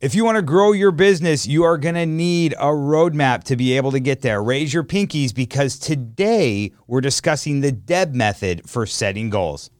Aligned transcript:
If 0.00 0.14
you 0.14 0.24
want 0.24 0.36
to 0.36 0.42
grow 0.42 0.72
your 0.72 0.92
business, 0.92 1.46
you 1.46 1.64
are 1.64 1.76
going 1.76 1.94
to 1.94 2.06
need 2.06 2.54
a 2.54 2.72
roadmap 2.72 3.44
to 3.44 3.56
be 3.56 3.76
able 3.76 3.92
to 3.92 4.00
get 4.00 4.22
there. 4.22 4.42
Raise 4.42 4.72
your 4.72 4.82
pinkies 4.82 5.34
because 5.34 5.78
today 5.78 6.72
we're 6.86 7.02
discussing 7.02 7.60
the 7.60 7.70
DEB 7.70 8.14
method 8.14 8.62
for 8.66 8.86
setting 8.86 9.28
goals. 9.28 9.70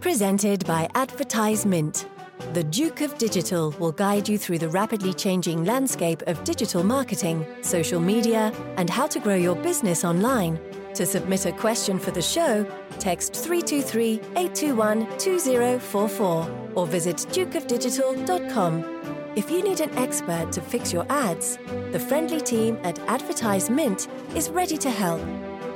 Presented 0.00 0.64
by 0.66 0.88
AdvertiseMint. 0.94 2.06
The 2.54 2.64
Duke 2.64 3.02
of 3.02 3.18
Digital 3.18 3.72
will 3.72 3.92
guide 3.92 4.26
you 4.26 4.38
through 4.38 4.58
the 4.58 4.70
rapidly 4.70 5.12
changing 5.12 5.66
landscape 5.66 6.22
of 6.22 6.42
digital 6.44 6.82
marketing, 6.82 7.44
social 7.60 8.00
media, 8.00 8.54
and 8.78 8.88
how 8.88 9.06
to 9.06 9.20
grow 9.20 9.34
your 9.34 9.56
business 9.56 10.02
online. 10.02 10.58
To 10.94 11.04
submit 11.04 11.44
a 11.44 11.52
question 11.52 11.98
for 11.98 12.10
the 12.10 12.22
show, 12.22 12.64
text 12.98 13.34
323 13.34 14.14
821 14.36 15.06
2044 15.18 16.70
or 16.74 16.86
visit 16.86 17.16
dukeofdigital.com. 17.16 19.00
If 19.36 19.48
you 19.48 19.62
need 19.62 19.78
an 19.80 19.96
expert 19.96 20.50
to 20.52 20.60
fix 20.60 20.92
your 20.92 21.06
ads, 21.08 21.56
the 21.92 22.00
friendly 22.00 22.40
team 22.40 22.76
at 22.82 22.96
AdvertiseMint 23.06 24.08
is 24.36 24.50
ready 24.50 24.76
to 24.78 24.90
help. 24.90 25.20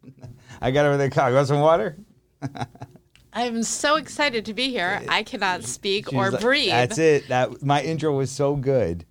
I 0.62 0.70
got 0.70 0.86
her 0.86 0.92
with 0.92 1.02
a 1.02 1.10
cock. 1.10 1.34
Want 1.34 1.46
some 1.46 1.60
water? 1.60 1.98
I'm 3.36 3.62
so 3.62 3.96
excited 3.96 4.46
to 4.46 4.54
be 4.54 4.70
here. 4.70 5.02
I 5.08 5.22
cannot 5.22 5.64
speak 5.64 6.10
or 6.12 6.30
like- 6.30 6.40
breathe. 6.40 6.70
That's 6.70 6.96
it. 6.96 7.28
That 7.28 7.62
my 7.62 7.82
intro 7.82 8.16
was 8.16 8.30
so 8.30 8.56
good 8.56 9.04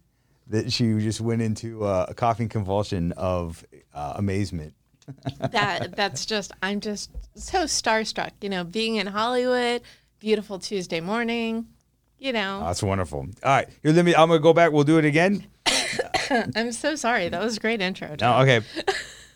that 0.47 0.73
she 0.73 0.97
just 0.99 1.21
went 1.21 1.43
into 1.43 1.85
uh, 1.85 2.07
a 2.09 2.13
coughing 2.15 2.49
convulsion 2.49 3.11
of 3.13 3.63
uh, 3.93 4.13
amazement. 4.15 4.73
That 5.51 5.95
that's 5.95 6.25
just 6.25 6.51
I'm 6.63 6.79
just 6.79 7.11
so 7.35 7.65
starstruck. 7.65 8.31
You 8.41 8.49
know, 8.49 8.63
being 8.63 8.95
in 8.95 9.05
Hollywood, 9.05 9.83
beautiful 10.19 10.57
Tuesday 10.57 10.99
morning. 10.99 11.67
You 12.17 12.33
know, 12.33 12.61
That's 12.61 12.81
wonderful. 12.81 13.19
All 13.19 13.27
right, 13.43 13.69
here. 13.83 13.91
Let 13.91 14.03
me. 14.03 14.15
I'm 14.15 14.29
gonna 14.29 14.39
go 14.39 14.53
back. 14.53 14.71
We'll 14.71 14.83
do 14.83 14.97
it 14.97 15.05
again. 15.05 15.45
I'm 16.55 16.71
so 16.71 16.95
sorry. 16.95 17.29
That 17.29 17.43
was 17.43 17.57
a 17.57 17.59
great 17.59 17.81
intro. 17.81 18.15
No, 18.19 18.39
okay. 18.39 18.61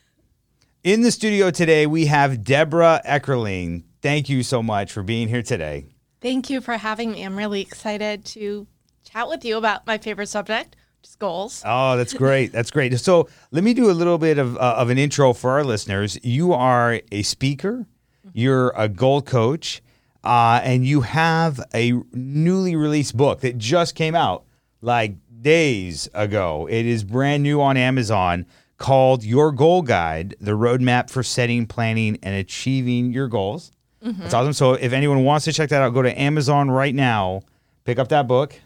In 0.83 1.01
the 1.01 1.11
studio 1.11 1.51
today, 1.51 1.85
we 1.85 2.07
have 2.07 2.43
Deborah 2.43 3.01
Eckerling. 3.05 3.83
Thank 4.01 4.29
you 4.29 4.43
so 4.43 4.63
much 4.63 4.91
for 4.91 5.03
being 5.03 5.27
here 5.27 5.41
today. 5.41 5.87
Thank 6.21 6.49
you 6.49 6.61
for 6.61 6.77
having 6.77 7.11
me. 7.11 7.23
I'm 7.23 7.37
really 7.37 7.61
excited 7.61 8.25
to 8.25 8.67
chat 9.03 9.27
with 9.27 9.43
you 9.43 9.57
about 9.57 9.85
my 9.87 9.97
favorite 9.97 10.27
subject, 10.27 10.75
which 11.01 11.09
is 11.09 11.15
goals. 11.15 11.63
Oh, 11.65 11.97
that's 11.97 12.13
great. 12.13 12.51
That's 12.53 12.71
great. 12.71 12.97
So 12.99 13.27
let 13.51 13.63
me 13.63 13.73
do 13.73 13.89
a 13.89 13.93
little 13.93 14.17
bit 14.17 14.37
of, 14.37 14.57
uh, 14.57 14.75
of 14.77 14.89
an 14.89 14.97
intro 14.97 15.33
for 15.33 15.51
our 15.51 15.63
listeners. 15.63 16.17
You 16.23 16.53
are 16.53 17.01
a 17.11 17.23
speaker, 17.23 17.87
you're 18.33 18.73
a 18.75 18.87
goal 18.87 19.21
coach, 19.21 19.81
uh, 20.23 20.61
and 20.63 20.85
you 20.85 21.01
have 21.01 21.59
a 21.73 21.93
newly 22.13 22.75
released 22.75 23.15
book 23.15 23.41
that 23.41 23.57
just 23.57 23.95
came 23.95 24.15
out 24.15 24.45
like 24.81 25.15
days 25.41 26.09
ago. 26.13 26.67
It 26.69 26.85
is 26.85 27.03
brand 27.03 27.43
new 27.43 27.61
on 27.61 27.77
Amazon 27.77 28.45
called 28.77 29.23
Your 29.23 29.51
Goal 29.51 29.81
Guide 29.81 30.35
The 30.39 30.51
Roadmap 30.51 31.09
for 31.09 31.23
Setting, 31.23 31.65
Planning, 31.65 32.17
and 32.23 32.35
Achieving 32.35 33.11
Your 33.11 33.27
Goals. 33.27 33.71
That's 34.01 34.33
awesome. 34.33 34.53
So 34.53 34.73
if 34.73 34.93
anyone 34.93 35.23
wants 35.23 35.45
to 35.45 35.53
check 35.53 35.69
that 35.69 35.81
out, 35.81 35.93
go 35.93 36.01
to 36.01 36.19
Amazon 36.19 36.71
right 36.71 36.95
now, 36.95 37.41
pick 37.83 37.99
up 37.99 38.09
that 38.09 38.27
book. 38.27 38.59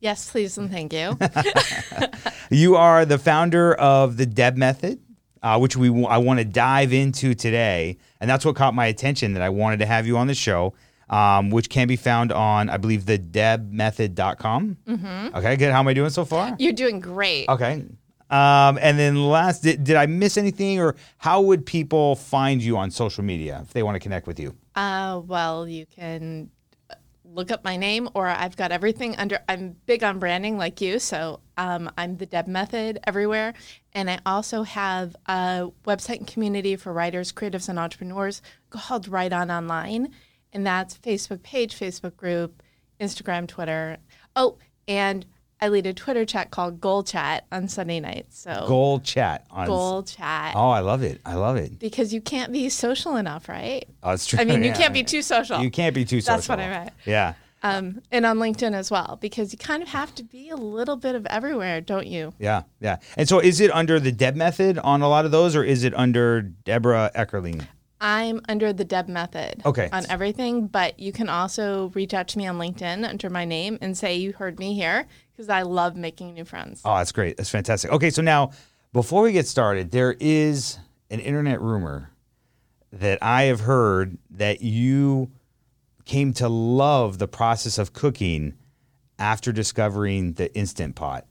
Yes, 0.00 0.30
please 0.30 0.58
and 0.58 0.70
thank 0.70 0.92
you. 0.92 1.16
You 2.52 2.76
are 2.76 3.06
the 3.06 3.16
founder 3.16 3.72
of 3.74 4.18
the 4.18 4.26
Deb 4.26 4.58
Method, 4.58 5.00
uh, 5.42 5.58
which 5.58 5.74
we 5.74 5.88
I 6.04 6.18
want 6.18 6.38
to 6.38 6.44
dive 6.44 6.92
into 6.92 7.34
today, 7.34 7.96
and 8.20 8.28
that's 8.28 8.44
what 8.44 8.56
caught 8.56 8.74
my 8.74 8.84
attention 8.86 9.32
that 9.32 9.42
I 9.42 9.48
wanted 9.48 9.78
to 9.78 9.86
have 9.86 10.06
you 10.06 10.18
on 10.18 10.26
the 10.26 10.34
show, 10.34 10.74
um, 11.08 11.48
which 11.48 11.70
can 11.70 11.88
be 11.88 11.96
found 11.96 12.30
on 12.30 12.68
I 12.68 12.76
believe 12.76 13.06
the 13.06 13.18
debmethod.com. 13.18 14.76
Mm-hmm. 14.86 15.36
Okay, 15.36 15.56
good. 15.56 15.72
How 15.72 15.78
am 15.78 15.88
I 15.88 15.94
doing 15.94 16.10
so 16.10 16.26
far? 16.26 16.54
You're 16.58 16.74
doing 16.74 17.00
great. 17.00 17.48
Okay. 17.48 17.84
Um, 18.28 18.78
and 18.80 18.98
then 18.98 19.26
last, 19.28 19.62
did, 19.62 19.84
did 19.84 19.96
I 19.96 20.04
miss 20.06 20.36
anything, 20.36 20.78
or 20.78 20.96
how 21.18 21.40
would 21.42 21.64
people 21.64 22.16
find 22.16 22.62
you 22.62 22.76
on 22.76 22.90
social 22.90 23.24
media 23.24 23.60
if 23.62 23.72
they 23.72 23.82
want 23.82 23.94
to 23.94 24.00
connect 24.00 24.26
with 24.26 24.38
you? 24.38 24.54
Uh, 24.74 25.20
well, 25.26 25.68
you 25.68 25.86
can 25.86 26.50
uh, 26.90 26.94
look 27.24 27.50
up 27.50 27.64
my 27.64 27.76
name, 27.76 28.08
or 28.14 28.26
I've 28.26 28.56
got 28.56 28.72
everything 28.72 29.16
under. 29.16 29.38
I'm 29.48 29.76
big 29.86 30.02
on 30.02 30.18
branding, 30.18 30.56
like 30.56 30.80
you, 30.80 30.98
so 30.98 31.40
um, 31.56 31.90
I'm 31.98 32.16
the 32.16 32.26
Deb 32.26 32.46
Method 32.46 32.98
everywhere, 33.06 33.54
and 33.92 34.10
I 34.10 34.18
also 34.24 34.62
have 34.62 35.14
a 35.26 35.70
website 35.86 36.18
and 36.18 36.26
community 36.26 36.76
for 36.76 36.92
writers, 36.92 37.32
creatives, 37.32 37.68
and 37.68 37.78
entrepreneurs 37.78 38.42
called 38.70 39.08
Write 39.08 39.32
On 39.32 39.50
Online, 39.50 40.08
and 40.52 40.66
that's 40.66 40.96
Facebook 40.98 41.42
page, 41.42 41.78
Facebook 41.78 42.16
group, 42.16 42.62
Instagram, 43.00 43.46
Twitter. 43.46 43.98
Oh, 44.34 44.58
and 44.88 45.26
I 45.62 45.68
lead 45.68 45.86
a 45.86 45.94
Twitter 45.94 46.24
chat 46.24 46.50
called 46.50 46.80
Goal 46.80 47.04
Chat 47.04 47.46
on 47.52 47.68
Sunday 47.68 48.00
nights. 48.00 48.40
So 48.40 48.64
Goal 48.66 48.98
Chat 48.98 49.46
on. 49.48 49.68
Goal 49.68 50.02
Chat. 50.02 50.54
Oh, 50.56 50.70
I 50.70 50.80
love 50.80 51.04
it. 51.04 51.20
I 51.24 51.34
love 51.34 51.56
it. 51.56 51.78
Because 51.78 52.12
you 52.12 52.20
can't 52.20 52.50
be 52.52 52.68
social 52.68 53.14
enough, 53.14 53.48
right? 53.48 53.86
Oh, 54.02 54.10
it's 54.10 54.26
true. 54.26 54.40
I 54.40 54.44
mean, 54.44 54.64
you 54.64 54.72
can't 54.74 54.92
be 54.92 55.04
too 55.04 55.22
social. 55.22 55.60
You 55.62 55.70
can't 55.70 55.94
be 55.94 56.04
too 56.04 56.20
social. 56.20 56.34
That's 56.36 56.48
what 56.48 56.58
I 56.58 56.68
meant. 56.68 56.90
Yeah. 57.06 57.34
um, 57.62 58.02
and 58.10 58.26
on 58.26 58.38
LinkedIn 58.38 58.74
as 58.74 58.90
well, 58.90 59.18
because 59.20 59.52
you 59.52 59.58
kind 59.58 59.84
of 59.84 59.88
have 59.90 60.12
to 60.16 60.24
be 60.24 60.50
a 60.50 60.56
little 60.56 60.96
bit 60.96 61.14
of 61.14 61.24
everywhere, 61.26 61.80
don't 61.80 62.08
you? 62.08 62.34
Yeah, 62.40 62.62
yeah. 62.80 62.96
And 63.16 63.28
so 63.28 63.38
is 63.38 63.60
it 63.60 63.70
under 63.72 64.00
the 64.00 64.10
Deb 64.10 64.34
method 64.34 64.78
on 64.80 65.00
a 65.00 65.08
lot 65.08 65.24
of 65.26 65.30
those, 65.30 65.54
or 65.54 65.62
is 65.62 65.84
it 65.84 65.94
under 65.94 66.42
Deborah 66.42 67.12
Eckerling? 67.14 67.64
I'm 68.00 68.40
under 68.48 68.72
the 68.72 68.82
Deb 68.84 69.06
method 69.08 69.62
Okay. 69.64 69.88
on 69.92 70.06
everything, 70.10 70.66
but 70.66 70.98
you 70.98 71.12
can 71.12 71.28
also 71.28 71.92
reach 71.94 72.12
out 72.12 72.26
to 72.28 72.38
me 72.38 72.48
on 72.48 72.58
LinkedIn 72.58 73.08
under 73.08 73.30
my 73.30 73.44
name 73.44 73.78
and 73.80 73.96
say 73.96 74.16
you 74.16 74.32
heard 74.32 74.58
me 74.58 74.74
here 74.74 75.06
because 75.42 75.52
I 75.52 75.62
love 75.62 75.96
making 75.96 76.34
new 76.34 76.44
friends. 76.44 76.82
Oh, 76.84 76.96
that's 76.96 77.10
great. 77.10 77.36
That's 77.36 77.50
fantastic. 77.50 77.90
Okay, 77.90 78.10
so 78.10 78.22
now 78.22 78.52
before 78.92 79.22
we 79.22 79.32
get 79.32 79.48
started, 79.48 79.90
there 79.90 80.14
is 80.20 80.78
an 81.10 81.18
internet 81.18 81.60
rumor 81.60 82.10
that 82.92 83.18
I 83.20 83.44
have 83.44 83.60
heard 83.60 84.18
that 84.30 84.62
you 84.62 85.32
came 86.04 86.32
to 86.34 86.48
love 86.48 87.18
the 87.18 87.26
process 87.26 87.78
of 87.78 87.92
cooking 87.92 88.54
after 89.18 89.50
discovering 89.50 90.34
the 90.34 90.54
instant 90.54 90.94
pot. 90.94 91.26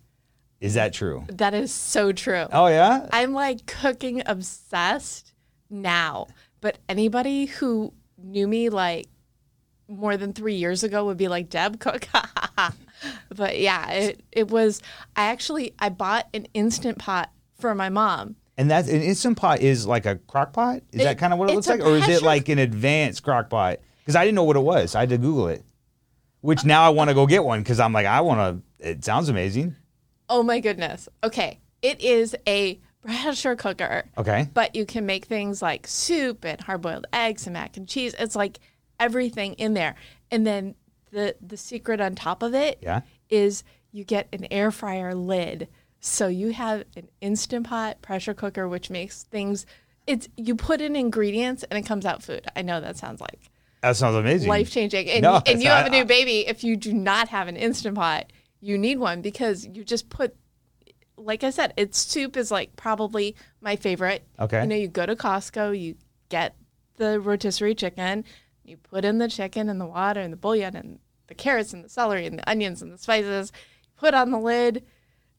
Is 0.60 0.74
that 0.74 0.94
true? 0.94 1.26
That 1.30 1.54
is 1.54 1.74
so 1.74 2.12
true. 2.12 2.48
Oh 2.52 2.68
yeah. 2.68 3.08
I'm 3.12 3.32
like 3.32 3.66
cooking 3.66 4.24
obsessed 4.26 5.32
now, 5.70 6.28
but 6.60 6.80
anybody 6.90 7.46
who 7.46 7.94
knew 8.18 8.48
me 8.48 8.70
like 8.70 9.08
more 9.88 10.18
than 10.18 10.34
three 10.34 10.56
years 10.56 10.84
ago 10.84 11.06
would 11.06 11.18
be 11.18 11.30
like 11.30 11.50
Deb 11.50 11.80
cook. 11.80 12.08
but 13.30 13.60
yeah, 13.60 13.90
it 13.92 14.22
it 14.32 14.50
was. 14.50 14.82
I 15.16 15.26
actually 15.26 15.74
I 15.80 15.90
bought 15.90 16.28
an 16.34 16.48
instant 16.54 16.98
pot 16.98 17.32
for 17.60 17.76
my 17.76 17.90
mom. 17.90 18.36
And 18.58 18.70
that's 18.70 18.90
an 18.90 19.02
instant 19.02 19.38
pot 19.38 19.62
is 19.62 19.88
like 19.88 20.06
a 20.06 20.18
crock 20.18 20.54
pot. 20.54 20.82
Is 20.92 21.04
that 21.04 21.18
kind 21.18 21.34
of 21.34 21.40
what 21.40 21.50
it 21.50 21.56
looks 21.56 21.68
like, 21.68 21.82
or 21.82 21.96
is 21.96 22.08
it 22.08 22.22
like 22.22 22.50
an 22.50 22.60
advanced 22.60 23.24
crock 23.24 23.50
pot? 23.50 23.80
Because 24.00 24.16
I 24.16 24.24
didn't 24.26 24.36
know 24.36 24.44
what 24.44 24.56
it 24.56 24.62
was. 24.62 24.94
I 24.96 25.02
had 25.02 25.10
to 25.10 25.18
Google 25.18 25.48
it. 25.48 25.64
Which 26.42 26.66
now 26.66 26.84
I 26.84 26.90
want 26.90 27.10
to 27.10 27.14
go 27.14 27.28
get 27.28 27.44
one 27.44 27.62
because 27.62 27.80
I'm 27.80 27.94
like 27.94 28.06
I 28.06 28.22
want 28.22 28.64
to. 28.80 28.90
It 28.90 29.06
sounds 29.06 29.30
amazing. 29.30 29.76
Oh 30.30 30.44
my 30.44 30.60
goodness. 30.60 31.08
Okay, 31.24 31.60
it 31.82 32.02
is 32.02 32.36
a 32.48 32.80
pressure 33.02 33.56
cooker. 33.56 34.06
Okay. 34.18 34.50
But 34.54 34.76
you 34.76 34.86
can 34.86 35.06
make 35.06 35.26
things 35.26 35.62
like 35.62 35.88
soup 35.88 36.46
and 36.46 36.60
hard 36.62 36.82
boiled 36.82 37.08
eggs 37.14 37.48
and 37.48 37.54
mac 37.54 37.78
and 37.78 37.88
cheese. 37.88 38.16
It's 38.20 38.36
like 38.36 38.60
everything 39.00 39.54
in 39.54 39.74
there. 39.74 39.96
And 40.30 40.46
then 40.46 40.76
the 41.12 41.36
the 41.42 41.58
secret 41.58 42.00
on 42.02 42.16
top 42.16 42.42
of 42.44 42.54
it 42.54 42.80
is 43.30 43.64
Yeah. 43.66 43.72
you 43.92 44.04
get 44.04 44.28
an 44.34 44.48
air 44.52 44.72
fryer 44.72 45.14
lid. 45.14 45.68
So 46.00 46.28
you 46.28 46.52
have 46.54 46.86
an 46.96 47.10
instant 47.22 47.68
pot 47.68 48.02
pressure 48.02 48.34
cooker 48.34 48.68
which 48.68 48.90
makes 48.90 49.24
things 49.24 49.66
it's 50.08 50.28
you 50.36 50.56
put 50.56 50.82
in 50.82 50.96
ingredients 50.96 51.64
and 51.70 51.78
it 51.78 51.84
comes 51.86 52.06
out 52.06 52.24
food. 52.24 52.48
I 52.56 52.64
know 52.64 52.82
that 52.82 52.98
sounds 52.98 53.22
like 53.22 53.52
That 53.82 53.96
sounds 53.96 54.16
amazing. 54.16 54.50
life 54.50 54.72
changing. 54.72 55.08
And, 55.10 55.22
No, 55.22 55.36
and 55.46 55.62
you 55.62 55.68
it's- 55.70 55.78
have 55.84 55.86
a 55.88 55.90
new 55.96 56.06
baby. 56.06 56.48
If 56.48 56.64
you 56.64 56.76
do 56.76 56.92
not 56.94 57.28
have 57.30 57.48
an 57.48 57.56
instant 57.56 57.96
pot, 57.96 58.32
you 58.60 58.78
need 58.78 58.98
one 58.98 59.22
because 59.22 59.66
you 59.66 59.84
just 59.84 60.10
put, 60.10 60.36
like 61.18 61.44
I 61.44 61.50
said, 61.52 61.74
it's 61.78 62.00
soup 62.00 62.36
is 62.36 62.50
like 62.52 62.76
probably 62.76 63.36
my 63.60 63.76
favorite. 63.76 64.24
Okay. 64.40 64.62
You 64.62 64.68
know, 64.68 64.76
you 64.76 64.88
go 64.88 65.06
to 65.06 65.16
Costco, 65.16 65.80
you 65.80 65.96
get 66.30 66.56
the 66.98 67.20
rotisserie 67.20 67.76
chicken, 67.76 68.24
you 68.64 68.78
put 68.78 69.06
in 69.06 69.18
the 69.18 69.28
chicken 69.28 69.70
and 69.70 69.80
the 69.82 69.86
water 69.86 70.20
and 70.22 70.32
the 70.32 70.38
bouillon 70.38 70.76
and 70.76 71.00
the 71.28 71.36
carrots 71.36 71.74
and 71.74 71.84
the 71.84 71.90
celery 71.90 72.26
and 72.26 72.38
the 72.40 72.50
onions 72.50 72.82
and 72.82 72.92
the 72.92 72.98
spices, 72.98 73.52
put 73.98 74.14
on 74.14 74.32
the 74.32 74.40
lid, 74.40 74.84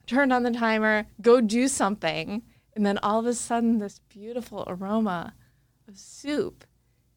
turn 0.07 0.33
on 0.33 0.43
the 0.43 0.51
timer, 0.51 1.07
go 1.21 1.41
do 1.41 1.69
something. 1.69 2.43
And 2.75 2.87
then 2.87 2.99
all 3.03 3.21
of 3.21 3.27
a 3.27 3.35
sudden, 3.35 3.79
this 3.79 4.01
beautiful 4.09 4.65
aroma 4.67 5.35
of 5.87 5.99
soup 5.99 6.65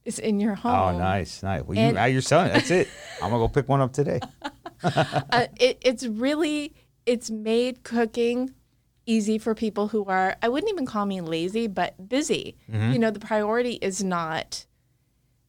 is 0.03 0.19
in 0.19 0.39
your 0.39 0.55
home. 0.55 0.95
Oh, 0.95 0.97
nice, 0.99 1.41
nice. 1.41 1.63
Well, 1.63 1.77
you, 1.77 1.83
And- 1.97 2.13
you're 2.13 2.21
selling 2.21 2.47
it. 2.49 2.53
That's 2.53 2.71
it. 2.71 2.87
I'm 3.21 3.29
gonna 3.31 3.41
go 3.43 3.47
pick 3.47 3.67
one 3.69 3.81
up 3.81 3.93
today. 3.93 4.19
uh, 4.83 5.47
it, 5.59 5.79
it's 5.81 6.05
really 6.05 6.73
it's 7.05 7.31
made 7.31 7.83
cooking 7.83 8.53
easy 9.07 9.37
for 9.37 9.53
people 9.55 9.87
who 9.87 10.03
are 10.05 10.35
i 10.41 10.49
wouldn't 10.49 10.69
even 10.71 10.85
call 10.85 11.05
me 11.05 11.21
lazy 11.21 11.67
but 11.67 12.09
busy 12.09 12.57
Mm-hmm. 12.71 12.91
you 12.93 12.99
know 12.99 13.09
the 13.11 13.19
priority 13.19 13.73
is 13.73 14.03
not 14.03 14.65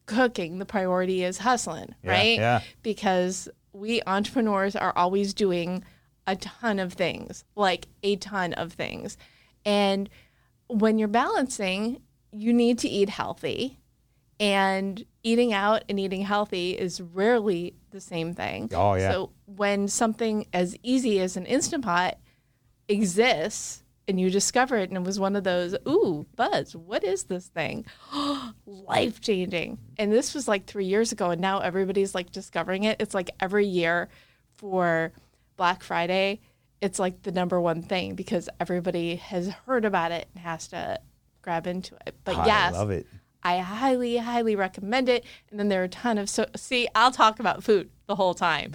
cooking 0.07 0.57
the 0.57 0.65
priority 0.65 1.23
is 1.23 1.37
hustling 1.37 1.93
Yeah, 2.03 2.11
right 2.11 2.37
yeah. 2.39 2.61
because 2.81 3.47
we 3.73 4.01
entrepreneurs 4.07 4.75
are 4.75 4.93
always 4.95 5.33
doing 5.35 5.83
a 6.25 6.35
ton 6.35 6.79
of 6.79 6.93
things 6.93 7.43
like 7.55 7.87
a 8.03 8.15
ton 8.15 8.53
of 8.53 8.73
things 8.73 9.17
and 9.65 10.09
when 10.67 10.97
you're 10.97 11.07
balancing 11.07 12.01
you 12.31 12.51
need 12.53 12.79
to 12.79 12.89
eat 12.89 13.09
healthy 13.09 13.79
and 14.39 15.05
eating 15.23 15.53
out 15.53 15.83
and 15.89 15.99
eating 15.99 16.21
healthy 16.21 16.71
is 16.71 17.01
rarely 17.01 17.73
the 17.89 17.99
same 17.99 18.33
thing. 18.35 18.69
Oh, 18.73 18.93
yeah. 18.93 19.11
So 19.11 19.31
when 19.47 19.87
something 19.87 20.45
as 20.53 20.75
easy 20.83 21.19
as 21.19 21.35
an 21.37 21.45
instant 21.47 21.83
pot 21.83 22.19
exists 22.87 23.83
and 24.07 24.19
you 24.19 24.29
discover 24.29 24.77
it 24.77 24.89
and 24.89 24.97
it 24.97 25.03
was 25.03 25.19
one 25.19 25.35
of 25.35 25.43
those, 25.43 25.75
ooh, 25.87 26.25
Buzz, 26.35 26.75
what 26.75 27.03
is 27.03 27.23
this 27.23 27.47
thing? 27.47 27.85
Life 28.65 29.19
changing. 29.19 29.79
And 29.97 30.11
this 30.11 30.33
was 30.33 30.47
like 30.47 30.65
three 30.65 30.85
years 30.85 31.11
ago 31.11 31.31
and 31.31 31.41
now 31.41 31.59
everybody's 31.59 32.15
like 32.15 32.31
discovering 32.31 32.83
it. 32.85 33.01
It's 33.01 33.13
like 33.13 33.31
every 33.39 33.65
year 33.67 34.09
for 34.55 35.11
Black 35.57 35.83
Friday, 35.83 36.39
it's 36.81 36.99
like 36.99 37.23
the 37.23 37.31
number 37.31 37.59
one 37.59 37.81
thing 37.81 38.15
because 38.15 38.49
everybody 38.59 39.17
has 39.17 39.49
heard 39.65 39.83
about 39.83 40.11
it 40.11 40.27
and 40.33 40.43
has 40.43 40.67
to 40.69 40.99
grab 41.41 41.67
into 41.67 41.95
it. 42.05 42.15
But 42.23 42.35
yes, 42.37 42.45
I 42.45 42.47
yes, 42.47 42.73
love 42.73 42.91
it. 42.91 43.07
I 43.43 43.59
highly, 43.59 44.17
highly 44.17 44.55
recommend 44.55 45.09
it. 45.09 45.25
And 45.49 45.59
then 45.59 45.69
there 45.69 45.81
are 45.81 45.85
a 45.85 45.89
ton 45.89 46.17
of 46.17 46.29
so 46.29 46.45
see, 46.55 46.87
I'll 46.95 47.11
talk 47.11 47.39
about 47.39 47.63
food 47.63 47.89
the 48.07 48.15
whole 48.15 48.33
time. 48.33 48.73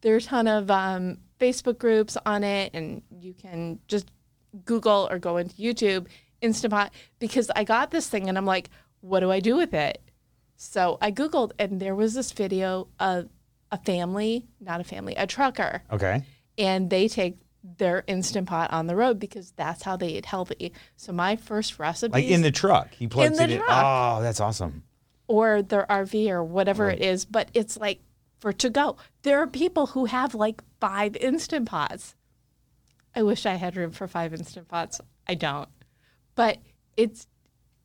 There 0.00 0.14
are 0.14 0.18
a 0.18 0.22
ton 0.22 0.46
of 0.46 0.70
um, 0.70 1.18
Facebook 1.40 1.78
groups 1.78 2.16
on 2.26 2.44
it, 2.44 2.72
and 2.74 3.02
you 3.20 3.34
can 3.34 3.78
just 3.88 4.10
Google 4.64 5.08
or 5.10 5.18
go 5.18 5.36
into 5.36 5.54
YouTube 5.56 6.06
Instapot 6.42 6.90
because 7.18 7.50
I 7.54 7.64
got 7.64 7.90
this 7.90 8.08
thing 8.08 8.28
and 8.28 8.36
I'm 8.38 8.46
like, 8.46 8.70
what 9.00 9.20
do 9.20 9.30
I 9.30 9.40
do 9.40 9.56
with 9.56 9.74
it? 9.74 10.00
So 10.56 10.98
I 11.00 11.10
Googled, 11.10 11.52
and 11.58 11.80
there 11.80 11.94
was 11.94 12.14
this 12.14 12.32
video 12.32 12.88
of 13.00 13.28
a 13.72 13.78
family, 13.78 14.46
not 14.60 14.80
a 14.80 14.84
family, 14.84 15.14
a 15.16 15.26
trucker, 15.26 15.82
Okay. 15.92 16.22
and 16.56 16.88
they 16.88 17.08
take 17.08 17.38
their 17.78 18.04
instant 18.06 18.46
pot 18.46 18.70
on 18.72 18.86
the 18.86 18.94
road 18.94 19.18
because 19.18 19.50
that's 19.52 19.82
how 19.82 19.96
they 19.96 20.08
eat 20.10 20.26
healthy. 20.26 20.72
So 20.96 21.12
my 21.12 21.36
first 21.36 21.78
recipe 21.78 22.12
Like 22.12 22.26
in 22.26 22.42
the 22.42 22.50
truck, 22.52 22.92
he 22.94 23.06
plugs 23.08 23.38
the 23.38 23.44
it 23.44 23.50
in. 23.52 23.62
Oh, 23.66 24.20
that's 24.22 24.38
awesome. 24.40 24.84
or 25.26 25.62
their 25.62 25.86
RV 25.88 26.28
or 26.30 26.44
whatever 26.44 26.88
it 26.90 27.00
is, 27.00 27.24
but 27.24 27.48
it's 27.54 27.76
like 27.78 28.00
for 28.38 28.52
to 28.52 28.68
go. 28.70 28.96
There 29.22 29.38
are 29.40 29.46
people 29.46 29.86
who 29.88 30.04
have 30.04 30.34
like 30.34 30.62
five 30.80 31.16
instant 31.16 31.66
pots. 31.66 32.14
I 33.16 33.22
wish 33.22 33.46
I 33.46 33.54
had 33.54 33.76
room 33.76 33.90
for 33.92 34.06
five 34.08 34.34
instant 34.34 34.68
pots. 34.68 35.00
I 35.26 35.34
don't. 35.34 35.68
But 36.34 36.58
it's 36.96 37.26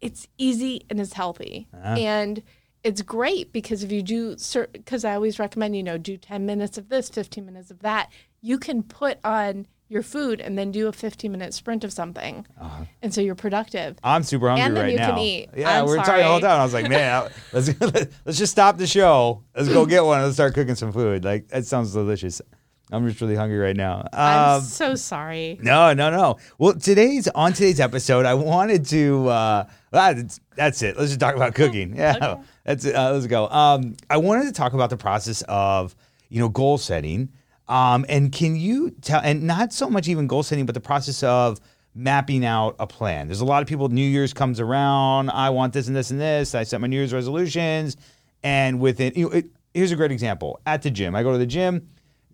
it's 0.01 0.27
easy 0.37 0.85
and 0.89 0.99
it's 0.99 1.13
healthy. 1.13 1.67
Uh-huh. 1.73 1.95
And 1.97 2.41
it's 2.83 3.01
great 3.01 3.51
because 3.51 3.83
if 3.83 3.91
you 3.91 4.01
do 4.01 4.35
because 4.71 5.03
I 5.03 5.13
always 5.13 5.39
recommend, 5.39 5.75
you 5.75 5.83
know, 5.83 5.97
do 5.97 6.17
10 6.17 6.45
minutes 6.45 6.77
of 6.77 6.89
this, 6.89 7.09
15 7.09 7.45
minutes 7.45 7.71
of 7.71 7.79
that, 7.79 8.09
you 8.41 8.57
can 8.57 8.83
put 8.83 9.19
on 9.23 9.67
your 9.89 10.03
food 10.03 10.39
and 10.39 10.57
then 10.57 10.71
do 10.71 10.87
a 10.87 10.93
15 10.93 11.31
minute 11.31 11.53
sprint 11.53 11.83
of 11.83 11.91
something. 11.91 12.45
Uh-huh. 12.59 12.85
And 13.01 13.13
so 13.13 13.21
you're 13.21 13.35
productive. 13.35 13.97
I'm 14.03 14.23
super 14.23 14.47
hungry 14.47 14.65
And 14.65 14.77
then 14.77 14.83
right 14.83 14.91
you 14.93 14.97
now. 14.99 15.09
can 15.09 15.17
eat. 15.17 15.49
Yeah, 15.57 15.79
I'm 15.79 15.85
we 15.85 15.91
we're 15.91 15.97
talking 15.97 16.17
the 16.17 16.23
whole 16.23 16.39
time. 16.39 16.61
I 16.61 16.63
was 16.63 16.73
like, 16.73 16.87
man, 16.87 17.29
let's 17.51 17.69
let's 18.25 18.37
just 18.37 18.51
stop 18.51 18.77
the 18.77 18.87
show. 18.87 19.43
Let's 19.55 19.67
go 19.67 19.85
get 19.85 20.05
one. 20.05 20.21
Let's 20.21 20.35
start 20.35 20.53
cooking 20.53 20.75
some 20.75 20.93
food. 20.93 21.25
Like 21.25 21.47
that 21.49 21.65
sounds 21.65 21.91
delicious. 21.91 22.41
I'm 22.91 23.07
just 23.07 23.21
really 23.21 23.35
hungry 23.35 23.57
right 23.59 23.75
now. 23.75 24.07
I'm 24.13 24.57
Um, 24.57 24.61
so 24.63 24.95
sorry. 24.95 25.59
no, 25.61 25.93
no, 25.93 26.09
no. 26.09 26.37
Well, 26.57 26.73
today's 26.73 27.27
on 27.29 27.53
today's 27.53 27.79
episode, 27.79 28.25
I 28.25 28.33
wanted 28.33 28.85
to. 28.87 29.27
Uh, 29.29 29.63
ah, 29.93 30.13
that's, 30.13 30.39
that's 30.55 30.81
it. 30.81 30.97
Let's 30.97 31.09
just 31.11 31.19
talk 31.19 31.35
about 31.35 31.53
cooking. 31.53 31.95
Yeah, 31.95 32.37
that's 32.63 32.85
it. 32.85 32.95
Uh, 32.95 33.13
let's 33.13 33.27
go. 33.27 33.47
Um, 33.49 33.95
I 34.09 34.17
wanted 34.17 34.45
to 34.45 34.51
talk 34.51 34.73
about 34.73 34.89
the 34.89 34.97
process 34.97 35.43
of 35.47 35.95
you 36.29 36.39
know 36.39 36.49
goal 36.49 36.77
setting. 36.77 37.29
Um, 37.67 38.05
and 38.09 38.31
can 38.31 38.55
you 38.55 38.89
tell? 39.01 39.21
And 39.23 39.43
not 39.43 39.71
so 39.71 39.89
much 39.89 40.07
even 40.07 40.25
goal 40.25 40.41
setting, 40.41 40.65
but 40.65 40.73
the 40.73 40.81
process 40.81 41.21
of 41.21 41.59
mapping 41.93 42.43
out 42.43 42.75
a 42.79 42.87
plan. 42.87 43.27
There's 43.27 43.41
a 43.41 43.45
lot 43.45 43.61
of 43.61 43.67
people. 43.67 43.89
New 43.89 44.01
Year's 44.01 44.33
comes 44.33 44.59
around. 44.59 45.29
I 45.29 45.51
want 45.51 45.73
this 45.73 45.87
and 45.87 45.95
this 45.95 46.09
and 46.09 46.19
this. 46.19 46.55
I 46.55 46.63
set 46.63 46.81
my 46.81 46.87
New 46.87 46.95
Year's 46.97 47.13
resolutions, 47.13 47.97
and 48.41 48.79
within 48.79 49.13
you 49.15 49.25
know, 49.25 49.31
it, 49.35 49.45
here's 49.75 49.91
a 49.91 49.95
great 49.95 50.11
example. 50.11 50.59
At 50.65 50.81
the 50.81 50.89
gym, 50.89 51.15
I 51.15 51.21
go 51.21 51.31
to 51.31 51.37
the 51.37 51.45
gym 51.45 51.87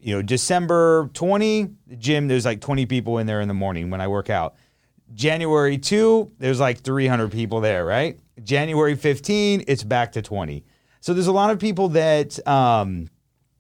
you 0.06 0.14
know, 0.14 0.22
December 0.22 1.10
20, 1.16 1.68
the 1.88 1.96
gym, 1.96 2.28
there's 2.28 2.46
like 2.46 2.62
20 2.62 2.86
people 2.86 3.18
in 3.18 3.26
there 3.26 3.42
in 3.42 3.48
the 3.48 3.56
morning 3.56 3.90
when 3.90 4.02
I 4.02 4.08
work 4.08 4.30
out. 4.30 4.54
January 5.16 5.80
2, 5.80 6.34
there's 6.38 6.60
like 6.60 6.82
300 6.82 7.32
people 7.32 7.60
there, 7.60 7.84
right? 7.84 8.20
January 8.44 8.94
15, 8.94 9.64
it's 9.68 9.84
back 9.84 10.12
to 10.12 10.22
20. 10.22 10.64
So 11.02 11.16
there's 11.16 11.26
a 11.26 11.32
lot 11.32 11.50
of 11.50 11.58
people 11.58 11.90
that, 11.90 12.48
um, 12.48 13.10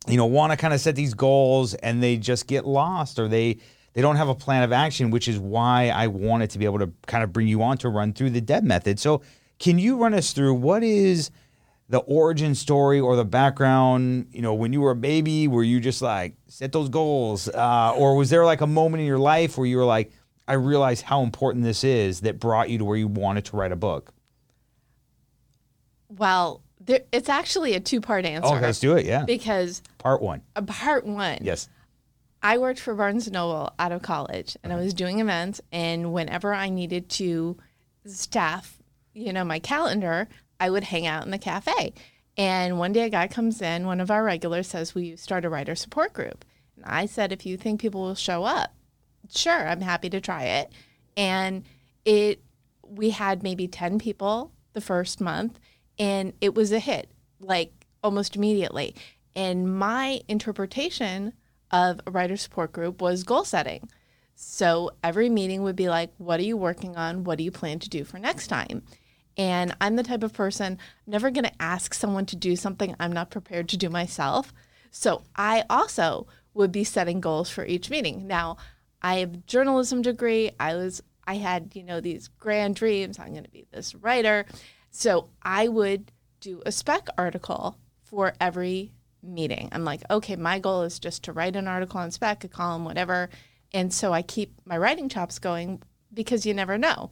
you 0.08 0.18
know, 0.18 0.28
want 0.28 0.52
to 0.52 0.58
kind 0.58 0.72
of 0.72 0.80
set 0.80 0.96
these 0.96 1.16
goals 1.16 1.74
and 1.74 2.04
they 2.04 2.16
just 2.16 2.46
get 2.46 2.64
lost 2.64 3.18
or 3.18 3.28
they, 3.28 3.58
they 3.94 4.04
don't 4.04 4.18
have 4.18 4.30
a 4.30 4.36
plan 4.36 4.62
of 4.62 4.72
action, 4.72 5.10
which 5.10 5.28
is 5.28 5.40
why 5.40 5.90
I 5.90 6.06
wanted 6.06 6.52
to 6.52 6.60
be 6.60 6.66
able 6.66 6.78
to 6.78 6.94
kind 7.08 7.24
of 7.24 7.34
bring 7.34 7.48
you 7.48 7.64
on 7.64 7.80
to 7.80 7.90
run 7.90 8.14
through 8.14 8.30
the 8.30 8.42
DEB 8.42 8.64
method. 8.64 9.00
So 9.00 9.24
can 9.58 9.80
you 9.80 9.98
run 9.98 10.14
us 10.14 10.32
through 10.32 10.54
what 10.54 10.84
is 10.84 11.32
the 11.90 12.00
origin 12.00 12.56
story 12.56 13.00
or 13.00 13.16
the 13.16 13.26
background 13.26 14.28
you 14.32 14.42
know 14.42 14.54
when 14.54 14.74
you 14.74 14.82
were 14.82 14.92
a 14.92 14.96
baby 14.96 15.48
were 15.48 15.64
you 15.64 15.80
just 15.80 16.02
like 16.02 16.36
set 16.48 16.72
those 16.72 16.90
goals 16.90 17.48
uh, 17.50 17.94
or 17.96 18.16
was 18.16 18.30
there 18.30 18.44
like 18.46 18.62
a 18.62 18.68
moment 18.68 19.02
in 19.02 19.08
your 19.08 19.20
life 19.20 19.58
where 19.58 19.68
you 19.68 19.78
were 19.78 19.86
like 19.86 20.12
i 20.48 20.54
realized 20.54 21.04
how 21.04 21.22
important 21.22 21.64
this 21.64 21.84
is 21.84 22.22
that 22.22 22.40
brought 22.40 22.70
you 22.70 22.78
to 22.80 22.86
where 22.86 22.98
you 22.98 23.08
wanted 23.08 23.46
to 23.46 23.56
write 23.56 23.72
a 23.72 23.76
book 23.76 24.12
Well, 26.10 26.62
there, 26.80 27.02
it's 27.12 27.30
actually 27.30 27.74
a 27.74 27.80
two 27.80 28.02
part 28.02 28.26
answer. 28.26 28.48
oh 28.56 28.60
let's 28.60 28.80
do 28.80 28.96
it 28.96 29.06
yeah. 29.06 29.24
Because 29.26 29.82
part 29.98 30.22
one. 30.22 30.42
Uh, 30.56 30.62
part 30.62 31.06
one, 31.06 31.40
yes. 31.42 31.68
I 32.42 32.60
worked 32.60 32.80
for 32.80 32.94
Barnes 32.94 33.30
Noble 33.32 33.74
out 33.80 33.92
of 33.92 34.04
college, 34.04 34.56
and 34.64 34.72
I 34.72 34.76
was 34.76 34.94
doing 34.94 35.20
events. 35.20 35.62
And 35.72 36.14
whenever 36.14 36.54
I 36.54 36.70
needed 36.70 37.10
to 37.12 37.58
staff, 38.06 38.78
you 39.14 39.34
know, 39.34 39.44
my 39.44 39.58
calendar, 39.58 40.28
I 40.60 40.70
would 40.70 40.86
hang 40.86 41.06
out 41.06 41.26
in 41.26 41.32
the 41.32 41.38
cafe. 41.38 41.94
And 42.38 42.78
one 42.78 42.92
day, 42.92 43.06
a 43.06 43.10
guy 43.10 43.28
comes 43.28 43.62
in, 43.62 43.86
one 43.86 44.02
of 44.02 44.12
our 44.12 44.24
regulars 44.24 44.68
says, 44.68 44.94
"Will 44.94 45.04
you 45.04 45.18
start 45.18 45.46
a 45.46 45.50
writer 45.50 45.76
support 45.76 46.14
group?" 46.14 46.44
And 46.76 46.86
I 46.86 47.06
said, 47.06 47.32
"If 47.32 47.46
you 47.46 47.58
think 47.58 47.80
people 47.80 48.02
will 48.02 48.16
show 48.16 48.44
up, 48.44 48.74
sure, 49.34 49.68
I'm 49.68 49.82
happy 49.82 50.10
to 50.10 50.20
try 50.20 50.44
it." 50.44 50.72
And 51.16 51.64
it, 52.04 52.42
we 52.84 53.12
had 53.12 53.42
maybe 53.42 53.68
ten 53.68 54.00
people 54.00 54.52
the 54.74 54.82
first 54.82 55.22
month, 55.22 55.60
and 55.98 56.34
it 56.42 56.54
was 56.54 56.72
a 56.72 56.80
hit, 56.80 57.10
like 57.40 57.86
almost 58.04 58.36
immediately. 58.36 58.96
And 59.36 59.78
my 59.78 60.22
interpretation 60.28 61.34
of 61.72 62.02
a 62.06 62.12
writer 62.12 62.38
support 62.38 62.72
group 62.72 63.02
was 63.02 63.24
goal 63.24 63.46
setting. 63.46 63.90
So 64.36 64.92
every 65.04 65.30
meeting 65.30 65.64
would 65.64 65.76
be 65.76 65.90
like, 65.90 66.12
what 66.18 66.40
are 66.40 66.44
you 66.44 66.58
working 66.58 66.98
on? 66.98 67.24
What 67.24 67.38
do 67.38 67.44
you 67.44 67.52
plan 67.52 67.80
to 67.80 67.90
do 67.90 68.04
for 68.04 68.20
next 68.20 68.48
time? 68.48 68.84
And 69.38 69.76
I'm 69.82 69.96
the 69.96 70.04
type 70.04 70.24
of 70.24 70.34
person, 70.34 70.78
never 71.06 71.30
going 71.30 71.46
to 71.46 71.62
ask 71.62 71.94
someone 71.94 72.26
to 72.28 72.36
do 72.36 72.56
something 72.56 72.96
I'm 73.00 73.12
not 73.12 73.32
prepared 73.32 73.68
to 73.70 73.78
do 73.78 73.90
myself. 73.90 74.54
So 74.92 75.24
I 75.36 75.64
also 75.70 76.28
would 76.54 76.72
be 76.72 76.86
setting 76.86 77.20
goals 77.20 77.50
for 77.50 77.66
each 77.66 77.90
meeting. 77.90 78.28
Now, 78.28 78.58
I 79.02 79.16
have 79.16 79.34
a 79.34 79.38
journalism 79.38 80.02
degree. 80.02 80.52
I 80.60 80.76
was 80.76 81.02
I 81.28 81.36
had, 81.36 81.72
you 81.76 81.84
know, 81.84 82.00
these 82.02 82.28
grand 82.28 82.76
dreams. 82.76 83.20
I'm 83.20 83.32
going 83.32 83.44
to 83.44 83.50
be 83.50 83.66
this 83.72 83.96
writer. 83.96 84.46
So 84.92 85.30
I 85.42 85.68
would 85.68 86.12
do 86.40 86.62
a 86.66 86.72
spec 86.72 87.08
article 87.18 87.78
for 88.04 88.34
every 88.40 88.92
meeting. 89.24 89.70
I'm 89.72 89.84
like, 89.84 90.02
okay, 90.10 90.36
my 90.36 90.60
goal 90.60 90.84
is 90.84 91.00
just 91.00 91.24
to 91.24 91.34
write 91.34 91.56
an 91.56 91.68
article 91.68 92.00
on 92.00 92.12
spec, 92.12 92.44
a 92.44 92.48
column, 92.48 92.86
whatever. 92.86 93.30
And 93.74 93.94
so 93.94 94.14
I 94.14 94.22
keep 94.22 94.62
my 94.66 94.78
writing 94.78 95.10
chops 95.10 95.40
going 95.40 95.82
because 96.14 96.46
you 96.46 96.54
never 96.54 96.78
know. 96.78 97.10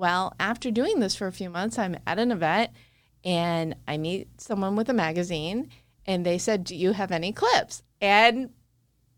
Well, 0.00 0.32
after 0.40 0.70
doing 0.70 1.00
this 1.00 1.14
for 1.14 1.26
a 1.26 1.32
few 1.32 1.50
months, 1.50 1.78
I'm 1.78 1.94
at 2.06 2.18
an 2.18 2.32
event 2.32 2.70
and 3.22 3.76
I 3.86 3.98
meet 3.98 4.40
someone 4.40 4.74
with 4.74 4.88
a 4.88 4.94
magazine 4.94 5.68
and 6.06 6.24
they 6.24 6.38
said, 6.38 6.64
Do 6.64 6.74
you 6.74 6.92
have 6.92 7.12
any 7.12 7.32
clips? 7.34 7.82
And 8.00 8.48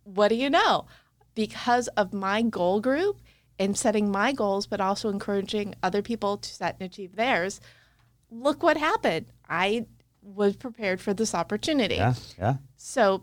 what 0.02 0.26
do 0.26 0.34
you 0.34 0.50
know? 0.50 0.86
Because 1.36 1.86
of 1.96 2.12
my 2.12 2.42
goal 2.42 2.80
group 2.80 3.20
and 3.60 3.78
setting 3.78 4.10
my 4.10 4.32
goals, 4.32 4.66
but 4.66 4.80
also 4.80 5.08
encouraging 5.08 5.76
other 5.84 6.02
people 6.02 6.36
to 6.38 6.50
set 6.52 6.74
and 6.80 6.90
achieve 6.90 7.14
theirs, 7.14 7.60
look 8.28 8.64
what 8.64 8.76
happened. 8.76 9.26
I 9.48 9.86
was 10.20 10.56
prepared 10.56 11.00
for 11.00 11.14
this 11.14 11.32
opportunity. 11.32 11.94
yeah 11.94 12.14
yeah 12.36 12.56
So 12.76 13.22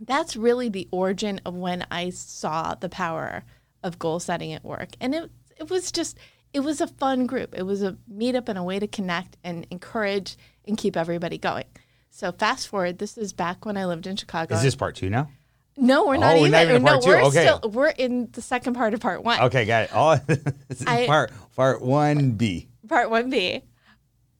that's 0.00 0.36
really 0.36 0.68
the 0.68 0.86
origin 0.92 1.40
of 1.44 1.54
when 1.56 1.84
I 1.90 2.10
saw 2.10 2.76
the 2.76 2.88
power 2.88 3.42
of 3.82 3.98
goal 3.98 4.20
setting 4.20 4.52
at 4.52 4.64
work. 4.64 4.90
And 5.00 5.16
it 5.16 5.32
it 5.58 5.68
was 5.68 5.90
just 5.90 6.18
it 6.56 6.60
was 6.64 6.80
a 6.80 6.86
fun 6.86 7.26
group. 7.26 7.54
It 7.54 7.64
was 7.64 7.82
a 7.82 7.96
meetup 8.10 8.48
and 8.48 8.58
a 8.58 8.62
way 8.62 8.78
to 8.78 8.86
connect 8.86 9.36
and 9.44 9.66
encourage 9.70 10.36
and 10.66 10.78
keep 10.78 10.96
everybody 10.96 11.36
going. 11.36 11.64
So 12.10 12.32
fast 12.32 12.68
forward, 12.68 12.98
this 12.98 13.18
is 13.18 13.34
back 13.34 13.66
when 13.66 13.76
I 13.76 13.84
lived 13.84 14.06
in 14.06 14.16
Chicago. 14.16 14.54
Is 14.54 14.62
this 14.62 14.74
part 14.74 14.96
two 14.96 15.10
now? 15.10 15.28
no, 15.76 16.06
we're 16.06 16.16
not 16.16 16.36
Oh, 16.36 16.40
we're 16.40 16.46
even. 16.48 16.52
not 16.52 16.62
even 16.62 16.76
in 16.76 16.82
no, 16.84 17.00
two? 17.00 17.08
we're 17.10 17.22
Okay. 17.24 17.42
still 17.46 17.70
we're 17.70 17.88
in 17.90 18.30
the 18.32 18.40
second 18.40 18.72
part 18.72 18.94
of 18.94 19.00
part 19.00 19.22
one. 19.22 19.38
Okay, 19.42 19.66
got 19.66 19.84
it. 19.84 19.90
Oh, 19.92 20.12
is 20.70 20.82
I- 20.86 21.06
part 21.06 21.30
part 21.54 21.82
one 21.82 22.30
B. 22.32 22.68
Part 22.88 23.10
one 23.10 23.28
B. 23.28 23.60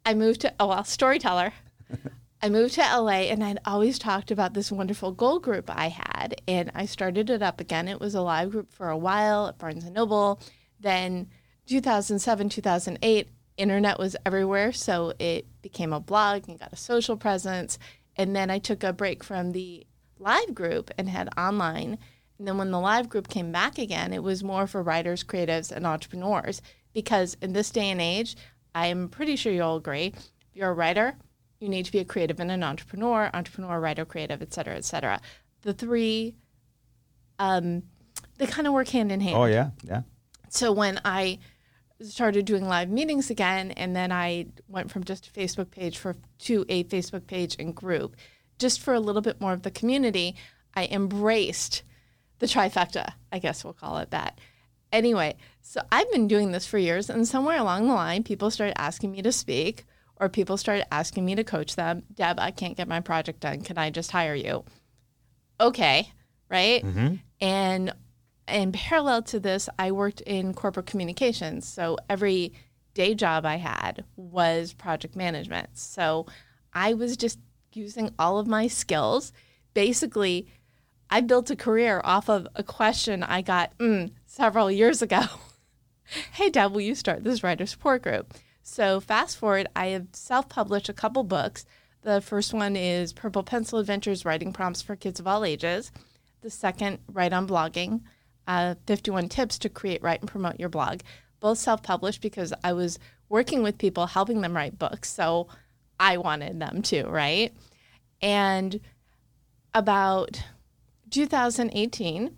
I 0.06 0.14
moved 0.14 0.40
to 0.42 0.54
oh 0.58 0.68
well, 0.68 0.84
storyteller. 0.84 1.52
I 2.42 2.48
moved 2.48 2.74
to 2.74 2.80
LA 2.80 3.28
and 3.32 3.44
I'd 3.44 3.58
always 3.66 3.98
talked 3.98 4.30
about 4.30 4.54
this 4.54 4.72
wonderful 4.72 5.12
goal 5.12 5.38
group 5.38 5.68
I 5.68 5.88
had. 5.88 6.40
And 6.48 6.70
I 6.74 6.86
started 6.86 7.28
it 7.28 7.42
up 7.42 7.60
again. 7.60 7.88
It 7.88 8.00
was 8.00 8.14
a 8.14 8.22
live 8.22 8.50
group 8.52 8.72
for 8.72 8.88
a 8.88 8.96
while 8.96 9.48
at 9.48 9.58
Barnes 9.58 9.84
and 9.84 9.94
Noble. 9.94 10.40
Then 10.80 11.28
2007, 11.66 12.48
2008, 12.48 13.28
internet 13.56 13.98
was 13.98 14.16
everywhere. 14.24 14.72
So 14.72 15.12
it 15.18 15.46
became 15.62 15.92
a 15.92 16.00
blog 16.00 16.48
and 16.48 16.58
got 16.58 16.72
a 16.72 16.76
social 16.76 17.16
presence. 17.16 17.78
And 18.16 18.34
then 18.34 18.50
I 18.50 18.58
took 18.58 18.82
a 18.82 18.92
break 18.92 19.22
from 19.24 19.52
the 19.52 19.86
live 20.18 20.54
group 20.54 20.90
and 20.96 21.08
had 21.08 21.28
online. 21.36 21.98
And 22.38 22.46
then 22.46 22.58
when 22.58 22.70
the 22.70 22.80
live 22.80 23.08
group 23.08 23.28
came 23.28 23.52
back 23.52 23.78
again, 23.78 24.12
it 24.12 24.22
was 24.22 24.44
more 24.44 24.66
for 24.66 24.82
writers, 24.82 25.24
creatives, 25.24 25.72
and 25.72 25.86
entrepreneurs. 25.86 26.60
Because 26.92 27.36
in 27.42 27.52
this 27.52 27.70
day 27.70 27.90
and 27.90 28.00
age, 28.00 28.36
I 28.74 28.86
am 28.86 29.08
pretty 29.08 29.36
sure 29.36 29.52
you'll 29.52 29.76
agree, 29.76 30.12
if 30.16 30.54
you're 30.54 30.70
a 30.70 30.74
writer, 30.74 31.14
you 31.60 31.68
need 31.68 31.86
to 31.86 31.92
be 31.92 31.98
a 31.98 32.04
creative 32.04 32.40
and 32.40 32.50
an 32.50 32.62
entrepreneur, 32.62 33.30
entrepreneur, 33.32 33.80
writer, 33.80 34.04
creative, 34.04 34.42
et 34.42 34.52
cetera, 34.52 34.76
et 34.76 34.84
cetera. 34.84 35.20
The 35.62 35.72
three, 35.72 36.36
um, 37.38 37.82
they 38.36 38.46
kind 38.46 38.66
of 38.66 38.74
work 38.74 38.88
hand 38.88 39.10
in 39.12 39.20
hand 39.20 39.36
Oh 39.36 39.46
yeah, 39.46 39.70
yeah. 39.82 40.02
so 40.50 40.72
when 40.72 41.00
I 41.04 41.38
started 42.02 42.44
doing 42.44 42.66
live 42.68 42.90
meetings 42.90 43.30
again, 43.30 43.70
and 43.72 43.96
then 43.96 44.12
I 44.12 44.46
went 44.68 44.90
from 44.90 45.04
just 45.04 45.28
a 45.28 45.30
Facebook 45.30 45.70
page 45.70 45.98
for 45.98 46.16
to 46.40 46.64
a 46.68 46.84
Facebook 46.84 47.26
page 47.26 47.56
and 47.58 47.74
group, 47.74 48.16
just 48.58 48.80
for 48.80 48.94
a 48.94 49.00
little 49.00 49.22
bit 49.22 49.40
more 49.40 49.52
of 49.52 49.62
the 49.62 49.70
community, 49.70 50.36
I 50.74 50.86
embraced 50.86 51.82
the 52.38 52.46
trifecta. 52.46 53.12
I 53.32 53.38
guess 53.38 53.64
we'll 53.64 53.72
call 53.72 53.98
it 53.98 54.10
that. 54.10 54.38
Anyway, 54.92 55.36
so 55.62 55.80
I've 55.90 56.10
been 56.12 56.28
doing 56.28 56.52
this 56.52 56.66
for 56.66 56.78
years, 56.78 57.10
and 57.10 57.26
somewhere 57.26 57.58
along 57.58 57.88
the 57.88 57.94
line, 57.94 58.22
people 58.22 58.50
started 58.50 58.80
asking 58.80 59.12
me 59.12 59.22
to 59.22 59.32
speak, 59.32 59.84
or 60.16 60.28
people 60.28 60.56
started 60.56 60.86
asking 60.92 61.24
me 61.24 61.34
to 61.34 61.44
coach 61.44 61.76
them. 61.76 62.02
Deb, 62.14 62.38
I 62.38 62.50
can't 62.50 62.76
get 62.76 62.88
my 62.88 63.00
project 63.00 63.40
done. 63.40 63.62
Can 63.62 63.78
I 63.78 63.90
just 63.90 64.10
hire 64.10 64.34
you? 64.34 64.64
Okay, 65.60 66.10
right? 66.48 66.82
Mm-hmm. 66.84 67.14
And 67.40 67.92
in 68.48 68.72
parallel 68.72 69.22
to 69.22 69.40
this, 69.40 69.68
I 69.78 69.92
worked 69.92 70.20
in 70.22 70.54
corporate 70.54 70.86
communications. 70.86 71.66
So 71.66 71.98
every 72.08 72.52
day 72.94 73.14
job 73.14 73.44
I 73.44 73.56
had 73.56 74.04
was 74.16 74.72
project 74.72 75.16
management. 75.16 75.76
So 75.78 76.26
I 76.72 76.94
was 76.94 77.16
just 77.16 77.38
using 77.72 78.10
all 78.18 78.38
of 78.38 78.46
my 78.46 78.68
skills. 78.68 79.32
Basically, 79.74 80.46
I 81.10 81.20
built 81.20 81.50
a 81.50 81.56
career 81.56 82.00
off 82.04 82.28
of 82.28 82.48
a 82.54 82.62
question 82.62 83.22
I 83.22 83.42
got 83.42 83.76
mm, 83.78 84.10
several 84.24 84.70
years 84.70 85.02
ago. 85.02 85.22
hey, 86.32 86.50
Deb, 86.50 86.72
will 86.72 86.80
you 86.80 86.94
start 86.94 87.24
this 87.24 87.42
writer 87.42 87.66
support 87.66 88.02
group? 88.02 88.34
So 88.62 88.98
fast 89.00 89.36
forward, 89.36 89.68
I 89.76 89.88
have 89.88 90.08
self-published 90.12 90.88
a 90.88 90.94
couple 90.94 91.22
books. 91.22 91.64
The 92.02 92.20
first 92.20 92.52
one 92.52 92.76
is 92.76 93.12
Purple 93.12 93.42
Pencil 93.42 93.78
Adventures: 93.78 94.24
Writing 94.24 94.52
Prompts 94.52 94.82
for 94.82 94.96
Kids 94.96 95.20
of 95.20 95.26
All 95.26 95.44
Ages. 95.44 95.92
The 96.40 96.50
second, 96.50 96.98
Write 97.12 97.32
on 97.32 97.46
Blogging, 97.48 98.02
uh, 98.46 98.74
51 98.86 99.28
Tips 99.28 99.58
to 99.58 99.68
Create, 99.68 100.02
Write, 100.02 100.20
and 100.20 100.30
Promote 100.30 100.58
Your 100.60 100.68
Blog. 100.68 101.00
Both 101.40 101.58
self-published 101.58 102.20
because 102.20 102.52
I 102.64 102.72
was 102.72 102.98
working 103.28 103.62
with 103.62 103.78
people, 103.78 104.06
helping 104.06 104.40
them 104.40 104.54
write 104.56 104.78
books. 104.78 105.10
So 105.10 105.48
I 105.98 106.16
wanted 106.16 106.60
them 106.60 106.82
to, 106.82 107.04
right? 107.04 107.52
And 108.22 108.80
about 109.74 110.42
2018, 111.10 112.36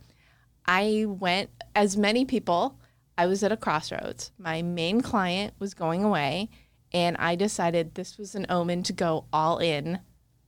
I 0.67 1.05
went, 1.07 1.51
as 1.75 1.97
many 1.97 2.25
people, 2.25 2.79
I 3.17 3.27
was 3.27 3.43
at 3.43 3.53
a 3.53 3.57
crossroads. 3.57 4.33
My 4.39 4.63
main 4.63 5.01
client 5.01 5.55
was 5.59 5.75
going 5.75 6.05
away, 6.05 6.51
and 6.93 7.17
I 7.17 7.37
decided 7.37 7.95
this 7.95 8.19
was 8.19 8.35
an 8.35 8.47
omen 8.49 8.83
to 8.85 8.93
go 8.93 9.25
all 9.33 9.59
in 9.59 10.01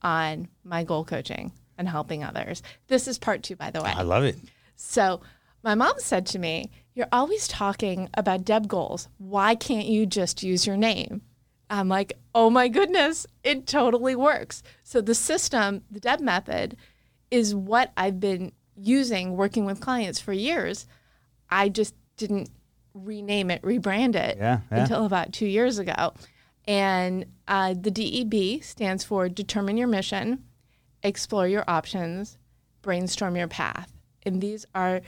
on 0.02 0.48
my 0.64 0.84
goal 0.84 1.04
coaching 1.04 1.52
and 1.76 1.88
helping 1.88 2.22
others. 2.22 2.62
This 2.88 3.08
is 3.08 3.18
part 3.18 3.42
two, 3.42 3.56
by 3.56 3.70
the 3.70 3.82
way. 3.82 3.92
I 3.94 4.02
love 4.02 4.24
it. 4.24 4.36
So 4.76 5.20
my 5.62 5.74
mom 5.74 5.94
said 5.98 6.26
to 6.26 6.38
me, 6.38 6.70
You're 6.94 7.08
always 7.12 7.48
talking 7.48 8.08
about 8.14 8.44
Deb 8.44 8.68
goals. 8.68 9.08
Why 9.18 9.54
can't 9.54 9.86
you 9.86 10.06
just 10.06 10.42
use 10.42 10.66
your 10.66 10.76
name? 10.76 11.22
I'm 11.68 11.88
like, 11.88 12.14
Oh 12.34 12.50
my 12.50 12.68
goodness, 12.68 13.26
it 13.44 13.66
totally 13.66 14.14
works. 14.16 14.62
So 14.82 15.00
the 15.00 15.14
system, 15.14 15.82
the 15.90 16.00
Deb 16.00 16.20
method, 16.20 16.76
is 17.30 17.54
what 17.54 17.92
I've 17.96 18.20
been 18.20 18.52
using 18.76 19.36
working 19.36 19.64
with 19.64 19.80
clients 19.80 20.18
for 20.20 20.32
years. 20.32 20.86
I 21.50 21.68
just 21.68 21.94
didn't 22.16 22.50
rename 22.94 23.50
it, 23.50 23.62
rebrand 23.62 24.16
it 24.16 24.36
Yeah, 24.38 24.60
yeah. 24.70 24.82
until 24.82 25.04
about 25.04 25.32
two 25.32 25.46
years 25.46 25.78
ago. 25.78 26.12
And 26.66 27.26
uh, 27.48 27.74
the 27.78 27.90
DEB 27.90 28.62
stands 28.62 29.04
for 29.04 29.28
Determine 29.28 29.76
Your 29.76 29.88
Mission, 29.88 30.44
Explore 31.02 31.48
Your 31.48 31.64
Options, 31.66 32.36
Brainstorm 32.82 33.36
Your 33.36 33.48
Path. 33.48 33.92
And 34.24 34.40
these 34.40 34.66
are 34.74 35.00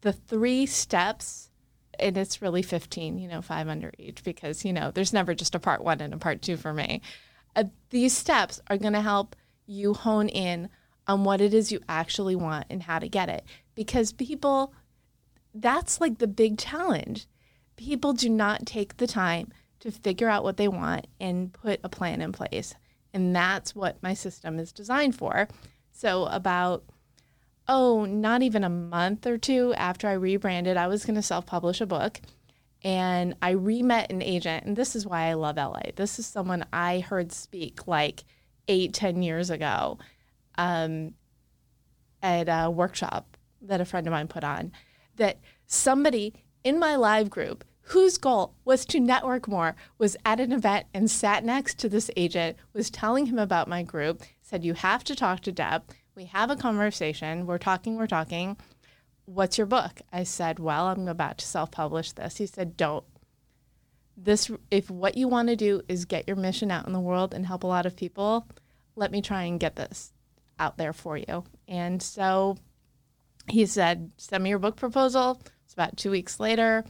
the 0.00 0.12
three 0.12 0.66
steps. 0.66 1.50
And 1.98 2.16
it's 2.16 2.40
really 2.40 2.62
15, 2.62 3.18
you 3.18 3.28
know, 3.28 3.42
five 3.42 3.68
under 3.68 3.92
each, 3.98 4.24
because, 4.24 4.64
you 4.64 4.72
know, 4.72 4.90
there's 4.90 5.12
never 5.12 5.34
just 5.34 5.54
a 5.54 5.58
part 5.58 5.84
one 5.84 6.00
and 6.00 6.14
a 6.14 6.18
part 6.18 6.40
two 6.40 6.56
for 6.56 6.72
me. 6.72 7.02
Uh, 7.54 7.64
these 7.90 8.16
steps 8.16 8.60
are 8.68 8.78
going 8.78 8.94
to 8.94 9.02
help 9.02 9.36
you 9.66 9.92
hone 9.92 10.28
in 10.28 10.70
on 11.06 11.24
what 11.24 11.40
it 11.40 11.52
is 11.52 11.72
you 11.72 11.80
actually 11.88 12.36
want 12.36 12.66
and 12.70 12.82
how 12.82 12.98
to 12.98 13.08
get 13.08 13.28
it. 13.28 13.44
Because 13.74 14.12
people, 14.12 14.72
that's 15.54 16.00
like 16.00 16.18
the 16.18 16.26
big 16.26 16.58
challenge. 16.58 17.26
People 17.76 18.12
do 18.12 18.30
not 18.30 18.64
take 18.64 18.96
the 18.96 19.06
time 19.06 19.52
to 19.80 19.90
figure 19.90 20.28
out 20.28 20.44
what 20.44 20.56
they 20.56 20.68
want 20.68 21.06
and 21.20 21.52
put 21.52 21.80
a 21.82 21.88
plan 21.88 22.20
in 22.20 22.32
place. 22.32 22.74
And 23.12 23.34
that's 23.34 23.74
what 23.74 24.02
my 24.02 24.14
system 24.14 24.58
is 24.58 24.72
designed 24.72 25.16
for. 25.16 25.48
So, 25.92 26.26
about, 26.26 26.84
oh, 27.70 28.04
not 28.04 28.42
even 28.42 28.64
a 28.64 28.68
month 28.68 29.26
or 29.26 29.38
two 29.38 29.72
after 29.74 30.08
I 30.08 30.14
rebranded, 30.14 30.76
I 30.76 30.88
was 30.88 31.06
going 31.06 31.14
to 31.14 31.22
self 31.22 31.46
publish 31.46 31.80
a 31.80 31.86
book. 31.86 32.20
And 32.82 33.36
I 33.40 33.50
re 33.50 33.82
met 33.82 34.10
an 34.10 34.22
agent. 34.22 34.64
And 34.66 34.76
this 34.76 34.96
is 34.96 35.06
why 35.06 35.26
I 35.26 35.34
love 35.34 35.56
LA. 35.56 35.80
This 35.94 36.18
is 36.18 36.26
someone 36.26 36.64
I 36.72 37.00
heard 37.00 37.30
speak 37.30 37.86
like 37.86 38.24
eight, 38.68 38.92
ten 38.92 39.22
years 39.22 39.50
ago 39.50 39.98
um, 40.58 41.14
at 42.22 42.48
a 42.48 42.70
workshop 42.70 43.36
that 43.62 43.80
a 43.80 43.84
friend 43.84 44.06
of 44.06 44.12
mine 44.12 44.28
put 44.28 44.44
on. 44.44 44.72
That 45.16 45.38
somebody 45.66 46.34
in 46.64 46.78
my 46.78 46.96
live 46.96 47.30
group 47.30 47.64
whose 47.82 48.18
goal 48.18 48.54
was 48.64 48.84
to 48.86 49.00
network 49.00 49.46
more 49.46 49.76
was 49.98 50.16
at 50.24 50.40
an 50.40 50.52
event 50.52 50.86
and 50.94 51.10
sat 51.10 51.44
next 51.44 51.78
to 51.78 51.88
this 51.88 52.10
agent 52.16 52.56
was 52.72 52.90
telling 52.90 53.26
him 53.26 53.38
about 53.38 53.68
my 53.68 53.82
group 53.82 54.22
said 54.40 54.64
you 54.64 54.74
have 54.74 55.02
to 55.02 55.16
talk 55.16 55.40
to 55.40 55.50
deb 55.50 55.82
we 56.14 56.24
have 56.26 56.50
a 56.50 56.56
conversation. 56.56 57.46
We're 57.46 57.58
talking 57.58 57.96
we're 57.96 58.06
talking. 58.06 58.56
What's 59.24 59.58
your 59.58 59.66
book? 59.66 60.00
I 60.12 60.24
said 60.24 60.58
well 60.58 60.88
i'm 60.88 61.08
about 61.08 61.38
to 61.38 61.46
self-publish 61.46 62.12
this. 62.12 62.36
He 62.36 62.46
said 62.46 62.76
don't. 62.76 63.04
This 64.16 64.50
if 64.70 64.90
what 64.90 65.16
you 65.16 65.28
want 65.28 65.48
to 65.48 65.56
do 65.56 65.82
is 65.88 66.04
get 66.04 66.26
your 66.26 66.36
mission 66.36 66.70
out 66.70 66.86
in 66.86 66.92
the 66.92 67.00
world 67.00 67.32
and 67.32 67.46
help 67.46 67.62
a 67.62 67.68
lot 67.68 67.86
of 67.86 67.96
people 67.96 68.46
let 68.96 69.10
me 69.10 69.22
try 69.22 69.44
and 69.44 69.60
get 69.60 69.76
this 69.76 70.12
out 70.58 70.76
there 70.76 70.92
for 70.92 71.16
you. 71.16 71.44
And 71.66 72.02
so 72.02 72.58
he 73.48 73.66
said 73.66 74.10
send 74.16 74.44
me 74.44 74.50
your 74.50 74.58
book 74.58 74.76
proposal. 74.76 75.40
It's 75.64 75.72
about 75.72 75.96
two 75.96 76.10
weeks 76.10 76.40
later. 76.40 76.84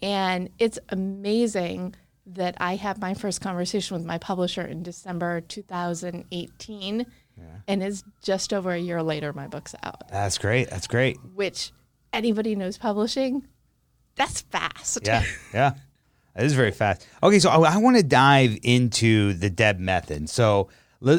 And 0.00 0.50
it's 0.58 0.78
amazing 0.88 1.94
that 2.26 2.56
I 2.58 2.76
had 2.76 3.00
my 3.00 3.14
first 3.14 3.40
conversation 3.40 3.96
with 3.96 4.06
my 4.06 4.18
publisher 4.18 4.62
in 4.62 4.82
December 4.82 5.40
2018. 5.40 7.06
And 7.68 7.82
it's 7.82 8.02
just 8.22 8.52
over 8.52 8.72
a 8.72 8.78
year 8.78 9.02
later, 9.02 9.32
my 9.32 9.46
book's 9.46 9.74
out, 9.82 10.08
That's 10.10 10.38
great. 10.38 10.70
That's 10.70 10.86
great. 10.86 11.18
which 11.34 11.72
anybody 12.12 12.56
knows 12.56 12.76
publishing, 12.78 13.46
that's 14.16 14.40
fast. 14.42 14.98
Yeah, 15.04 15.24
yeah. 15.54 15.72
It 16.36 16.44
is 16.44 16.54
very 16.54 16.70
fast. 16.72 17.06
Okay, 17.22 17.38
so 17.38 17.50
I, 17.50 17.74
I 17.74 17.76
want 17.78 17.96
to 17.96 18.02
dive 18.02 18.58
into 18.62 19.32
the 19.34 19.50
Deb 19.50 19.78
method. 19.78 20.28
So 20.28 20.68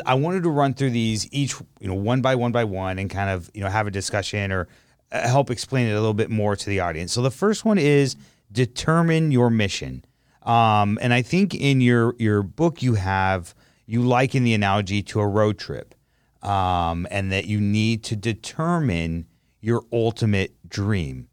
I 0.05 0.13
wanted 0.13 0.43
to 0.43 0.49
run 0.49 0.73
through 0.73 0.91
these 0.91 1.27
each, 1.33 1.53
you 1.79 1.87
know, 1.87 1.93
one 1.95 2.21
by 2.21 2.35
one 2.35 2.51
by 2.51 2.63
one, 2.65 2.99
and 2.99 3.09
kind 3.09 3.29
of, 3.29 3.49
you 3.53 3.61
know, 3.61 3.69
have 3.69 3.87
a 3.87 3.91
discussion 3.91 4.51
or 4.51 4.67
uh, 5.11 5.27
help 5.27 5.49
explain 5.51 5.87
it 5.87 5.91
a 5.91 5.95
little 5.99 6.13
bit 6.13 6.29
more 6.29 6.55
to 6.55 6.69
the 6.69 6.79
audience. 6.79 7.11
So 7.13 7.21
the 7.21 7.31
first 7.31 7.65
one 7.65 7.77
is 7.77 8.15
determine 8.51 9.31
your 9.31 9.49
mission. 9.49 10.03
Um, 10.43 10.97
and 11.01 11.13
I 11.13 11.21
think 11.21 11.53
in 11.55 11.81
your 11.81 12.15
your 12.17 12.41
book 12.43 12.81
you 12.81 12.95
have 12.95 13.53
you 13.85 14.01
liken 14.01 14.43
the 14.43 14.53
analogy 14.53 15.01
to 15.03 15.19
a 15.19 15.27
road 15.27 15.57
trip, 15.57 15.93
um, 16.41 17.07
and 17.11 17.31
that 17.31 17.45
you 17.45 17.59
need 17.59 18.03
to 18.05 18.15
determine 18.15 19.27
your 19.61 19.83
ultimate 19.91 20.53
dream. 20.67 21.27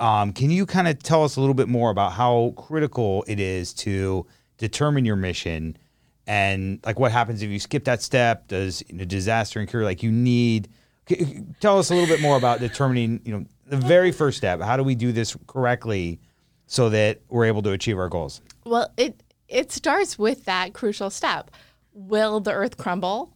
Um, 0.00 0.32
can 0.32 0.50
you 0.50 0.66
kind 0.66 0.88
of 0.88 1.02
tell 1.02 1.24
us 1.24 1.36
a 1.36 1.40
little 1.40 1.54
bit 1.54 1.68
more 1.68 1.90
about 1.90 2.12
how 2.12 2.54
critical 2.56 3.24
it 3.28 3.38
is 3.38 3.72
to 3.74 4.26
determine 4.58 5.04
your 5.04 5.16
mission 5.16 5.76
and 6.26 6.80
like 6.84 6.98
what 6.98 7.12
happens 7.12 7.42
if 7.42 7.50
you 7.50 7.60
skip 7.60 7.84
that 7.84 8.02
step? 8.02 8.48
Does 8.48 8.82
you 8.88 8.96
know, 8.96 9.04
disaster 9.04 9.60
incur? 9.60 9.84
Like 9.84 10.02
you 10.02 10.10
need. 10.10 10.68
Tell 11.60 11.78
us 11.78 11.90
a 11.90 11.94
little 11.94 12.08
bit 12.08 12.22
more 12.22 12.38
about 12.38 12.60
determining, 12.60 13.20
you 13.26 13.32
know, 13.32 13.44
the 13.66 13.76
very 13.76 14.10
first 14.10 14.38
step. 14.38 14.60
How 14.62 14.78
do 14.78 14.82
we 14.82 14.94
do 14.94 15.12
this 15.12 15.36
correctly 15.46 16.18
so 16.66 16.88
that 16.88 17.20
we're 17.28 17.44
able 17.44 17.60
to 17.62 17.72
achieve 17.72 17.98
our 17.98 18.08
goals? 18.08 18.40
Well, 18.64 18.90
it 18.96 19.22
it 19.48 19.70
starts 19.70 20.18
with 20.18 20.46
that 20.46 20.72
crucial 20.72 21.10
step. 21.10 21.50
Will 21.92 22.40
the 22.40 22.52
earth 22.52 22.78
crumble 22.78 23.33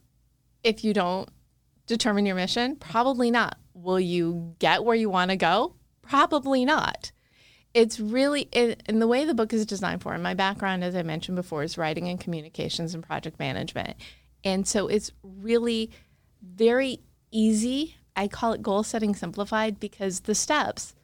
if 0.63 0.85
you 0.85 0.93
don't 0.93 1.29
determine 1.87 2.27
your 2.27 2.37
mission? 2.37 2.77
Probably 2.77 3.31
not. 3.31 3.59
Will 3.75 4.01
you 4.01 4.55
get 4.59 4.85
where 4.85 4.97
you 4.97 5.11
want 5.11 5.31
to 5.31 5.37
go? 5.37 5.75
Probably 6.03 6.65
not. 6.65 7.13
It's 7.75 8.01
really 8.01 8.49
in, 8.53 8.99
the 8.99 9.07
way 9.07 9.25
the 9.25 9.35
book 9.35 9.53
is 9.53 9.67
designed 9.67 10.03
for. 10.03 10.15
And 10.15 10.23
my 10.23 10.35
background, 10.35 10.83
as 10.83 10.95
I 10.95 11.03
mentioned 11.03 11.37
before, 11.37 11.63
is 11.63 11.79
writing 11.79 12.09
and 12.09 12.21
communications 12.21 12.95
and 12.95 13.03
project 13.05 13.39
management. 13.39 13.97
And 14.45 14.67
so 14.67 14.89
it's 14.89 15.13
really 15.23 15.91
very 16.43 17.01
easy. 17.31 17.97
I 18.17 18.27
call 18.29 18.53
it 18.53 18.63
goal 18.63 18.83
setting 18.83 19.15
simplified 19.15 19.79
because 19.79 20.21
the 20.21 20.35
steps 20.35 20.95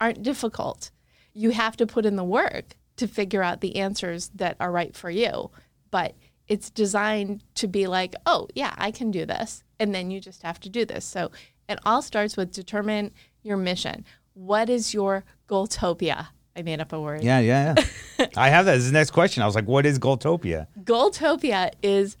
aren't 0.00 0.22
difficult. 0.22 0.90
You 1.32 1.50
have 1.50 1.76
to 1.78 1.86
put 1.86 2.06
in 2.06 2.16
the 2.16 2.24
work 2.24 2.76
to 2.96 3.08
figure 3.08 3.42
out 3.42 3.60
the 3.60 3.76
answers 3.76 4.28
that 4.34 4.56
are 4.60 4.70
right 4.70 4.94
for 4.94 5.10
you. 5.10 5.50
But 5.90 6.14
it's 6.50 6.68
designed 6.68 7.44
to 7.54 7.68
be 7.68 7.86
like, 7.86 8.14
oh, 8.26 8.48
yeah, 8.54 8.74
I 8.76 8.90
can 8.90 9.12
do 9.12 9.24
this. 9.24 9.62
And 9.78 9.94
then 9.94 10.10
you 10.10 10.20
just 10.20 10.42
have 10.42 10.58
to 10.60 10.68
do 10.68 10.84
this. 10.84 11.04
So 11.04 11.30
it 11.68 11.78
all 11.86 12.02
starts 12.02 12.36
with 12.36 12.52
determine 12.52 13.12
your 13.42 13.56
mission. 13.56 14.04
What 14.34 14.68
is 14.68 14.92
your 14.92 15.24
goaltopia? 15.48 16.26
I 16.56 16.62
made 16.62 16.80
up 16.80 16.92
a 16.92 17.00
word. 17.00 17.22
Yeah, 17.22 17.38
yeah, 17.38 17.76
yeah. 18.18 18.26
I 18.36 18.48
have 18.48 18.66
that 18.66 18.74
as 18.74 18.86
the 18.86 18.92
next 18.92 19.12
question. 19.12 19.44
I 19.44 19.46
was 19.46 19.54
like, 19.54 19.68
what 19.68 19.86
is 19.86 20.00
Goaltopia? 20.00 20.66
Goaltopia 20.82 21.70
is 21.82 22.16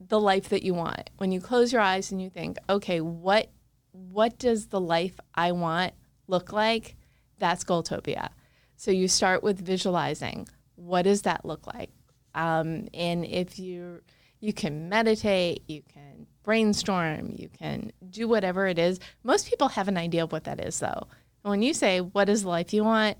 the 0.00 0.20
life 0.20 0.48
that 0.50 0.62
you 0.62 0.74
want. 0.74 1.10
When 1.18 1.32
you 1.32 1.40
close 1.40 1.72
your 1.72 1.82
eyes 1.82 2.12
and 2.12 2.22
you 2.22 2.30
think, 2.30 2.58
okay, 2.70 3.00
what 3.00 3.50
what 3.90 4.38
does 4.38 4.68
the 4.68 4.80
life 4.80 5.18
I 5.34 5.52
want 5.52 5.92
look 6.28 6.52
like? 6.52 6.94
That's 7.38 7.64
Goaltopia. 7.64 8.28
So 8.76 8.92
you 8.92 9.08
start 9.08 9.42
with 9.42 9.58
visualizing. 9.58 10.48
What 10.76 11.02
does 11.02 11.22
that 11.22 11.44
look 11.44 11.66
like? 11.66 11.90
Um, 12.34 12.88
and 12.94 13.24
if 13.24 13.58
you 13.58 14.02
you 14.40 14.52
can 14.52 14.88
meditate, 14.88 15.62
you 15.68 15.82
can 15.82 16.26
brainstorm, 16.42 17.30
you 17.36 17.48
can 17.48 17.92
do 18.10 18.26
whatever 18.26 18.66
it 18.66 18.78
is. 18.78 18.98
Most 19.22 19.48
people 19.48 19.68
have 19.68 19.86
an 19.86 19.96
idea 19.96 20.24
of 20.24 20.32
what 20.32 20.44
that 20.44 20.58
is, 20.60 20.78
though. 20.80 21.06
When 21.42 21.62
you 21.62 21.74
say, 21.74 22.00
"What 22.00 22.28
is 22.28 22.42
the 22.42 22.48
life 22.48 22.72
you 22.72 22.84
want?" 22.84 23.18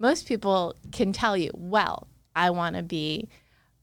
most 0.00 0.26
people 0.26 0.74
can 0.90 1.12
tell 1.12 1.36
you, 1.36 1.50
"Well, 1.54 2.08
I 2.34 2.50
want 2.50 2.76
to 2.76 2.82
be." 2.82 3.28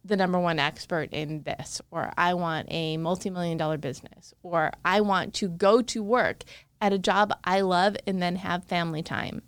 the 0.03 0.17
number 0.17 0.39
one 0.39 0.59
expert 0.59 1.13
in 1.13 1.43
this, 1.43 1.81
or 1.91 2.11
I 2.17 2.33
want 2.33 2.67
a 2.71 2.97
multi 2.97 3.29
million 3.29 3.57
dollar 3.57 3.77
business, 3.77 4.33
or 4.41 4.71
I 4.83 5.01
want 5.01 5.33
to 5.35 5.47
go 5.47 5.81
to 5.83 6.03
work 6.03 6.43
at 6.81 6.93
a 6.93 6.97
job 6.97 7.31
I 7.43 7.61
love 7.61 7.95
and 8.07 8.21
then 8.21 8.37
have 8.37 8.63
family 8.65 9.03
time. 9.03 9.43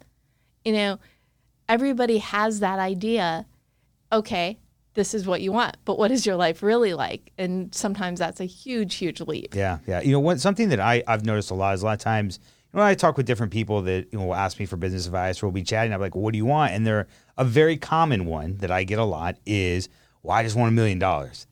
You 0.63 0.73
know, 0.73 0.99
everybody 1.67 2.19
has 2.19 2.59
that 2.59 2.79
idea. 2.79 3.47
Okay, 4.11 4.59
this 4.93 5.13
is 5.13 5.25
what 5.25 5.41
you 5.41 5.51
want, 5.51 5.77
but 5.85 5.97
what 5.97 6.11
is 6.11 6.25
your 6.25 6.35
life 6.35 6.61
really 6.61 6.93
like? 6.93 7.31
And 7.37 7.73
sometimes 7.73 8.19
that's 8.19 8.39
a 8.39 8.45
huge, 8.45 8.95
huge 8.95 9.21
leap. 9.21 9.55
Yeah, 9.55 9.79
yeah. 9.87 10.01
You 10.01 10.11
know, 10.11 10.19
what 10.19 10.39
something 10.39 10.69
that 10.69 10.79
I 10.79 11.03
I've 11.07 11.25
noticed 11.25 11.51
a 11.51 11.55
lot 11.55 11.73
is 11.73 11.81
a 11.81 11.85
lot 11.85 11.93
of 11.93 11.99
times 11.99 12.39
when 12.71 12.83
I 12.83 12.93
talk 12.93 13.17
with 13.17 13.25
different 13.25 13.51
people 13.51 13.81
that 13.83 14.07
you 14.11 14.19
know 14.19 14.25
will 14.25 14.35
ask 14.35 14.59
me 14.59 14.65
for 14.65 14.77
business 14.77 15.05
advice 15.05 15.41
or 15.41 15.47
we'll 15.47 15.53
be 15.53 15.63
chatting. 15.63 15.93
I'm 15.93 16.01
like, 16.01 16.15
"What 16.15 16.31
do 16.31 16.37
you 16.37 16.45
want?" 16.45 16.73
And 16.73 16.85
they're 16.85 17.07
a 17.37 17.45
very 17.45 17.77
common 17.77 18.25
one 18.25 18.57
that 18.57 18.71
I 18.71 18.83
get 18.83 18.99
a 18.99 19.03
lot 19.03 19.37
is, 19.45 19.89
"Well, 20.21 20.35
I 20.35 20.43
just 20.43 20.55
want 20.55 20.69
a 20.69 20.73
million 20.73 20.99
dollars," 20.99 21.47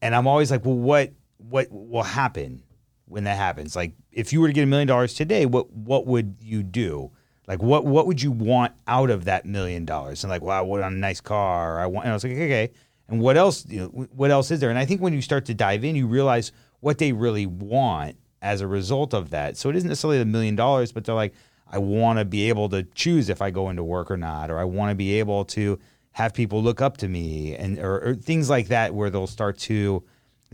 and 0.00 0.14
I'm 0.14 0.26
always 0.26 0.50
like, 0.50 0.64
"Well, 0.64 0.76
what 0.76 1.12
what 1.38 1.68
will 1.70 2.02
happen 2.02 2.62
when 3.06 3.24
that 3.24 3.36
happens? 3.36 3.76
Like, 3.76 3.92
if 4.10 4.32
you 4.32 4.40
were 4.40 4.48
to 4.48 4.52
get 4.52 4.62
a 4.62 4.66
million 4.66 4.88
dollars 4.88 5.14
today, 5.14 5.44
what 5.46 5.70
what 5.72 6.06
would 6.06 6.36
you 6.40 6.62
do?" 6.62 7.10
Like 7.46 7.62
what 7.62 7.84
what 7.84 8.06
would 8.08 8.20
you 8.20 8.32
want 8.32 8.72
out 8.88 9.08
of 9.08 9.26
that 9.26 9.46
million 9.46 9.84
dollars? 9.84 10.24
And 10.24 10.30
like, 10.30 10.42
wow, 10.42 10.58
I 10.58 10.62
want 10.62 10.82
a 10.82 10.90
nice 10.90 11.20
car. 11.20 11.80
I 11.80 11.86
want. 11.86 12.04
And 12.04 12.10
I 12.10 12.14
was 12.14 12.24
like, 12.24 12.32
okay, 12.32 12.72
and 13.08 13.20
what 13.20 13.36
else? 13.36 13.66
You 13.66 13.80
know, 13.80 13.86
what 13.88 14.30
else 14.30 14.50
is 14.50 14.60
there? 14.60 14.70
And 14.70 14.78
I 14.78 14.84
think 14.84 15.00
when 15.00 15.12
you 15.12 15.22
start 15.22 15.44
to 15.46 15.54
dive 15.54 15.84
in, 15.84 15.96
you 15.96 16.06
realize 16.06 16.52
what 16.80 16.98
they 16.98 17.12
really 17.12 17.46
want 17.46 18.16
as 18.42 18.60
a 18.60 18.66
result 18.66 19.14
of 19.14 19.30
that. 19.30 19.56
So 19.56 19.70
it 19.70 19.76
isn't 19.76 19.88
necessarily 19.88 20.18
the 20.18 20.24
million 20.24 20.56
dollars, 20.56 20.92
but 20.92 21.04
they're 21.04 21.14
like, 21.14 21.34
I 21.68 21.78
want 21.78 22.18
to 22.18 22.24
be 22.24 22.48
able 22.48 22.68
to 22.68 22.84
choose 22.94 23.28
if 23.28 23.42
I 23.42 23.50
go 23.50 23.70
into 23.70 23.82
work 23.82 24.10
or 24.10 24.16
not, 24.16 24.50
or 24.50 24.58
I 24.58 24.64
want 24.64 24.90
to 24.90 24.94
be 24.94 25.18
able 25.18 25.44
to 25.46 25.78
have 26.12 26.32
people 26.32 26.62
look 26.62 26.80
up 26.80 26.96
to 26.98 27.08
me, 27.08 27.54
and 27.56 27.78
or, 27.78 28.08
or 28.08 28.14
things 28.14 28.48
like 28.48 28.68
that, 28.68 28.94
where 28.94 29.10
they'll 29.10 29.26
start 29.26 29.58
to 29.58 30.02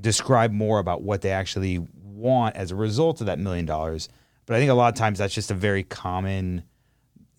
describe 0.00 0.52
more 0.52 0.78
about 0.78 1.02
what 1.02 1.20
they 1.20 1.30
actually 1.30 1.78
want 2.02 2.56
as 2.56 2.70
a 2.70 2.76
result 2.76 3.20
of 3.20 3.26
that 3.26 3.38
million 3.38 3.66
dollars. 3.66 4.08
But 4.46 4.56
I 4.56 4.58
think 4.58 4.70
a 4.70 4.74
lot 4.74 4.92
of 4.92 4.98
times 4.98 5.18
that's 5.18 5.34
just 5.34 5.50
a 5.50 5.54
very 5.54 5.82
common, 5.82 6.64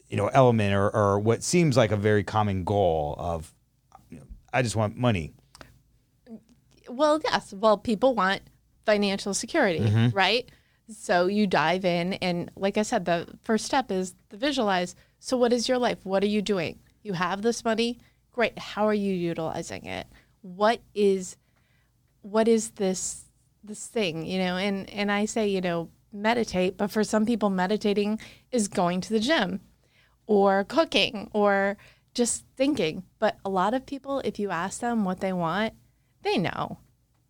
you 0.08 0.18
know, 0.18 0.28
element 0.28 0.74
or, 0.74 0.90
or 0.90 1.20
what 1.20 1.44
seems 1.44 1.76
like 1.76 1.92
a 1.92 1.98
very 1.98 2.24
common 2.24 2.64
goal 2.64 3.16
of, 3.18 3.54
I 4.54 4.62
just 4.62 4.76
want 4.76 4.96
money. 4.96 5.34
Well, 6.88 7.20
yes. 7.24 7.54
Well, 7.54 7.78
people 7.78 8.14
want 8.14 8.42
financial 8.86 9.34
security, 9.34 9.80
mm-hmm. 9.80 10.16
right? 10.16 10.50
So 10.90 11.28
you 11.28 11.48
dive 11.48 11.86
in, 11.86 12.14
and 12.14 12.52
like 12.56 12.78
I 12.78 12.84
said, 12.84 13.06
the 13.06 13.28
first 13.44 13.66
step 13.66 13.92
is 13.92 14.16
the 14.30 14.38
visualize. 14.38 14.96
So, 15.20 15.38
what 15.38 15.54
is 15.54 15.68
your 15.68 15.78
life? 15.78 16.00
What 16.04 16.24
are 16.24 16.28
you 16.28 16.42
doing? 16.42 16.80
You 17.02 17.14
have 17.14 17.42
this 17.42 17.64
money. 17.64 18.00
Great. 18.32 18.60
How 18.60 18.88
are 18.88 18.94
you 18.94 19.14
utilizing 19.14 19.86
it? 19.86 20.08
What 20.42 20.82
is 20.94 21.38
what 22.24 22.48
is 22.48 22.72
this 22.72 23.26
this 23.64 23.86
thing 23.88 24.26
you 24.26 24.40
know 24.40 24.58
and 24.58 24.90
and 24.90 25.12
i 25.12 25.26
say 25.26 25.48
you 25.48 25.62
know 25.62 25.90
meditate 26.12 26.78
but 26.78 26.90
for 26.90 27.04
some 27.04 27.26
people 27.26 27.50
meditating 27.50 28.20
is 28.52 28.68
going 28.68 29.00
to 29.00 29.10
the 29.10 29.20
gym 29.20 29.60
or 30.26 30.64
cooking 30.64 31.30
or 31.34 31.78
just 32.14 32.46
thinking 32.56 33.04
but 33.20 33.38
a 33.44 33.50
lot 33.50 33.74
of 33.74 33.86
people 33.86 34.20
if 34.20 34.40
you 34.40 34.50
ask 34.50 34.80
them 34.80 35.04
what 35.04 35.20
they 35.20 35.34
want 35.34 35.74
they 36.22 36.38
know 36.38 36.78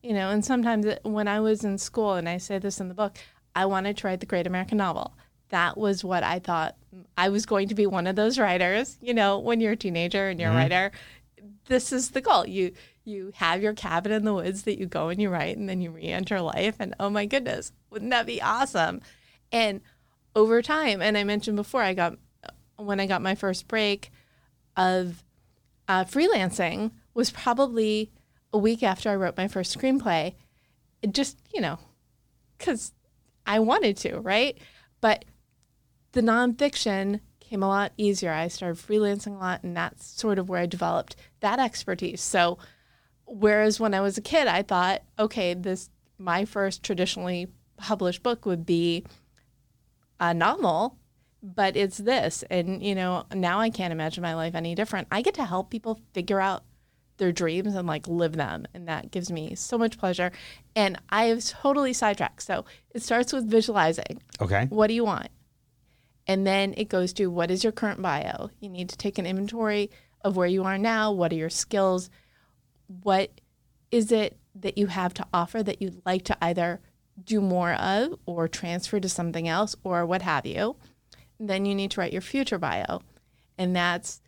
you 0.01 0.13
know 0.13 0.29
and 0.29 0.43
sometimes 0.43 0.85
when 1.03 1.27
i 1.27 1.39
was 1.39 1.63
in 1.63 1.77
school 1.77 2.13
and 2.13 2.27
i 2.27 2.37
say 2.37 2.59
this 2.59 2.79
in 2.79 2.89
the 2.89 2.93
book 2.93 3.17
i 3.55 3.65
wanted 3.65 3.97
to 3.97 4.07
write 4.07 4.19
the 4.19 4.25
great 4.25 4.47
american 4.47 4.77
novel 4.77 5.13
that 5.49 5.77
was 5.77 6.03
what 6.03 6.23
i 6.23 6.39
thought 6.39 6.75
i 7.17 7.29
was 7.29 7.45
going 7.45 7.67
to 7.67 7.75
be 7.75 7.85
one 7.85 8.07
of 8.07 8.15
those 8.15 8.37
writers 8.37 8.97
you 9.01 9.13
know 9.13 9.39
when 9.39 9.59
you're 9.59 9.73
a 9.73 9.77
teenager 9.77 10.27
and 10.27 10.39
you're 10.39 10.49
a 10.49 10.51
mm-hmm. 10.51 10.59
writer 10.59 10.91
this 11.65 11.91
is 11.91 12.11
the 12.11 12.21
goal. 12.21 12.45
You 12.45 12.73
you 13.05 13.31
have 13.35 13.61
your 13.61 13.73
cabin 13.73 14.11
in 14.11 14.23
the 14.23 14.33
woods 14.33 14.63
that 14.63 14.79
you 14.79 14.85
go 14.85 15.09
and 15.09 15.21
you 15.21 15.29
write 15.29 15.57
and 15.57 15.67
then 15.67 15.81
you 15.81 15.91
re-enter 15.91 16.39
life 16.39 16.75
and 16.79 16.95
oh 16.99 17.09
my 17.09 17.25
goodness, 17.25 17.71
wouldn't 17.89 18.11
that 18.11 18.25
be 18.25 18.41
awesome? 18.41 19.01
And 19.51 19.81
over 20.35 20.61
time, 20.61 21.01
and 21.01 21.17
I 21.17 21.23
mentioned 21.23 21.57
before, 21.57 21.81
I 21.81 21.93
got 21.93 22.17
when 22.77 22.99
I 22.99 23.05
got 23.05 23.21
my 23.21 23.35
first 23.35 23.67
break 23.67 24.11
of 24.75 25.23
uh, 25.87 26.05
freelancing 26.05 26.91
was 27.13 27.31
probably 27.31 28.11
a 28.51 28.57
week 28.57 28.83
after 28.83 29.09
I 29.09 29.15
wrote 29.15 29.37
my 29.37 29.47
first 29.47 29.77
screenplay. 29.77 30.35
It 31.01 31.13
just 31.13 31.37
you 31.53 31.61
know, 31.61 31.79
because 32.57 32.93
I 33.45 33.59
wanted 33.59 33.97
to, 33.97 34.19
right? 34.19 34.57
But 35.01 35.25
the 36.13 36.21
nonfiction 36.21 37.19
came 37.39 37.61
a 37.61 37.67
lot 37.67 37.91
easier. 37.97 38.31
I 38.31 38.47
started 38.47 38.81
freelancing 38.81 39.35
a 39.35 39.39
lot, 39.39 39.63
and 39.63 39.75
that's 39.75 40.05
sort 40.05 40.39
of 40.39 40.49
where 40.49 40.61
I 40.61 40.65
developed 40.65 41.15
that 41.41 41.59
expertise. 41.59 42.21
So, 42.21 42.57
whereas 43.25 43.79
when 43.79 43.93
I 43.93 44.01
was 44.01 44.17
a 44.17 44.21
kid, 44.21 44.47
I 44.47 44.61
thought, 44.61 45.03
okay, 45.19 45.53
this 45.53 45.89
my 46.17 46.45
first 46.45 46.83
traditionally 46.83 47.47
published 47.77 48.23
book 48.23 48.45
would 48.45 48.65
be 48.65 49.05
a 50.19 50.33
novel, 50.33 50.97
but 51.43 51.75
it's 51.75 51.97
this, 51.97 52.43
and 52.49 52.81
you 52.81 52.95
know, 52.95 53.25
now 53.33 53.59
I 53.59 53.69
can't 53.69 53.91
imagine 53.91 54.21
my 54.21 54.33
life 54.33 54.55
any 54.55 54.73
different. 54.75 55.09
I 55.11 55.21
get 55.21 55.33
to 55.35 55.45
help 55.45 55.69
people 55.69 55.99
figure 56.13 56.39
out 56.39 56.63
their 57.17 57.33
dreams 57.33 57.75
and 57.75 57.85
like 57.87 58.07
live 58.07 58.33
them, 58.33 58.65
and 58.73 58.87
that 58.87 59.11
gives 59.11 59.29
me 59.29 59.53
so 59.53 59.77
much 59.77 59.97
pleasure. 59.97 60.31
And 60.75 60.99
I 61.09 61.25
have 61.25 61.43
totally 61.45 61.91
sidetracked. 61.91 62.41
So 62.41 62.65
it 62.91 63.03
starts 63.03 63.33
with 63.33 63.49
visualizing. 63.49 64.21
Okay. 64.41 64.67
What 64.69 64.87
do 64.87 64.93
you 64.93 65.03
want? 65.03 65.27
And 66.25 66.47
then 66.47 66.73
it 66.77 66.87
goes 66.87 67.11
to 67.13 67.27
what 67.27 67.51
is 67.51 67.63
your 67.63 67.73
current 67.73 68.01
bio? 68.01 68.49
You 68.61 68.69
need 68.69 68.89
to 68.89 68.97
take 68.97 69.17
an 69.17 69.25
inventory 69.25 69.91
of 70.21 70.37
where 70.37 70.47
you 70.47 70.63
are 70.63 70.77
now. 70.77 71.11
What 71.11 71.33
are 71.33 71.35
your 71.35 71.49
skills? 71.49 72.09
What 72.87 73.41
is 73.91 74.11
it 74.11 74.37
that 74.55 74.77
you 74.77 74.87
have 74.87 75.13
to 75.15 75.27
offer 75.33 75.61
that 75.61 75.81
you'd 75.81 76.01
like 76.05 76.23
to 76.25 76.37
either 76.41 76.79
do 77.21 77.41
more 77.41 77.73
of 77.73 78.17
or 78.25 78.47
transfer 78.47 78.99
to 78.99 79.09
something 79.09 79.47
else 79.47 79.75
or 79.83 80.05
what 80.05 80.21
have 80.21 80.45
you? 80.45 80.77
Then 81.47 81.65
you 81.65 81.75
need 81.75 81.91
to 81.91 81.99
write 82.01 82.13
your 82.13 82.21
future 82.21 82.57
bio. 82.57 83.01
And 83.57 83.75
that's 83.75 84.21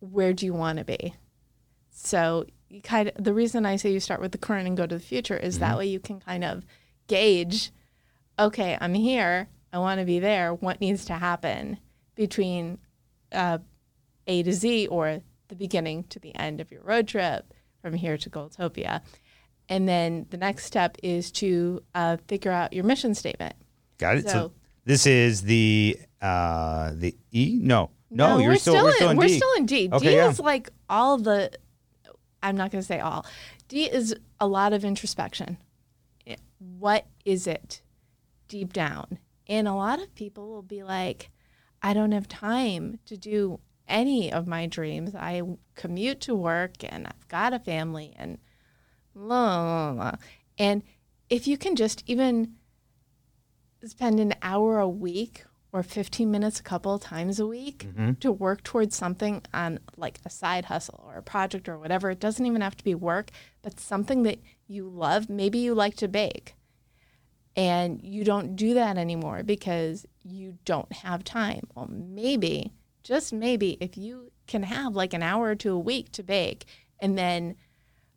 where 0.00 0.32
do 0.32 0.46
you 0.46 0.54
want 0.54 0.78
to 0.78 0.84
be? 0.84 1.14
So 1.90 2.46
you 2.68 2.82
kind 2.82 3.08
of 3.14 3.22
the 3.22 3.34
reason 3.34 3.64
I 3.64 3.76
say 3.76 3.92
you 3.92 4.00
start 4.00 4.20
with 4.20 4.32
the 4.32 4.38
current 4.38 4.66
and 4.66 4.76
go 4.76 4.86
to 4.86 4.94
the 4.94 5.00
future 5.00 5.36
is 5.36 5.58
that 5.58 5.78
way 5.78 5.86
you 5.86 6.00
can 6.00 6.20
kind 6.20 6.44
of 6.44 6.64
gauge 7.06 7.70
okay, 8.38 8.76
I'm 8.80 8.94
here. 8.94 9.48
I 9.72 9.78
want 9.78 10.00
to 10.00 10.04
be 10.04 10.18
there. 10.18 10.52
What 10.54 10.80
needs 10.80 11.04
to 11.06 11.14
happen 11.14 11.78
between 12.14 12.78
uh, 13.32 13.58
A 14.26 14.42
to 14.42 14.52
Z 14.52 14.88
or 14.88 15.22
the 15.48 15.54
beginning 15.54 16.04
to 16.04 16.18
the 16.18 16.34
end 16.34 16.60
of 16.60 16.70
your 16.70 16.82
road 16.82 17.08
trip 17.08 17.52
from 17.80 17.94
here 17.94 18.16
to 18.18 18.30
Goaltopia? 18.30 19.00
And 19.68 19.88
then 19.88 20.26
the 20.30 20.36
next 20.36 20.66
step 20.66 20.96
is 21.02 21.30
to 21.32 21.82
uh, 21.94 22.18
figure 22.28 22.52
out 22.52 22.72
your 22.72 22.84
mission 22.84 23.14
statement. 23.14 23.54
Got 23.98 24.18
it. 24.18 24.24
So, 24.24 24.30
So- 24.30 24.52
this 24.86 25.06
is 25.06 25.42
the 25.42 25.98
uh 26.22 26.92
the 26.94 27.14
E? 27.32 27.58
No. 27.62 27.90
No, 28.08 28.38
you're 28.38 28.52
we're 28.52 28.56
still, 28.56 28.84
we're 28.84 28.92
still 28.92 29.10
in 29.10 29.16
we're 29.18 29.26
D. 29.26 29.36
still 29.36 29.52
in 29.58 29.66
D. 29.66 29.90
Okay, 29.92 30.08
D 30.08 30.14
yeah. 30.14 30.30
is 30.30 30.40
like 30.40 30.70
all 30.88 31.18
the. 31.18 31.50
I'm 32.42 32.56
not 32.56 32.70
going 32.70 32.80
to 32.80 32.86
say 32.86 33.00
all. 33.00 33.26
D 33.68 33.84
is 33.84 34.14
a 34.40 34.46
lot 34.46 34.72
of 34.72 34.84
introspection. 34.84 35.58
What 36.58 37.06
is 37.24 37.46
it 37.46 37.82
deep 38.48 38.72
down? 38.72 39.18
And 39.48 39.68
a 39.68 39.74
lot 39.74 40.00
of 40.00 40.14
people 40.14 40.48
will 40.48 40.62
be 40.62 40.82
like, 40.82 41.30
I 41.82 41.92
don't 41.92 42.12
have 42.12 42.28
time 42.28 42.98
to 43.06 43.16
do 43.16 43.60
any 43.88 44.32
of 44.32 44.46
my 44.46 44.66
dreams. 44.66 45.14
I 45.14 45.42
commute 45.74 46.20
to 46.22 46.34
work 46.34 46.72
and 46.82 47.06
I've 47.06 47.28
got 47.28 47.52
a 47.52 47.58
family 47.58 48.14
and 48.16 48.38
blah, 49.14 49.92
blah, 49.92 49.92
blah. 49.92 50.18
And 50.58 50.82
if 51.28 51.46
you 51.46 51.58
can 51.58 51.76
just 51.76 52.02
even 52.06 52.54
spend 53.84 54.20
an 54.20 54.34
hour 54.42 54.78
a 54.78 54.88
week 54.88 55.44
or 55.72 55.82
15 55.82 56.30
minutes 56.30 56.58
a 56.58 56.62
couple 56.62 56.94
of 56.94 57.02
times 57.02 57.38
a 57.38 57.46
week 57.46 57.86
mm-hmm. 57.88 58.12
to 58.14 58.32
work 58.32 58.62
towards 58.62 58.96
something 58.96 59.42
on 59.52 59.78
like 59.96 60.18
a 60.24 60.30
side 60.30 60.66
hustle 60.66 61.04
or 61.06 61.18
a 61.18 61.22
project 61.22 61.68
or 61.68 61.78
whatever. 61.78 62.10
It 62.10 62.20
doesn't 62.20 62.46
even 62.46 62.62
have 62.62 62.76
to 62.76 62.84
be 62.84 62.94
work, 62.94 63.30
but 63.62 63.78
something 63.78 64.22
that 64.22 64.38
you 64.66 64.88
love. 64.88 65.28
Maybe 65.28 65.58
you 65.58 65.74
like 65.74 65.96
to 65.96 66.08
bake 66.08 66.54
and 67.56 68.00
you 68.02 68.24
don't 68.24 68.54
do 68.54 68.74
that 68.74 68.98
anymore 68.98 69.42
because 69.42 70.06
you 70.22 70.58
don't 70.64 70.92
have 70.92 71.24
time. 71.24 71.66
Well, 71.74 71.88
maybe, 71.90 72.72
just 73.02 73.32
maybe, 73.32 73.78
if 73.80 73.96
you 73.96 74.32
can 74.46 74.62
have 74.62 74.94
like 74.94 75.14
an 75.14 75.22
hour 75.22 75.46
or 75.46 75.54
two 75.54 75.74
a 75.74 75.78
week 75.78 76.12
to 76.12 76.22
bake 76.22 76.66
and 77.00 77.18
then 77.18 77.56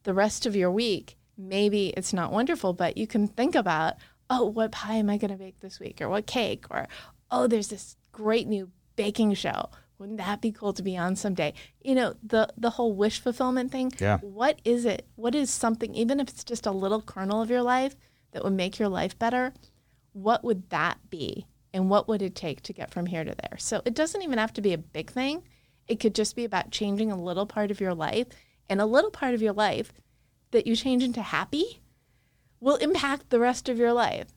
the 0.04 0.14
rest 0.14 0.46
of 0.46 0.56
your 0.56 0.72
week, 0.72 1.18
maybe 1.38 1.90
it's 1.90 2.14
not 2.14 2.32
wonderful, 2.32 2.74
but 2.74 2.98
you 2.98 3.08
can 3.08 3.28
think 3.28 3.56
about, 3.56 3.96
oh, 4.30 4.46
what 4.46 4.72
pie 4.72 4.96
am 4.96 5.10
I 5.10 5.18
going 5.18 5.32
to 5.32 5.38
bake 5.38 5.60
this 5.60 5.80
week? 5.80 6.02
Or 6.02 6.10
what 6.10 6.28
cake? 6.28 6.66
Or, 6.70 6.88
oh, 7.32 7.48
there's 7.48 7.70
this 7.70 7.96
great 8.12 8.48
new 8.48 8.70
baking 8.96 9.34
show. 9.34 9.70
Wouldn't 9.98 10.20
that 10.20 10.42
be 10.42 10.52
cool 10.52 10.72
to 10.74 10.84
be 10.84 10.96
on 10.98 11.16
someday? 11.16 11.54
You 11.82 11.96
know, 11.96 12.14
the, 12.24 12.48
the 12.58 12.70
whole 12.70 12.94
wish 12.94 13.20
fulfillment 13.20 13.72
thing. 13.72 13.92
Yeah. 14.00 14.20
What 14.20 14.62
is 14.64 14.86
it? 14.86 15.08
What 15.16 15.36
is 15.36 15.50
something, 15.50 15.94
even 15.94 16.20
if 16.20 16.30
it's 16.30 16.44
just 16.44 16.66
a 16.66 16.72
little 16.72 17.02
kernel 17.02 17.42
of 17.42 17.50
your 17.50 17.64
life 17.64 17.96
that 18.32 18.44
would 18.44 18.54
make 18.54 18.80
your 18.80 18.88
life 18.88 19.18
better? 19.20 19.54
What 20.14 20.44
would 20.44 20.70
that 20.70 20.98
be? 21.10 21.48
And 21.74 21.90
what 21.90 22.08
would 22.08 22.22
it 22.22 22.34
take 22.34 22.62
to 22.64 22.74
get 22.74 22.92
from 22.92 23.08
here 23.08 23.24
to 23.24 23.36
there? 23.36 23.58
So 23.58 23.82
it 23.86 23.94
doesn't 23.94 24.22
even 24.22 24.38
have 24.38 24.54
to 24.54 24.62
be 24.62 24.74
a 24.74 24.78
big 24.78 25.12
thing. 25.12 25.44
It 25.88 26.00
could 26.00 26.16
just 26.16 26.36
be 26.36 26.46
about 26.46 26.72
changing 26.72 27.12
a 27.12 27.22
little 27.22 27.46
part 27.46 27.70
of 27.70 27.82
your 27.82 27.94
life 27.94 28.28
and 28.70 28.80
a 28.80 28.86
little 28.86 29.12
part 29.12 29.34
of 29.34 29.42
your 29.42 29.54
life 29.54 29.92
that 30.52 30.66
you 30.66 30.76
change 30.76 31.04
into 31.04 31.22
happy 31.22 31.82
will 32.60 32.76
impact 32.78 33.30
the 33.30 33.40
rest 33.40 33.70
of 33.70 33.78
your 33.78 33.94
life. 33.94 34.28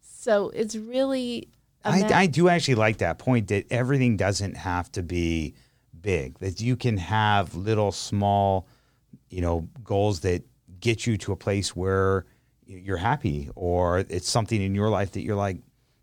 So 0.00 0.50
it's 0.50 0.76
really 0.76 1.48
I, 1.86 2.22
I 2.22 2.26
do 2.26 2.48
actually 2.48 2.74
like 2.74 2.98
that 2.98 3.18
point 3.18 3.48
that 3.48 3.66
everything 3.70 4.16
doesn't 4.16 4.56
have 4.56 4.90
to 4.92 5.02
be 5.02 5.54
big. 6.00 6.38
That 6.38 6.60
you 6.60 6.76
can 6.76 6.96
have 6.96 7.54
little, 7.54 7.92
small, 7.92 8.66
you 9.30 9.40
know, 9.40 9.68
goals 9.84 10.20
that 10.20 10.42
get 10.80 11.06
you 11.06 11.16
to 11.18 11.32
a 11.32 11.36
place 11.36 11.74
where 11.76 12.26
you're 12.66 12.96
happy, 12.96 13.50
or 13.54 14.00
it's 14.00 14.28
something 14.28 14.60
in 14.60 14.74
your 14.74 14.88
life 14.88 15.12
that 15.12 15.22
you're 15.22 15.36
like, 15.36 15.58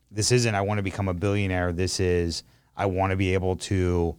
this 0.10 0.32
isn't. 0.32 0.56
I 0.56 0.62
want 0.62 0.78
to 0.78 0.84
become 0.84 1.08
a 1.08 1.14
billionaire. 1.14 1.74
This 1.74 2.00
is. 2.00 2.44
I 2.76 2.86
want 2.88 3.12
to 3.12 3.18
be 3.18 3.34
able 3.34 3.58
to, 3.58 4.16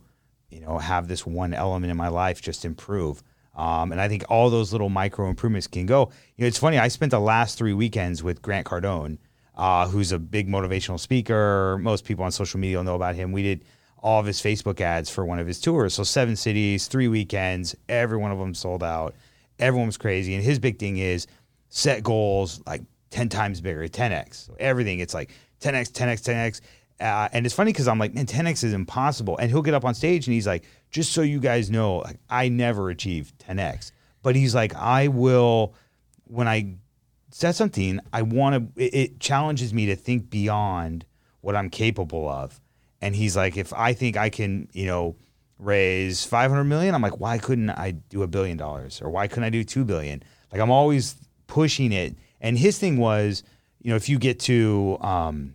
you 0.48 0.60
know, 0.60 0.78
have 0.78 1.08
this 1.08 1.26
one 1.26 1.54
element 1.54 1.90
in 1.90 1.96
my 1.96 2.08
life 2.08 2.40
just 2.40 2.64
improve. 2.64 3.22
Um, 3.56 3.92
and 3.92 4.00
I 4.00 4.08
think 4.08 4.24
all 4.28 4.50
those 4.50 4.72
little 4.72 4.88
micro 4.88 5.28
improvements 5.28 5.66
can 5.66 5.86
go. 5.86 6.10
You 6.36 6.42
know, 6.42 6.46
it's 6.48 6.58
funny. 6.58 6.78
I 6.78 6.88
spent 6.88 7.10
the 7.10 7.20
last 7.20 7.56
three 7.56 7.72
weekends 7.72 8.22
with 8.22 8.42
Grant 8.42 8.66
Cardone, 8.66 9.18
uh, 9.56 9.88
who's 9.88 10.12
a 10.12 10.18
big 10.18 10.48
motivational 10.48 10.98
speaker. 10.98 11.78
Most 11.80 12.04
people 12.04 12.24
on 12.24 12.32
social 12.32 12.58
media 12.58 12.78
will 12.78 12.84
know 12.84 12.96
about 12.96 13.14
him. 13.14 13.32
We 13.32 13.42
did 13.42 13.64
all 13.98 14.20
of 14.20 14.26
his 14.26 14.40
Facebook 14.40 14.80
ads 14.80 15.08
for 15.08 15.24
one 15.24 15.38
of 15.38 15.46
his 15.46 15.60
tours. 15.60 15.94
So 15.94 16.02
seven 16.02 16.36
cities, 16.36 16.88
three 16.88 17.08
weekends, 17.08 17.74
every 17.88 18.18
one 18.18 18.32
of 18.32 18.38
them 18.38 18.54
sold 18.54 18.82
out. 18.82 19.14
Everyone 19.58 19.86
was 19.86 19.96
crazy. 19.96 20.34
And 20.34 20.44
his 20.44 20.58
big 20.58 20.78
thing 20.78 20.98
is 20.98 21.26
set 21.68 22.02
goals 22.02 22.60
like 22.66 22.82
10 23.10 23.28
times 23.28 23.60
bigger, 23.60 23.86
10x. 23.88 24.46
So 24.46 24.56
everything, 24.58 24.98
it's 24.98 25.14
like 25.14 25.30
10x, 25.60 25.92
10x, 25.92 26.22
10x. 26.22 26.60
Uh, 27.00 27.28
and 27.32 27.44
it's 27.44 27.54
funny 27.54 27.72
because 27.72 27.88
I'm 27.88 27.98
like, 27.98 28.14
man, 28.14 28.26
10x 28.26 28.62
is 28.64 28.72
impossible. 28.72 29.36
And 29.38 29.50
he'll 29.50 29.62
get 29.62 29.74
up 29.74 29.84
on 29.84 29.94
stage 29.94 30.26
and 30.26 30.34
he's 30.34 30.46
like, 30.46 30.64
just 30.90 31.12
so 31.12 31.22
you 31.22 31.40
guys 31.40 31.70
know, 31.70 31.98
like 31.98 32.18
I 32.30 32.48
never 32.48 32.90
achieved 32.90 33.38
10x. 33.38 33.92
But 34.22 34.36
he's 34.36 34.54
like, 34.54 34.74
I 34.74 35.08
will, 35.08 35.74
when 36.24 36.48
I 36.48 36.76
set 37.30 37.56
something, 37.56 38.00
I 38.12 38.22
want 38.22 38.76
to, 38.76 38.82
it, 38.82 38.94
it 38.94 39.20
challenges 39.20 39.74
me 39.74 39.86
to 39.86 39.96
think 39.96 40.30
beyond 40.30 41.04
what 41.40 41.56
I'm 41.56 41.68
capable 41.68 42.28
of. 42.28 42.60
And 43.02 43.14
he's 43.14 43.36
like, 43.36 43.56
if 43.56 43.72
I 43.72 43.92
think 43.92 44.16
I 44.16 44.30
can, 44.30 44.68
you 44.72 44.86
know, 44.86 45.16
raise 45.58 46.24
500 46.24 46.64
million, 46.64 46.94
I'm 46.94 47.02
like, 47.02 47.20
why 47.20 47.38
couldn't 47.38 47.70
I 47.70 47.90
do 47.90 48.22
a 48.22 48.26
billion 48.26 48.56
dollars? 48.56 49.02
Or 49.02 49.10
why 49.10 49.26
couldn't 49.26 49.44
I 49.44 49.50
do 49.50 49.64
2 49.64 49.84
billion? 49.84 50.22
Like, 50.52 50.60
I'm 50.60 50.70
always 50.70 51.16
pushing 51.46 51.92
it. 51.92 52.16
And 52.40 52.56
his 52.56 52.78
thing 52.78 52.96
was, 52.96 53.42
you 53.82 53.90
know, 53.90 53.96
if 53.96 54.08
you 54.08 54.18
get 54.18 54.40
to, 54.40 54.96
um, 55.00 55.54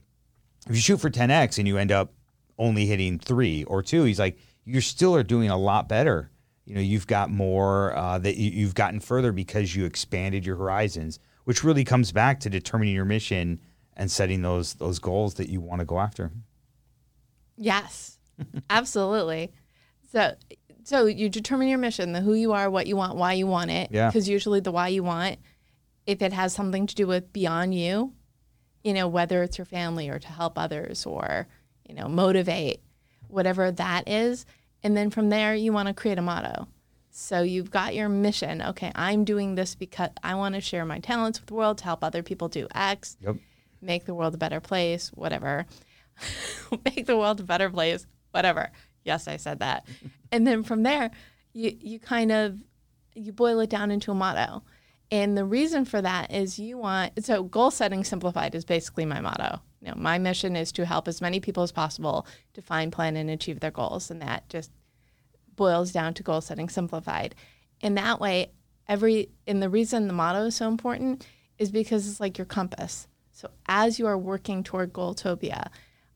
if 0.67 0.75
you 0.75 0.81
shoot 0.81 0.97
for 0.97 1.09
10x 1.09 1.57
and 1.57 1.67
you 1.67 1.77
end 1.77 1.91
up 1.91 2.13
only 2.57 2.85
hitting 2.85 3.19
three 3.19 3.63
or 3.63 3.81
two, 3.81 4.03
he's 4.03 4.19
like, 4.19 4.37
you 4.65 4.81
still 4.81 5.15
are 5.15 5.23
doing 5.23 5.49
a 5.49 5.57
lot 5.57 5.87
better. 5.89 6.29
You 6.65 6.75
know, 6.75 6.81
you've 6.81 7.07
got 7.07 7.31
more 7.31 7.95
uh, 7.97 8.19
that 8.19 8.37
you, 8.37 8.51
you've 8.51 8.75
gotten 8.75 8.99
further 8.99 9.31
because 9.31 9.75
you 9.75 9.85
expanded 9.85 10.45
your 10.45 10.55
horizons, 10.55 11.19
which 11.45 11.63
really 11.63 11.83
comes 11.83 12.11
back 12.11 12.39
to 12.41 12.49
determining 12.49 12.93
your 12.93 13.05
mission 13.05 13.59
and 13.97 14.11
setting 14.11 14.43
those 14.43 14.75
those 14.75 14.99
goals 14.99 15.33
that 15.35 15.49
you 15.49 15.61
want 15.61 15.79
to 15.79 15.85
go 15.85 15.99
after. 15.99 16.31
Yes, 17.57 18.19
absolutely. 18.69 19.51
So, 20.11 20.35
so 20.83 21.05
you 21.05 21.29
determine 21.29 21.67
your 21.67 21.79
mission, 21.79 22.13
the 22.13 22.21
who 22.21 22.33
you 22.33 22.53
are, 22.53 22.69
what 22.69 22.87
you 22.87 22.95
want, 22.95 23.17
why 23.17 23.33
you 23.33 23.47
want 23.47 23.71
it. 23.71 23.89
Yeah. 23.91 24.07
Because 24.07 24.29
usually 24.29 24.59
the 24.59 24.71
why 24.71 24.89
you 24.89 25.03
want, 25.03 25.39
if 26.05 26.21
it 26.21 26.33
has 26.33 26.53
something 26.53 26.87
to 26.87 26.95
do 26.95 27.07
with 27.07 27.33
beyond 27.33 27.73
you, 27.73 28.13
you 28.83 28.93
know, 28.93 29.07
whether 29.07 29.43
it's 29.43 29.57
your 29.57 29.65
family 29.65 30.09
or 30.09 30.19
to 30.19 30.27
help 30.27 30.57
others 30.57 31.05
or, 31.05 31.47
you 31.87 31.95
know, 31.95 32.07
motivate, 32.07 32.81
whatever 33.27 33.71
that 33.71 34.07
is. 34.07 34.45
And 34.83 34.95
then 34.95 35.09
from 35.09 35.29
there, 35.29 35.53
you 35.55 35.73
want 35.73 35.87
to 35.87 35.93
create 35.93 36.17
a 36.17 36.21
motto. 36.21 36.67
So 37.11 37.41
you've 37.41 37.71
got 37.71 37.95
your 37.95 38.07
mission. 38.07 38.61
Okay, 38.61 38.91
I'm 38.95 39.25
doing 39.25 39.55
this 39.55 39.75
because 39.75 40.09
I 40.23 40.35
want 40.35 40.55
to 40.55 40.61
share 40.61 40.85
my 40.85 40.99
talents 40.99 41.39
with 41.39 41.47
the 41.47 41.53
world 41.55 41.79
to 41.79 41.83
help 41.83 42.03
other 42.03 42.23
people 42.23 42.47
do 42.47 42.67
X 42.73 43.17
Yep. 43.21 43.35
make 43.81 44.05
the 44.05 44.13
world 44.13 44.35
a 44.35 44.37
better 44.37 44.59
place, 44.61 45.09
whatever. 45.09 45.65
make 46.85 47.05
the 47.05 47.17
world 47.17 47.39
a 47.39 47.43
better 47.43 47.69
place, 47.69 48.05
whatever. 48.31 48.71
Yes, 49.03 49.27
I 49.27 49.37
said 49.37 49.59
that. 49.59 49.85
and 50.31 50.45
then 50.47 50.63
from 50.63 50.83
there, 50.83 51.11
you 51.53 51.75
you 51.81 51.99
kind 51.99 52.31
of 52.31 52.59
you 53.15 53.33
boil 53.33 53.59
it 53.59 53.69
down 53.69 53.91
into 53.91 54.11
a 54.11 54.15
motto. 54.15 54.63
And 55.11 55.35
the 55.37 55.45
reason 55.45 55.85
for 55.85 56.01
that 56.01 56.31
is 56.31 56.59
you 56.59 56.77
want 56.77 57.25
so 57.25 57.43
goal 57.43 57.71
setting 57.71 58.03
simplified 58.03 58.53
is 58.53 58.65
basically 58.65 59.05
my 59.05 59.21
motto. 59.21 59.59
You 59.81 59.89
know, 59.89 59.95
my 59.97 60.17
mission 60.17 60.55
is 60.55 60.71
to 60.73 60.85
help 60.85 61.07
as 61.07 61.21
many 61.21 61.39
people 61.39 61.63
as 61.63 61.71
possible 61.71 62.27
define, 62.53 62.91
plan, 62.91 63.15
and 63.15 63.29
achieve 63.29 63.59
their 63.59 63.71
goals. 63.71 64.11
And 64.11 64.21
that 64.21 64.47
just 64.49 64.71
boils 65.55 65.91
down 65.91 66.13
to 66.15 66.23
goal 66.23 66.41
setting 66.41 66.69
simplified. 66.69 67.33
And 67.81 67.97
that 67.97 68.19
way, 68.19 68.51
every 68.87 69.29
and 69.47 69.63
the 69.63 69.69
reason 69.69 70.07
the 70.07 70.13
motto 70.13 70.45
is 70.45 70.55
so 70.55 70.67
important 70.67 71.25
is 71.57 71.71
because 71.71 72.07
it's 72.07 72.19
like 72.19 72.37
your 72.37 72.45
compass. 72.45 73.07
So 73.31 73.49
as 73.67 73.99
you 73.99 74.07
are 74.07 74.17
working 74.17 74.63
toward 74.63 74.93
Goaltopia, 74.93 75.67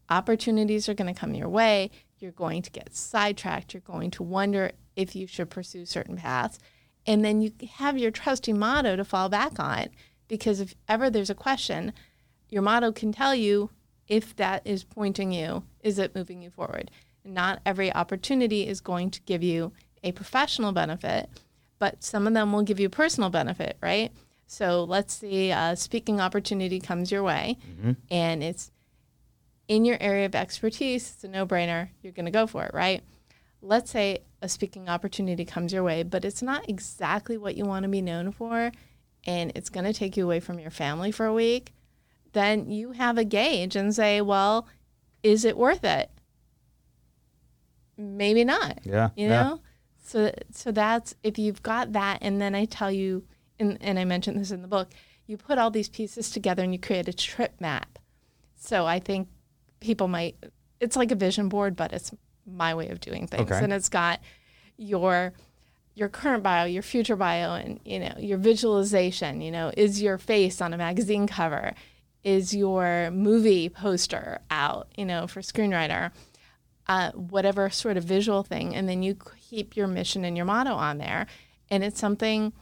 opportunities 0.10 0.90
are 0.90 0.94
going 0.94 1.14
to 1.14 1.20
come 1.20 1.34
your 1.34 1.50
way. 1.50 1.90
You're 2.20 2.32
going 2.32 2.62
to 2.62 2.72
get 2.72 2.96
sidetracked. 2.96 3.74
You're 3.74 3.82
going 3.82 4.12
to 4.12 4.24
wonder 4.24 4.72
if 4.96 5.16
you 5.16 5.26
should 5.26 5.50
pursue 5.50 5.86
certain 5.86 6.18
paths. 6.18 6.60
And 7.06 7.24
then 7.24 7.42
you 7.42 7.52
have 7.74 7.98
your 7.98 8.12
trusty 8.12 8.54
motto 8.54 8.96
to 8.96 9.04
fall 9.04 9.30
back 9.30 9.60
on 9.60 9.88
because 10.28 10.60
if 10.60 10.76
ever 10.88 11.10
there's 11.10 11.30
a 11.30 11.36
question, 11.36 11.94
your 12.50 12.62
motto 12.62 12.92
can 12.92 13.12
tell 13.12 13.36
you 13.36 13.70
if 14.08 14.36
that 14.36 14.62
is 14.66 14.84
pointing 14.84 15.32
you, 15.32 15.64
is 15.82 16.00
it 16.00 16.16
moving 16.16 16.42
you 16.42 16.50
forward? 16.50 16.92
Not 17.26 17.62
every 17.66 17.94
opportunity 17.94 18.68
is 18.68 18.82
going 18.82 19.12
to 19.12 19.22
give 19.22 19.44
you 19.44 19.74
a 20.04 20.12
professional 20.12 20.72
benefit, 20.72 21.30
but 21.80 22.04
some 22.04 22.28
of 22.28 22.34
them 22.34 22.52
will 22.52 22.64
give 22.64 22.80
you 22.80 22.90
personal 22.90 23.30
benefit, 23.30 23.78
right? 23.82 24.12
So 24.48 24.84
let's 24.84 25.14
say 25.16 25.50
a 25.50 25.58
uh, 25.58 25.76
speaking 25.76 26.22
opportunity 26.22 26.80
comes 26.80 27.12
your 27.12 27.24
way 27.24 27.58
mm-hmm. 27.68 27.94
and 28.12 28.44
it's 28.44 28.72
in 29.68 29.86
your 29.86 29.98
area 30.00 30.26
of 30.26 30.36
expertise, 30.36 31.14
it's 31.16 31.24
a 31.24 31.28
no 31.28 31.46
brainer, 31.46 31.90
you're 32.02 32.14
going 32.14 32.26
to 32.26 32.32
go 32.32 32.46
for 32.46 32.64
it, 32.66 32.72
right? 32.74 33.02
Let's 33.64 33.92
say 33.92 34.20
a 34.42 34.50
speaking 34.50 34.90
opportunity 34.90 35.46
comes 35.46 35.72
your 35.72 35.84
way, 35.84 36.04
but 36.04 36.26
it's 36.26 36.42
not 36.42 36.68
exactly 36.70 37.38
what 37.38 37.56
you 37.56 37.64
want 37.66 37.84
to 37.84 37.90
be 37.90 38.02
known 38.02 38.32
for 38.32 38.72
and 39.26 39.52
it's 39.56 39.70
going 39.70 39.86
to 39.86 39.94
take 39.94 40.18
you 40.18 40.26
away 40.26 40.42
from 40.42 40.60
your 40.60 40.70
family 40.70 41.12
for 41.12 41.26
a 41.26 41.34
week. 41.34 41.74
Then 42.34 42.70
you 42.70 42.92
have 42.92 43.18
a 43.18 43.24
gauge 43.24 43.76
and 43.76 43.96
say, 43.96 44.20
well, 44.20 44.68
is 45.24 45.46
it 45.46 45.58
worth 45.58 45.84
it? 45.86 46.12
Maybe 47.98 48.44
not 48.44 48.80
Yeah. 48.84 49.10
you 49.16 49.28
yeah. 49.28 49.44
know 49.44 49.62
so 50.06 50.34
so 50.52 50.72
that's 50.72 51.16
if 51.24 51.38
you've 51.40 51.64
got 51.64 51.94
that 51.94 52.18
and 52.22 52.42
then 52.42 52.56
i 52.56 52.66
tell 52.66 52.92
you 52.92 53.24
and, 53.60 53.78
and 53.82 54.00
I 54.00 54.06
mentioned 54.06 54.40
this 54.40 54.52
in 54.52 54.62
the 54.62 54.68
book, 54.68 54.90
you 55.26 55.38
put 55.38 55.58
all 55.58 55.72
these 55.72 55.90
pieces 55.90 56.30
together 56.30 56.64
and 56.64 56.74
you 56.74 56.80
create 56.80 57.08
a 57.08 57.14
trip 57.14 57.60
map. 57.60 58.00
So 58.56 58.86
I 58.86 59.00
think 59.00 59.30
people 59.80 60.08
might, 60.08 60.36
it's 60.80 60.96
like 60.96 61.12
a 61.12 61.16
vision 61.16 61.50
board, 61.50 61.76
but 61.76 61.94
it's 61.94 62.12
my 62.46 62.74
way 62.74 62.90
of 62.90 63.00
doing 63.00 63.28
things. 63.28 63.52
Okay. 63.52 63.64
And 63.64 63.72
it's 63.74 63.90
got 63.90 64.20
your, 64.78 65.34
your 65.96 66.10
current 66.10 66.44
bio, 66.44 66.66
your 66.66 66.82
future 66.82 67.16
bio, 67.16 67.54
and 67.54 67.80
you 67.86 68.00
know 68.00 68.16
your 68.18 68.38
visualization. 68.38 69.42
You 69.42 69.52
know, 69.52 69.72
is 69.76 70.02
your 70.02 70.18
face 70.18 70.62
on 70.62 70.74
a 70.74 70.78
magazine 70.78 71.28
cover? 71.28 71.74
Is 72.24 72.54
your 72.54 73.12
movie 73.12 73.70
poster 73.70 74.40
out? 74.50 74.88
You 74.98 75.06
know, 75.06 75.28
for 75.28 75.42
screenwriter, 75.42 76.12
uh, 76.88 77.12
whatever 77.12 77.70
sort 77.70 77.98
of 77.98 78.04
visual 78.04 78.44
thing, 78.44 78.76
and 78.76 78.90
then 78.90 79.04
you 79.04 79.18
keep 79.50 79.76
your 79.76 79.88
mission 79.88 80.26
and 80.26 80.36
your 80.36 80.46
motto 80.46 80.74
on 80.74 80.98
there, 80.98 81.28
and 81.70 81.84
it's 81.84 82.00
something 82.00 82.54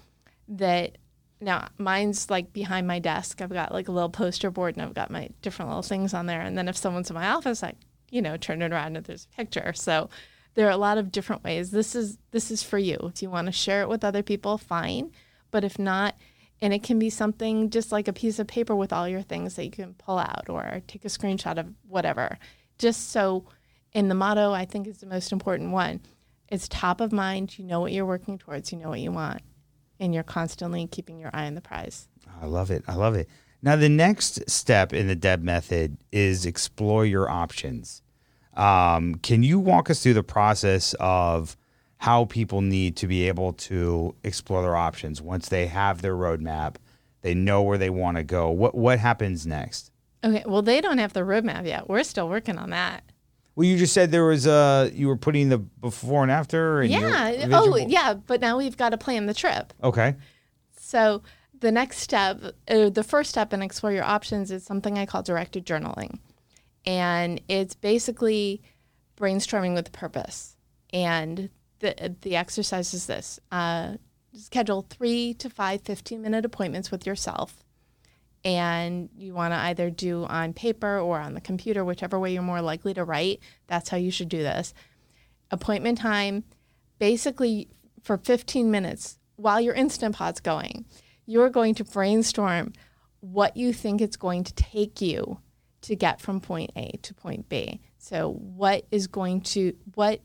that 0.48 0.98
now 1.39 1.70
mine's 1.78 2.30
like 2.30 2.54
behind 2.54 2.86
my 2.86 3.00
desk. 3.00 3.41
I've 3.41 3.50
got 3.50 3.72
like 3.72 3.88
a 3.88 3.91
little 3.91 4.10
poster 4.10 4.52
board, 4.52 4.76
and 4.76 4.84
I've 4.84 4.94
got 4.94 5.10
my 5.10 5.30
different 5.41 5.70
little 5.70 5.84
things 5.84 6.13
on 6.13 6.26
there. 6.26 6.41
And 6.41 6.58
then 6.58 6.67
if 6.67 6.78
someone's 6.78 7.10
in 7.10 7.15
my 7.15 7.30
office, 7.30 7.63
I 7.63 7.74
you 8.12 8.21
know 8.21 8.38
turn 8.38 8.62
it 8.62 8.71
around 8.71 8.95
and 8.95 9.06
there's 9.06 9.28
a 9.32 9.36
picture. 9.36 9.74
So 9.74 10.10
there 10.54 10.67
are 10.67 10.71
a 10.71 10.78
lot 10.78 11.00
of 11.00 11.12
different 11.12 11.43
ways. 11.43 11.71
This 11.71 11.95
is 11.95 12.19
this 12.32 12.52
is 12.52 12.62
for 12.62 12.78
you. 12.78 12.97
If 13.04 13.24
you 13.24 13.32
want 13.32 13.47
to 13.47 13.52
share 13.52 13.82
it 13.82 13.89
with 13.89 14.04
other 14.04 14.21
people, 14.21 14.60
fine. 14.60 15.12
But 15.50 15.63
if 15.63 15.80
not, 15.80 16.15
and 16.62 16.74
it 16.74 16.84
can 16.84 17.00
be 17.00 17.10
something 17.10 17.69
just 17.69 17.91
like 17.91 18.08
a 18.08 18.13
piece 18.13 18.38
of 18.38 18.47
paper 18.47 18.76
with 18.76 18.93
all 18.93 19.08
your 19.08 19.21
things 19.21 19.56
that 19.56 19.65
you 19.65 19.71
can 19.71 19.95
pull 19.95 20.19
out 20.19 20.47
or 20.47 20.82
take 20.88 21.06
a 21.06 21.10
screenshot 21.10 21.58
of 21.58 21.74
whatever. 21.88 22.38
Just 22.78 23.10
so 23.10 23.45
and 23.93 24.10
the 24.12 24.15
motto 24.15 24.52
I 24.52 24.65
think 24.65 24.88
is 24.88 25.00
the 25.00 25.08
most 25.08 25.32
important 25.32 25.71
one. 25.71 26.02
It's 26.50 26.67
top 26.67 27.00
of 27.00 27.13
mind, 27.13 27.58
you 27.58 27.63
know 27.63 27.80
what 27.80 27.93
you're 27.93 28.06
working 28.06 28.38
towards, 28.38 28.74
you 28.74 28.78
know 28.78 28.89
what 28.89 29.00
you 29.00 29.12
want, 29.12 29.41
and 30.02 30.13
you're 30.13 30.24
constantly 30.24 30.86
keeping 30.86 31.17
your 31.17 31.30
eye 31.34 31.47
on 31.47 31.56
the 31.56 31.62
prize. 31.62 32.10
I 32.41 32.45
love 32.45 32.71
it. 32.71 32.84
I 32.88 32.95
love 32.95 33.15
it. 33.15 33.30
Now, 33.63 33.76
the 33.76 33.89
next 33.89 34.50
step 34.50 34.91
in 34.91 35.08
the 35.08 35.15
DEB 35.15 35.43
method 35.43 35.97
is 36.12 36.45
explore 36.45 37.06
your 37.06 37.30
options. 37.30 38.02
Um, 38.56 39.15
can 39.15 39.43
you 39.43 39.60
walk 39.60 39.89
us 39.89 40.02
through 40.02 40.15
the 40.15 40.24
process 40.24 40.95
of 41.00 41.56
how 41.97 42.26
people 42.26 42.62
need 42.62 42.97
to 42.97 43.08
be 43.08 43.28
able 43.28 43.54
to 43.54 44.15
explore 44.24 44.63
their 44.63 44.76
options 44.76 45.21
once 45.21 45.50
they 45.50 45.67
have 45.67 46.02
their 46.02 46.15
roadmap, 46.15 46.76
they 47.21 47.36
know 47.36 47.62
where 47.62 47.78
they 47.78 47.91
want 47.91 48.17
to 48.17 48.24
go? 48.24 48.50
What 48.50 48.76
what 48.76 49.00
happens 49.00 49.45
next? 49.45 49.91
Okay, 50.24 50.43
well 50.45 50.63
they 50.63 50.82
don't 50.82 50.97
have 50.97 51.13
the 51.13 51.21
roadmap 51.21 51.65
yet. 51.65 51.88
We're 51.88 52.04
still 52.04 52.28
working 52.28 52.58
on 52.58 52.71
that. 52.71 53.04
Well, 53.56 53.67
you 53.67 53.78
just 53.78 53.93
said 53.93 54.12
there 54.12 54.26
was 54.26 54.47
a 54.47 54.89
you 54.93 55.08
were 55.08 55.17
putting 55.17 55.50
the 55.50 55.60
before 55.60 56.24
and 56.24 56.32
after. 56.32 56.82
And 56.82 56.89
Yeah. 56.89 57.47
Oh, 57.52 57.76
yeah. 57.76 58.15
But 58.15 58.41
now 58.41 58.58
we've 58.58 58.78
got 58.78 58.89
to 58.89 58.97
plan 58.97 59.28
the 59.28 59.34
trip. 59.34 59.74
Okay. 59.84 60.15
So 60.80 61.21
the 61.62 61.71
next 61.71 62.00
step, 62.00 62.41
uh, 62.67 62.89
the 62.89 63.04
first 63.04 63.30
step 63.30 63.54
in 63.54 63.62
explore 63.62 63.93
your 63.93 64.04
options 64.04 64.52
is 64.52 64.63
something 64.63 64.97
I 64.97 65.06
call 65.06 65.24
directed 65.24 65.65
journaling, 65.65 66.19
and 66.86 67.39
it's 67.47 67.76
basically 67.76 68.62
brainstorming 69.15 69.76
with 69.76 69.91
purpose. 69.91 70.58
And 70.91 71.50
the 71.80 72.15
the 72.21 72.36
exercise 72.36 72.93
is 72.93 73.06
this: 73.06 73.39
uh, 73.52 73.93
schedule 74.34 74.88
three 74.89 75.36
to 75.36 75.50
five 75.50 75.82
15 75.82 76.21
minute 76.21 76.45
appointments 76.45 76.89
with 76.89 77.06
yourself, 77.06 77.63
and 78.43 79.10
you 79.15 79.36
want 79.36 79.54
to 79.54 79.60
either 79.60 79.91
do 79.91 80.26
on 80.26 80.54
paper 80.54 81.00
or 81.00 81.19
on 81.19 81.36
the 81.36 81.41
computer, 81.41 81.86
whichever 81.86 82.19
way 82.19 82.34
you're 82.34 82.41
more 82.41 82.62
likely 82.62 82.95
to 82.95 83.04
write. 83.04 83.39
That's 83.67 83.89
how 83.89 83.97
you 83.97 84.10
should 84.10 84.30
do 84.30 84.39
this. 84.39 84.74
Appointment 85.52 86.00
time, 86.00 86.43
basically 86.97 87.67
for 88.02 88.17
15 88.17 88.71
minutes 88.71 89.19
while 89.36 89.62
your 89.62 89.76
instant 89.76 90.15
pot's 90.15 90.39
going 90.39 90.86
you're 91.32 91.50
going 91.50 91.76
to 91.76 91.86
brainstorm 91.86 92.74
what 93.22 93.56
you 93.56 93.72
think 93.72 94.02
it's 94.02 94.17
going 94.17 94.44
to 94.44 94.54
take 94.54 95.00
you 95.00 95.39
to 95.82 95.96
get 95.96 96.20
from 96.20 96.41
point 96.41 96.72
A 96.76 96.91
to 97.04 97.13
point 97.13 97.48
B. 97.48 97.80
So, 97.98 98.34
what 98.34 98.86
is 98.91 99.08
going 99.08 99.41
to, 99.41 99.74
what 99.96 100.22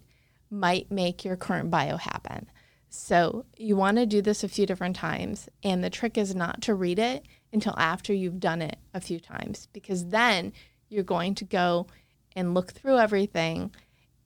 might 0.51 0.91
make 0.91 1.25
your 1.25 1.37
current 1.37 1.71
bio 1.71 1.97
happen? 1.97 2.51
So, 2.89 3.47
you 3.57 3.77
want 3.77 3.99
to 3.99 4.07
do 4.07 4.21
this 4.21 4.43
a 4.43 4.49
few 4.49 4.67
different 4.67 4.97
times. 4.97 5.49
And 5.63 5.85
the 5.85 5.91
trick 5.91 6.19
is 6.19 6.35
not 6.35 6.63
to 6.63 6.75
read 6.75 6.99
it 6.99 7.25
until 7.53 7.75
after 7.79 8.13
you've 8.13 8.41
done 8.41 8.61
it 8.61 8.79
a 8.93 9.01
few 9.01 9.21
times, 9.21 9.69
because 9.73 10.07
then 10.07 10.53
you're 10.89 11.05
going 11.05 11.35
to 11.37 11.45
go 11.45 11.87
and 12.35 12.55
look 12.55 12.73
through 12.73 12.99
everything 12.99 13.71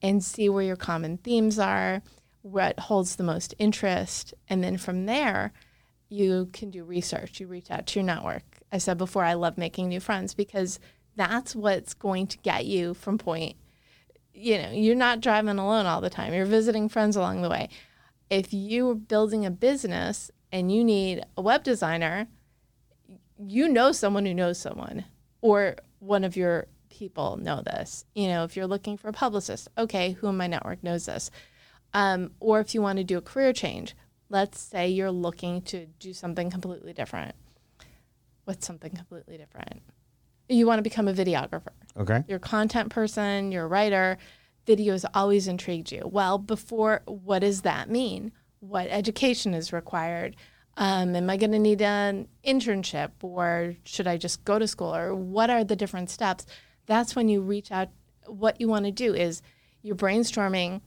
and 0.03 0.25
see 0.25 0.49
where 0.49 0.64
your 0.64 0.77
common 0.77 1.19
themes 1.19 1.59
are, 1.59 2.03
what 2.43 2.79
holds 2.81 3.16
the 3.16 3.23
most 3.23 3.55
interest. 3.59 4.33
And 4.49 4.64
then 4.64 4.79
from 4.79 5.07
there, 5.07 5.53
you 6.11 6.51
can 6.53 6.70
do 6.70 6.85
research. 6.85 7.40
You 7.40 7.46
reach 7.46 7.70
out 7.70 7.87
to 7.87 8.01
your 8.01 8.07
network. 8.07 8.42
I 8.70 8.79
said 8.79 8.99
before, 8.99 9.25
I 9.25 9.35
love 9.35 9.57
making 9.57 9.88
new 9.88 10.01
friends 10.01 10.35
because 10.35 10.79
that's 11.16 11.55
what's 11.57 11.94
going 11.94 12.27
to 12.29 12.38
get 12.38 12.66
you 12.66 12.94
from 12.94 13.16
point. 13.16 13.57
You 14.35 14.59
know, 14.59 14.70
you're 14.73 14.96
not 14.96 15.20
driving 15.20 15.59
alone 15.59 15.87
all 15.87 16.01
the 16.01 16.11
time. 16.11 16.35
You're 16.35 16.46
visiting 16.46 16.88
friends 16.88 17.16
along 17.16 17.42
the 17.42 17.49
way. 17.49 17.68
If 18.29 18.53
you're 18.53 18.94
building 18.94 19.46
a 19.46 19.51
business 19.51 20.31
and 20.53 20.73
you 20.73 20.85
need 20.85 21.25
a 21.37 21.42
web 21.42 21.62
designer, 21.62 22.27
you 23.38 23.68
know 23.68 23.92
someone 23.92 24.27
who 24.27 24.35
knows 24.35 24.59
someone, 24.59 25.05
or 25.40 25.77
one 26.01 26.25
of 26.25 26.37
your 26.37 26.66
people 26.90 27.37
know 27.37 27.62
this. 27.62 28.05
You 28.14 28.29
know, 28.29 28.44
if 28.44 28.57
you're 28.57 28.66
looking 28.66 28.96
for 28.96 29.09
a 29.09 29.12
publicist, 29.12 29.68
okay, 29.79 30.12
who 30.12 30.29
in 30.29 30.37
my 30.37 30.46
network 30.46 30.83
knows 30.83 31.07
this? 31.07 31.31
Um, 31.92 32.33
or 32.40 32.61
if 32.61 32.75
you 32.75 32.83
want 32.83 32.99
to 32.99 33.05
do 33.05 33.18
a 33.18 33.23
career 33.23 33.53
change, 33.53 33.94
let's 34.31 34.61
say 34.61 34.88
you're 34.88 35.11
looking 35.11 35.61
to 35.62 35.87
do 35.99 36.14
something 36.14 36.51
completely 36.51 36.93
different. 36.93 37.35
What's 38.45 38.66
something 38.66 38.93
completely 38.93 39.37
different? 39.37 39.83
You 40.49 40.66
want 40.66 40.79
to 40.79 40.83
become 40.83 41.09
a 41.09 41.12
videographer. 41.12 41.73
Okay. 41.97 42.25
You're 42.27 42.38
a 42.38 42.40
content 42.40 42.90
person, 42.90 43.53
you're 43.53 43.64
a 43.64 43.69
writer. 43.69 44.16
Videos 44.66 45.05
always 45.14 45.49
intrigued 45.49 45.90
you. 45.90 46.03
Well, 46.05 46.38
before, 46.38 47.03
what 47.07 47.40
does 47.40 47.62
that 47.62 47.90
mean? 47.90 48.33
What 48.61 48.88
education 48.88 49.53
is 49.53 49.73
required? 49.73 50.37
Um, 50.77 51.16
am 51.16 51.29
I 51.29 51.37
going 51.37 51.53
to 51.53 51.59
need 51.59 51.83
an 51.83 52.29
internship 52.45 53.11
or 53.23 53.75
should 53.85 54.07
I 54.07 54.16
just 54.16 54.45
go 54.45 54.59
to 54.59 54.69
school? 54.69 54.95
Or 54.95 55.14
what 55.14 55.51
are 55.51 55.64
the 55.64 55.77
different 55.77 56.11
steps? 56.11 56.47
That's 56.87 57.16
when 57.16 57.29
you 57.29 57.40
reach 57.40 57.73
out. 57.73 57.88
What 58.27 58.61
you 58.61 58.69
want 58.69 58.85
to 58.85 58.93
do 58.93 59.14
is 59.14 59.43
you're 59.83 59.97
brainstorming 59.97 60.83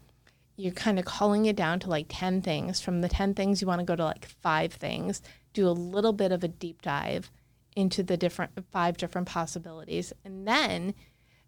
you're 0.56 0.74
kind 0.74 1.00
of 1.00 1.06
calling 1.06 1.46
it 1.46 1.56
down 1.56 1.80
to 1.80 1.90
like 1.90 2.06
10 2.10 2.42
things. 2.42 2.80
From 2.80 3.02
the 3.02 3.10
10 3.10 3.34
things, 3.34 3.62
you 3.62 3.68
want 3.68 3.80
to 3.80 3.86
go 3.86 3.96
to 3.96 4.06
like 4.06 4.26
five 4.26 4.74
things, 4.74 5.22
do 5.54 5.68
a 5.68 5.72
little 5.72 6.14
bit 6.14 6.32
of 6.32 6.44
a 6.44 6.48
deep 6.48 6.82
dive 6.82 7.32
into 7.76 8.04
the 8.04 8.18
different 8.18 8.52
five 8.72 8.98
different 8.98 9.28
possibilities, 9.28 10.14
and 10.24 10.48
then 10.48 10.94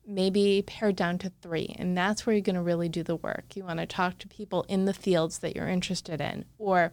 maybe 0.07 0.63
pare 0.65 0.91
down 0.91 1.17
to 1.19 1.31
three. 1.41 1.75
And 1.77 1.97
that's 1.97 2.25
where 2.25 2.35
you're 2.35 2.41
going 2.41 2.55
to 2.55 2.61
really 2.61 2.89
do 2.89 3.03
the 3.03 3.15
work. 3.15 3.55
You 3.55 3.63
want 3.63 3.79
to 3.79 3.85
talk 3.85 4.17
to 4.19 4.27
people 4.27 4.65
in 4.67 4.85
the 4.85 4.93
fields 4.93 5.39
that 5.39 5.55
you're 5.55 5.67
interested 5.67 6.21
in. 6.21 6.45
Or 6.57 6.91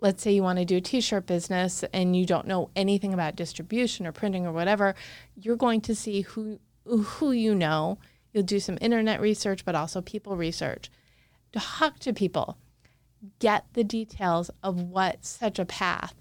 let's 0.00 0.22
say 0.22 0.32
you 0.32 0.42
want 0.42 0.58
to 0.58 0.64
do 0.64 0.76
a 0.76 0.80
t 0.80 1.00
shirt 1.00 1.26
business 1.26 1.84
and 1.92 2.16
you 2.16 2.26
don't 2.26 2.46
know 2.46 2.70
anything 2.76 3.14
about 3.14 3.36
distribution 3.36 4.06
or 4.06 4.12
printing 4.12 4.46
or 4.46 4.52
whatever, 4.52 4.94
you're 5.34 5.56
going 5.56 5.80
to 5.82 5.94
see 5.94 6.22
who, 6.22 6.58
who 6.84 7.32
you 7.32 7.54
know. 7.54 7.98
You'll 8.32 8.42
do 8.44 8.60
some 8.60 8.76
internet 8.82 9.20
research, 9.22 9.64
but 9.64 9.74
also 9.74 10.02
people 10.02 10.36
research 10.36 10.90
talk 11.52 11.98
to 12.00 12.12
people, 12.12 12.58
get 13.38 13.64
the 13.72 13.84
details 13.84 14.50
of 14.62 14.80
what 14.80 15.24
such 15.24 15.58
a 15.58 15.64
path 15.64 16.14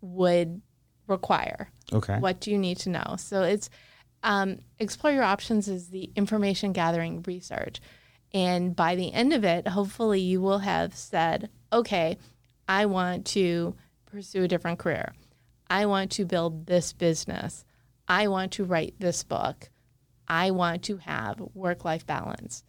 would 0.00 0.60
require. 1.06 1.70
Okay. 1.92 2.18
What 2.18 2.40
do 2.40 2.50
you 2.50 2.58
need 2.58 2.78
to 2.78 2.90
know? 2.90 3.16
So 3.18 3.42
it's 3.42 3.70
um, 4.22 4.58
explore 4.78 5.12
your 5.12 5.22
options 5.22 5.68
is 5.68 5.88
the 5.88 6.10
information 6.16 6.72
gathering 6.72 7.22
research. 7.26 7.80
And 8.32 8.74
by 8.74 8.96
the 8.96 9.12
end 9.12 9.32
of 9.32 9.44
it, 9.44 9.68
hopefully 9.68 10.20
you 10.20 10.40
will 10.40 10.58
have 10.58 10.96
said, 10.96 11.50
okay, 11.72 12.16
I 12.68 12.86
want 12.86 13.26
to 13.26 13.76
pursue 14.06 14.44
a 14.44 14.48
different 14.48 14.78
career. 14.78 15.12
I 15.68 15.86
want 15.86 16.10
to 16.12 16.24
build 16.24 16.66
this 16.66 16.92
business. 16.92 17.64
I 18.08 18.28
want 18.28 18.52
to 18.52 18.64
write 18.64 18.94
this 18.98 19.22
book. 19.22 19.70
I 20.26 20.50
want 20.50 20.82
to 20.84 20.96
have 20.98 21.40
work 21.54 21.84
life 21.84 22.06
balance. 22.06 22.64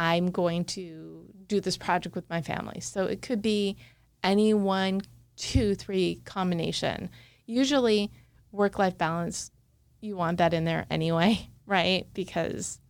I'm 0.00 0.30
going 0.30 0.64
to 0.64 1.26
do 1.46 1.60
this 1.60 1.76
project 1.76 2.14
with 2.14 2.28
my 2.30 2.40
family. 2.40 2.80
So 2.80 3.04
it 3.04 3.20
could 3.20 3.42
be 3.42 3.76
any 4.24 4.54
one, 4.54 5.02
two, 5.36 5.74
three 5.74 6.22
combination. 6.24 7.10
Usually, 7.44 8.10
work 8.50 8.78
life 8.78 8.96
balance, 8.96 9.50
you 10.00 10.16
want 10.16 10.38
that 10.38 10.54
in 10.54 10.64
there 10.64 10.86
anyway, 10.90 11.50
right? 11.66 12.06
Because 12.14 12.80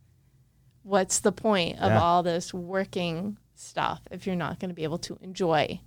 what's 0.83 1.19
the 1.19 1.33
point 1.33 1.79
of 1.79 1.91
Yeah. 1.91 1.99
all 2.01 2.23
this 2.23 2.53
working 2.53 3.37
stuff 3.55 3.99
if 4.09 4.25
you're 4.25 4.37
not 4.37 4.59
going 4.59 4.69
to 4.69 4.75
be 4.75 4.85
able 4.85 4.97
to 4.99 5.17
enjoy 5.21 5.81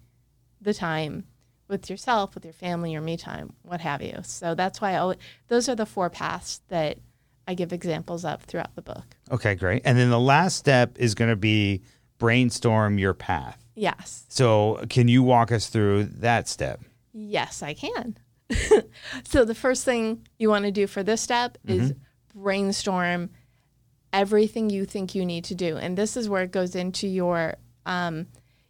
the 0.61 0.75
time 0.75 1.25
with 1.69 1.89
yourself, 1.89 2.35
with 2.35 2.45
your 2.45 2.53
family, 2.53 2.93
your 2.93 3.01
me 3.01 3.17
time, 3.17 3.55
what 3.63 3.81
have 3.81 4.03
you? 4.03 4.19
So 4.25 4.55
that's 4.55 4.83
why 4.83 4.93
I 4.93 4.97
always, 4.99 5.19
those 5.49 5.71
are 5.71 5.75
the 5.75 5.87
four 5.87 6.11
paths 6.11 6.61
that 6.69 6.99
I 7.47 7.55
give 7.55 7.73
examples 7.73 8.25
of 8.25 8.43
throughout 8.43 8.75
the 8.75 8.83
book. 8.83 9.05
Okay, 9.31 9.55
great. 9.55 9.83
And 9.85 9.99
then 9.99 10.11
the 10.11 10.21
last 10.21 10.57
step 10.57 10.97
is 10.99 11.15
going 11.15 11.31
to 11.31 11.37
be 11.37 11.83
brainstorm 12.19 12.99
your 12.99 13.15
path. 13.15 13.63
Yes. 13.75 14.25
So, 14.29 14.85
can 14.89 15.09
you 15.09 15.23
walk 15.23 15.51
us 15.51 15.69
through 15.69 16.05
that 16.05 16.49
step? 16.49 16.81
Yes, 17.13 17.63
I 17.63 17.75
can. 17.75 18.17
so 19.25 19.45
the 19.45 19.55
first 19.55 19.85
thing 19.85 20.27
you 20.39 20.49
want 20.49 20.65
to 20.65 20.71
do 20.71 20.87
for 20.87 21.03
this 21.03 21.21
step 21.21 21.59
is 21.67 21.93
brainstorm 22.35 23.31
everything 24.13 24.71
you 24.71 24.85
think 24.85 25.15
you 25.15 25.27
need 25.27 25.45
to 25.45 25.55
do, 25.55 25.77
and 25.77 25.99
this 25.99 26.17
is 26.17 26.29
where 26.29 26.43
it 26.45 26.53
goes 26.53 26.75
into 26.75 27.07
your 27.07 27.57
um, 27.87 28.27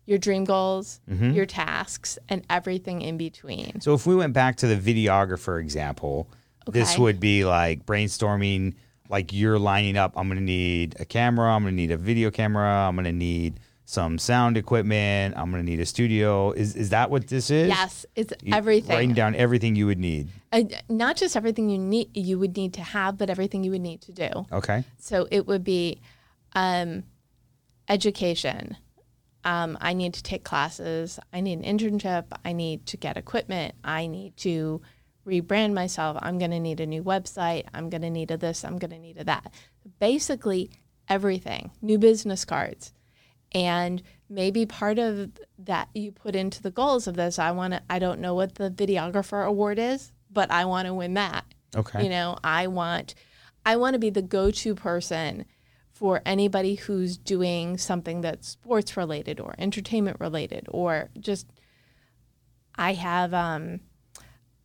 your 0.07 0.19
dream 0.19 0.45
goals, 0.45 1.01
your 1.09 1.47
tasks, 1.47 2.19
and 2.29 2.45
everything 2.51 3.01
in 3.01 3.17
between. 3.17 3.81
So 3.81 3.95
if 3.95 4.07
we 4.07 4.15
went 4.15 4.35
back 4.35 4.57
to 4.57 4.67
the 4.67 4.77
videographer 4.77 5.61
example, 5.61 6.29
this 6.67 6.99
would 6.99 7.21
be 7.21 7.45
like 7.45 7.87
brainstorming. 7.87 8.75
Like 9.09 9.33
you're 9.33 9.59
lining 9.59 9.97
up. 9.97 10.15
I'm 10.17 10.29
going 10.29 10.39
to 10.39 10.45
need 10.45 10.97
a 10.99 11.05
camera. 11.05 11.51
I'm 11.55 11.63
going 11.63 11.75
to 11.75 11.77
need 11.77 11.91
a 11.91 11.97
video 11.97 12.31
camera. 12.31 12.89
I'm 12.89 12.95
going 12.97 13.05
to 13.05 13.13
need 13.13 13.61
some 13.85 14.19
sound 14.19 14.57
equipment. 14.57 15.37
I'm 15.37 15.51
going 15.51 15.65
to 15.65 15.71
need 15.71 15.79
a 15.79 15.87
studio. 15.87 16.53
Is 16.53 16.75
is 16.75 16.89
that 16.91 17.11
what 17.11 17.29
this 17.29 17.51
is? 17.51 17.69
Yes, 17.69 18.07
it's 18.17 18.33
You- 18.43 18.55
everything. 18.55 18.97
Writing 18.97 19.15
down 19.15 19.35
everything 19.35 19.77
you 19.77 19.87
would 19.87 19.99
need. 19.99 20.29
Uh, 20.53 20.63
not 20.89 21.17
just 21.17 21.37
everything 21.37 21.69
you 21.69 21.79
need 21.79 22.17
you 22.17 22.39
would 22.39 22.57
need 22.57 22.73
to 22.75 22.81
have, 22.83 23.19
but 23.19 23.29
everything 23.29 23.63
you 23.63 23.71
would 23.73 23.83
need 23.83 24.01
to 24.03 24.13
do. 24.13 24.47
Okay. 24.51 24.85
So 24.99 25.29
it 25.31 25.47
would 25.47 25.65
be 25.65 26.01
um, 26.55 27.05
education. 27.89 28.77
Um, 29.45 29.77
I 29.81 29.93
need 29.93 30.15
to 30.15 30.23
take 30.23 30.45
classes. 30.45 31.19
I 31.33 31.41
need 31.43 31.59
an 31.63 31.79
internship. 31.79 32.25
I 32.45 32.53
need 32.53 32.87
to 32.87 32.97
get 32.97 33.17
equipment. 33.19 33.75
I 33.85 34.07
need 34.07 34.37
to 34.39 34.81
rebrand 35.27 35.73
myself. 35.73 36.19
I'm 36.21 36.39
going 36.39 36.51
to 36.51 36.61
need 36.61 36.81
a 36.81 36.87
new 36.87 37.03
website. 37.03 37.65
I'm 37.73 37.91
going 37.91 38.03
to 38.03 38.11
need 38.11 38.31
a 38.31 38.37
this. 38.37 38.65
I'm 38.65 38.79
going 38.79 38.91
to 38.91 38.99
need 38.99 39.19
a 39.19 39.25
that. 39.25 39.53
Basically, 39.99 40.71
everything. 41.09 41.71
New 41.83 41.99
business 41.99 42.45
cards. 42.45 42.93
And 43.53 44.03
maybe 44.29 44.67
part 44.67 44.99
of 44.99 45.31
that 45.59 45.89
you 45.95 46.11
put 46.13 46.35
into 46.35 46.61
the 46.63 46.71
goals 46.71 47.07
of 47.07 47.15
this. 47.15 47.39
I 47.39 47.53
want 47.53 47.75
to. 47.75 47.83
I 47.89 47.99
don't 47.99 48.21
know 48.21 48.35
what 48.35 48.57
the 48.57 48.71
videographer 48.71 49.47
award 49.47 49.79
is, 49.79 50.13
but 50.31 50.51
I 50.51 50.65
want 50.65 50.87
to 50.87 50.95
win 50.95 51.15
that. 51.15 51.45
Okay. 51.77 52.05
You 52.05 52.11
know, 52.11 52.37
I 52.43 52.67
want 52.67 53.15
I 53.65 53.77
want 53.77 53.95
to 53.95 53.99
be 53.99 54.11
the 54.11 54.23
go-to 54.23 54.75
person 54.75 55.47
for 55.91 56.21
anybody 56.27 56.75
who's 56.75 57.17
doing 57.17 57.79
something 57.79 58.21
that's 58.21 58.49
sports 58.49 58.97
related 58.97 59.41
or 59.41 59.55
entertainment 59.59 60.19
related 60.21 60.67
or 60.71 61.11
just 61.19 61.47
I 62.75 62.95
have 62.95 63.33
um 63.33 63.81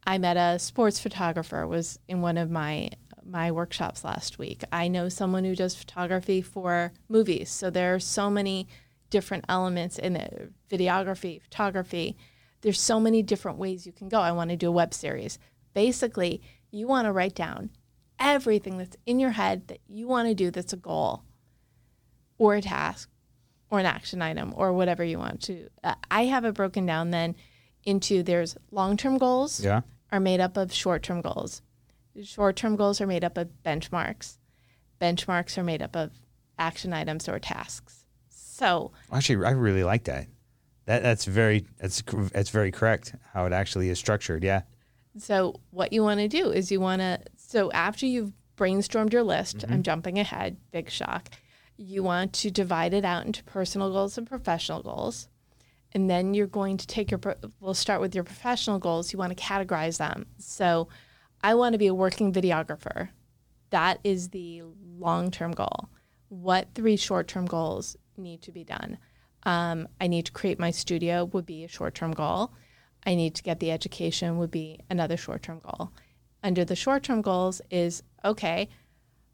I 0.10 0.18
met 0.18 0.38
a 0.38 0.58
sports 0.58 1.00
photographer 1.00 1.68
was 1.68 2.00
in 2.08 2.22
one 2.22 2.40
of 2.40 2.50
my 2.50 2.90
my 3.24 3.52
workshops 3.52 4.04
last 4.04 4.40
week. 4.40 4.64
I 4.72 4.88
know 4.88 5.08
someone 5.08 5.44
who 5.44 5.56
does 5.56 5.76
photography 5.76 6.42
for 6.42 6.94
movies. 7.08 7.52
So 7.52 7.70
there 7.70 7.94
are 7.94 8.00
so 8.00 8.28
many 8.28 8.68
different 9.12 9.46
elements 9.48 10.00
in 10.00 10.16
it, 10.16 10.52
videography, 10.68 11.40
photography. 11.40 12.18
There's 12.62 12.82
so 12.82 13.00
many 13.00 13.22
different 13.22 13.60
ways 13.60 13.86
you 13.86 13.92
can 13.92 14.10
go. 14.10 14.20
I 14.20 14.32
want 14.32 14.50
to 14.50 14.56
do 14.56 14.70
a 14.70 14.72
web 14.72 14.96
series. 14.96 15.38
Basically, 15.76 16.42
you 16.72 16.88
want 16.88 17.06
to 17.06 17.12
write 17.12 17.36
down 17.36 17.70
everything 18.18 18.80
that's 18.80 18.98
in 19.06 19.20
your 19.20 19.32
head 19.32 19.68
that 19.68 19.80
you 19.88 20.08
want 20.08 20.28
to 20.28 20.34
do 20.34 20.50
that's 20.50 20.74
a 20.74 20.78
goal 20.78 21.22
or 22.40 22.56
a 22.56 22.64
task 22.64 23.12
or 23.70 23.78
an 23.78 23.86
action 23.86 24.24
item 24.24 24.56
or 24.58 24.74
whatever 24.74 25.04
you 25.04 25.20
want 25.20 25.44
to. 25.44 25.70
Uh, 25.84 25.94
I 26.10 26.26
have 26.26 26.46
it 26.46 26.56
broken 26.56 26.88
down 26.88 27.12
then 27.12 27.36
into 27.84 28.24
there's 28.24 28.58
long-term 28.72 29.20
goals 29.20 29.60
Yeah. 29.60 29.82
Are 30.12 30.20
made 30.20 30.40
up 30.40 30.58
of 30.58 30.74
short-term 30.74 31.22
goals. 31.22 31.62
Short-term 32.24 32.76
goals 32.76 33.00
are 33.02 33.08
made 33.08 33.24
up 33.24 33.38
of 33.38 33.50
benchmarks. 33.66 34.38
Benchmarks 35.00 35.58
are 35.58 35.64
made 35.64 35.82
up 35.82 35.96
of 35.96 36.12
action 36.58 36.92
items 36.94 37.30
or 37.30 37.40
tasks. 37.40 38.06
So, 38.30 38.92
Actually, 39.12 39.46
I 39.46 39.52
really 39.52 39.84
like 39.84 40.04
that. 40.06 40.28
That 40.86 41.04
that's 41.04 41.26
very 41.26 41.66
that's 41.78 42.02
that's 42.34 42.50
very 42.50 42.72
correct 42.72 43.14
how 43.34 43.46
it 43.46 43.54
actually 43.54 43.90
is 43.90 44.00
structured. 44.00 44.44
Yeah. 44.44 44.64
So 45.18 45.60
what 45.70 45.94
you 45.94 46.02
want 46.04 46.20
to 46.20 46.28
do 46.28 46.52
is 46.52 46.72
you 46.72 46.82
want 46.82 47.02
to 47.02 47.20
so 47.38 47.72
after 47.72 48.06
you've 48.06 48.34
brainstormed 48.58 49.14
your 49.14 49.24
list, 49.24 49.60
Mm-hmm. 49.60 49.74
I'm 49.74 49.84
jumping 49.84 50.20
ahead, 50.20 50.58
big 50.72 50.90
shock. 50.90 51.30
You 51.78 52.04
want 52.04 52.34
to 52.34 52.52
divide 52.52 52.94
it 52.94 53.06
out 53.06 53.26
into 53.26 53.44
personal 53.46 53.92
goals 53.92 54.18
and 54.18 54.28
professional 54.28 54.82
goals. 54.82 55.29
And 55.94 56.10
then 56.10 56.34
you're 56.34 56.48
going 56.48 56.78
to 56.78 56.88
take 56.88 57.12
your 57.12 57.20
we'll 57.60 57.74
start 57.74 58.02
with 58.02 58.14
your 58.14 58.24
professional 58.24 58.80
goals. 58.80 59.12
You 59.12 59.20
want 59.20 59.36
to 59.36 59.44
categorize 59.44 59.98
them. 59.98 60.28
So 60.38 60.88
I 61.42 61.56
want 61.56 61.74
to 61.74 61.80
be 61.80 61.88
a 61.88 61.94
working 61.94 62.32
videographer. 62.32 63.10
That 63.72 64.00
is 64.04 64.30
the 64.30 64.64
long-term 64.98 65.52
goal. 65.54 65.90
What 66.30 66.68
three 66.76 66.96
short-term 66.96 67.46
goals 67.46 67.98
need 68.18 68.42
to 68.44 68.52
be 68.52 68.64
done? 68.64 68.98
Um, 69.44 69.88
I 70.02 70.08
need 70.08 70.26
to 70.26 70.32
create 70.32 70.60
my 70.60 70.72
studio 70.72 71.26
would 71.26 71.46
be 71.46 71.64
a 71.64 71.68
short-term 71.68 72.12
goal. 72.14 72.52
I 73.06 73.16
need 73.16 73.36
to 73.36 73.44
get 73.44 73.60
the 73.60 73.72
education 73.72 74.38
would 74.38 74.52
be 74.52 74.80
another 74.90 75.18
short-term 75.18 75.60
goal. 75.60 75.92
Under 76.44 76.66
the 76.66 76.76
short-term 76.76 77.22
goals 77.22 77.62
is 77.70 78.04
okay, 78.24 78.70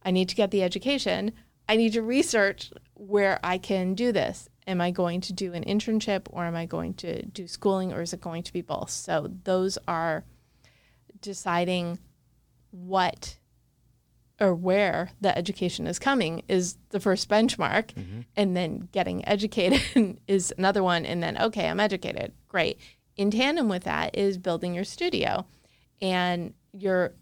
I 0.03 0.11
need 0.11 0.29
to 0.29 0.35
get 0.35 0.51
the 0.51 0.63
education. 0.63 1.31
I 1.67 1.75
need 1.75 1.93
to 1.93 2.03
research 2.03 2.71
where 2.93 3.39
I 3.43 3.57
can 3.57 3.95
do 3.95 4.11
this. 4.11 4.47
Am 4.67 4.81
I 4.81 4.91
going 4.91 5.21
to 5.21 5.33
do 5.33 5.53
an 5.53 5.63
internship 5.63 6.23
or 6.29 6.43
am 6.45 6.55
I 6.55 6.65
going 6.65 6.95
to 6.95 7.23
do 7.25 7.47
schooling 7.47 7.93
or 7.93 8.01
is 8.01 8.13
it 8.13 8.21
going 8.21 8.43
to 8.43 8.53
be 8.53 8.61
both? 8.61 8.89
So 8.89 9.31
those 9.43 9.77
are 9.87 10.25
deciding 11.21 11.99
what 12.71 13.37
or 14.39 14.53
where 14.53 15.11
the 15.21 15.35
education 15.37 15.87
is 15.87 15.97
coming 15.97 16.43
is 16.47 16.77
the 16.89 16.99
first 16.99 17.29
benchmark. 17.29 17.93
Mm-hmm. 17.93 18.21
And 18.35 18.55
then 18.55 18.89
getting 18.91 19.25
educated 19.27 20.19
is 20.27 20.53
another 20.57 20.83
one. 20.83 21.05
And 21.05 21.23
then 21.23 21.37
okay 21.41 21.67
i'm 21.67 21.79
educated. 21.79 22.33
Great. 22.47 22.79
In 23.15 23.31
tandem 23.31 23.69
with 23.69 23.83
that 23.83 24.17
is 24.17 24.37
building 24.37 24.73
your 24.73 24.83
studio 24.83 25.45
and 26.01 26.53
you're 26.73 27.13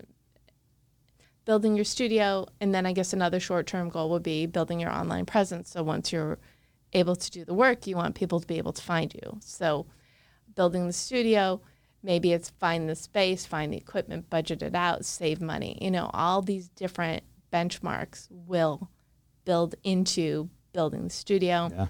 building 1.46 1.76
your 1.76 1.86
studio. 1.86 2.48
And 2.60 2.74
then 2.74 2.86
i 2.86 2.94
guess 2.94 3.14
another 3.14 3.40
short-term 3.40 3.90
goal 3.90 4.10
would 4.12 4.24
be 4.24 4.46
building 4.46 4.80
your 4.80 4.92
online 4.92 5.26
presence. 5.26 5.70
So 5.70 5.84
once 5.84 6.12
you're 6.12 6.40
able 6.94 7.16
to 7.16 7.32
do 7.32 7.46
the 7.46 7.54
work 7.54 7.88
you 7.88 7.96
want 7.96 8.16
people 8.16 8.40
to 8.40 8.48
be 8.48 8.58
able 8.58 8.74
to 8.74 8.82
find 8.82 9.14
you. 9.14 9.38
So 9.42 9.86
building 10.56 10.88
the 10.88 10.94
studio 10.94 11.62
maybe 12.04 12.34
it's 12.34 12.50
find 12.50 12.90
the 12.90 12.96
space 12.96 13.46
find 13.46 13.72
the 13.74 13.78
equipment 13.78 14.30
budget 14.30 14.62
it 14.62 14.76
out 14.76 15.06
save 15.06 15.42
money. 15.42 15.78
You 15.82 15.92
know 15.92 16.10
all 16.14 16.42
these 16.42 16.68
different 16.70 17.24
benchmarks 17.52 18.28
will 18.30 18.90
build 19.46 19.76
into 19.84 20.50
building 20.74 21.04
the 21.04 21.10
studio. 21.10 21.70
Yeah. 21.72 21.88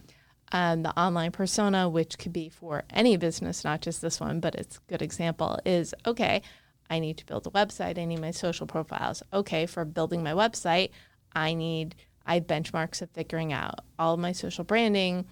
um, 0.52 0.84
the 0.84 0.98
online 1.00 1.32
persona 1.32 1.89
which 1.89 2.18
could 2.20 2.34
be 2.34 2.50
for 2.50 2.84
any 2.92 3.18
business 3.18 3.63
not 3.63 3.82
just 3.82 4.02
this 4.02 4.20
one 4.20 4.39
but 4.39 4.54
it's 4.56 4.78
a 4.78 4.82
good 4.88 5.02
example 5.02 5.58
is 5.66 5.96
okay 6.06 6.42
i 6.89 7.00
need 7.00 7.18
to 7.18 7.26
build 7.26 7.48
a 7.48 7.50
website 7.52 7.98
i 7.98 8.06
need 8.06 8.20
my 8.20 8.32
social 8.32 8.68
profiles. 8.68 9.24
Okay 9.34 9.66
for 9.66 9.84
building 9.86 10.22
my 10.22 10.34
website 10.34 10.89
i 11.34 11.54
need 11.54 11.96
i 12.26 12.36
have 12.36 12.48
benchmarks 12.48 13.02
of 13.02 13.10
figuring 13.12 13.54
out 13.54 13.80
all 14.00 14.14
of 14.14 14.20
my 14.20 14.32
social 14.32 14.64
branding 14.64 15.26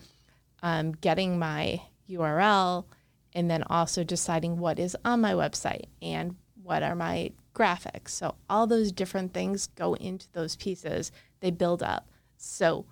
um, 0.63 0.91
getting 0.91 1.39
my 1.39 1.81
url 2.09 2.85
and 3.33 3.49
then 3.49 3.63
also 3.63 4.03
deciding 4.03 4.57
what 4.59 4.79
is 4.79 4.95
on 5.05 5.21
my 5.21 5.33
website 5.33 5.85
and 6.01 6.35
what 6.63 6.83
are 6.83 6.95
my 6.95 7.31
graphics. 7.53 8.09
So 8.09 8.35
all 8.49 8.67
those 8.67 8.91
different 8.91 9.33
things 9.33 9.67
go 9.67 9.93
into 9.95 10.27
those 10.33 10.55
pieces. 10.55 11.11
They 11.39 11.51
build 11.51 11.83
up. 11.83 12.09
So 12.37 12.85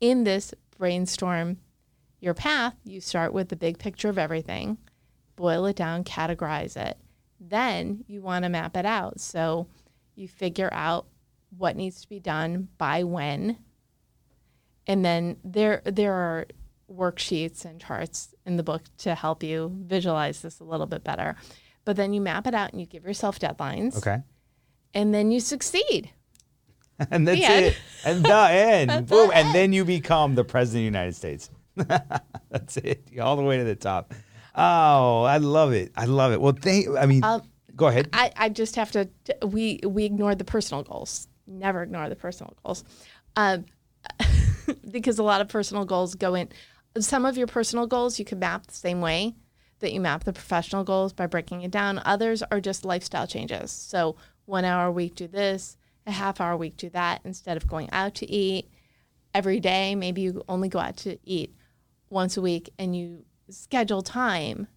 in 0.00 0.24
this 0.24 0.54
brainstorm 0.76 1.58
your 2.20 2.34
path, 2.34 2.74
you 2.84 3.00
start 3.00 3.32
with 3.32 3.48
the 3.48 3.56
big 3.56 3.78
picture 3.78 4.10
of 4.10 4.18
everything, 4.18 4.76
boil 5.36 5.64
it 5.66 5.76
down, 5.76 6.04
categorize 6.04 6.76
it. 6.76 6.98
Then 7.40 8.04
you 8.06 8.20
want 8.20 8.42
to 8.44 8.50
map 8.50 8.76
it 8.76 8.84
out. 8.84 9.20
So 9.20 9.68
you 10.14 10.28
figure 10.28 10.68
out 10.72 11.06
what 11.56 11.76
needs 11.76 12.00
to 12.02 12.08
be 12.08 12.20
done 12.20 12.68
by 12.78 13.04
when. 13.04 13.58
And 14.86 15.04
then 15.04 15.36
there 15.44 15.82
there 15.84 16.14
are 16.14 16.46
worksheets 16.92 17.64
and 17.64 17.80
charts 17.80 18.34
in 18.44 18.56
the 18.56 18.62
book 18.62 18.82
to 18.98 19.14
help 19.14 19.42
you 19.42 19.72
visualize 19.84 20.42
this 20.42 20.58
a 20.60 20.64
little 20.64 20.86
bit 20.86 21.04
better. 21.04 21.36
But 21.84 21.96
then 21.96 22.12
you 22.12 22.20
map 22.20 22.46
it 22.46 22.54
out 22.54 22.72
and 22.72 22.80
you 22.80 22.86
give 22.86 23.04
yourself 23.04 23.38
deadlines. 23.38 23.96
Okay. 23.98 24.18
And 24.94 25.14
then 25.14 25.30
you 25.30 25.40
succeed. 25.40 26.10
And 27.10 27.26
that's 27.26 27.40
it. 27.40 27.76
And 28.04 28.22
the 28.22 28.34
end. 28.50 29.06
Boom. 29.08 29.28
the 29.28 29.34
And 29.34 29.54
then 29.54 29.72
you 29.72 29.86
become 29.86 30.34
the 30.34 30.44
president 30.44 30.80
of 30.80 30.92
the 30.92 30.98
United 30.98 31.16
States. 31.16 31.48
that's 32.50 32.76
it. 32.76 33.08
All 33.18 33.36
the 33.36 33.42
way 33.42 33.56
to 33.56 33.64
the 33.64 33.74
top. 33.74 34.12
Oh, 34.54 35.22
I 35.22 35.38
love 35.38 35.72
it. 35.72 35.92
I 35.96 36.04
love 36.04 36.32
it. 36.32 36.40
Well, 36.42 36.52
thank. 36.52 36.88
I 36.98 37.06
mean, 37.06 37.24
Um, 37.24 37.40
go 37.74 37.86
ahead. 37.86 38.10
I, 38.12 38.32
I 38.36 38.48
just 38.50 38.76
have 38.76 38.90
to 38.92 39.08
we 39.46 39.80
we 39.86 40.04
ignore 40.04 40.34
the 40.34 40.44
personal 40.44 40.82
goals. 40.82 41.26
Never 41.50 41.82
ignore 41.82 42.08
the 42.08 42.16
personal 42.16 42.54
goals. 42.64 42.84
Um, 43.36 43.66
because 44.90 45.18
a 45.18 45.22
lot 45.22 45.40
of 45.40 45.48
personal 45.48 45.84
goals 45.84 46.14
go 46.14 46.34
in 46.34 46.48
some 46.98 47.24
of 47.24 47.36
your 47.36 47.46
personal 47.46 47.86
goals 47.86 48.18
you 48.18 48.24
can 48.24 48.38
map 48.38 48.66
the 48.66 48.74
same 48.74 49.00
way 49.00 49.34
that 49.80 49.92
you 49.92 50.00
map 50.00 50.24
the 50.24 50.32
professional 50.32 50.84
goals 50.84 51.12
by 51.12 51.26
breaking 51.26 51.62
it 51.62 51.70
down. 51.70 52.00
Others 52.04 52.42
are 52.50 52.60
just 52.60 52.84
lifestyle 52.84 53.26
changes. 53.26 53.70
So 53.70 54.16
one 54.44 54.64
hour 54.64 54.86
a 54.86 54.92
week 54.92 55.14
do 55.14 55.26
this, 55.26 55.76
a 56.06 56.12
half 56.12 56.40
hour 56.40 56.52
a 56.52 56.56
week 56.56 56.76
do 56.76 56.90
that 56.90 57.20
instead 57.24 57.56
of 57.56 57.66
going 57.66 57.88
out 57.90 58.14
to 58.16 58.30
eat 58.30 58.70
every 59.34 59.58
day. 59.58 59.94
Maybe 59.94 60.22
you 60.22 60.42
only 60.48 60.68
go 60.68 60.78
out 60.78 60.98
to 60.98 61.18
eat 61.24 61.54
once 62.10 62.36
a 62.36 62.42
week 62.42 62.70
and 62.78 62.94
you 62.94 63.24
schedule 63.48 64.02
time 64.02 64.68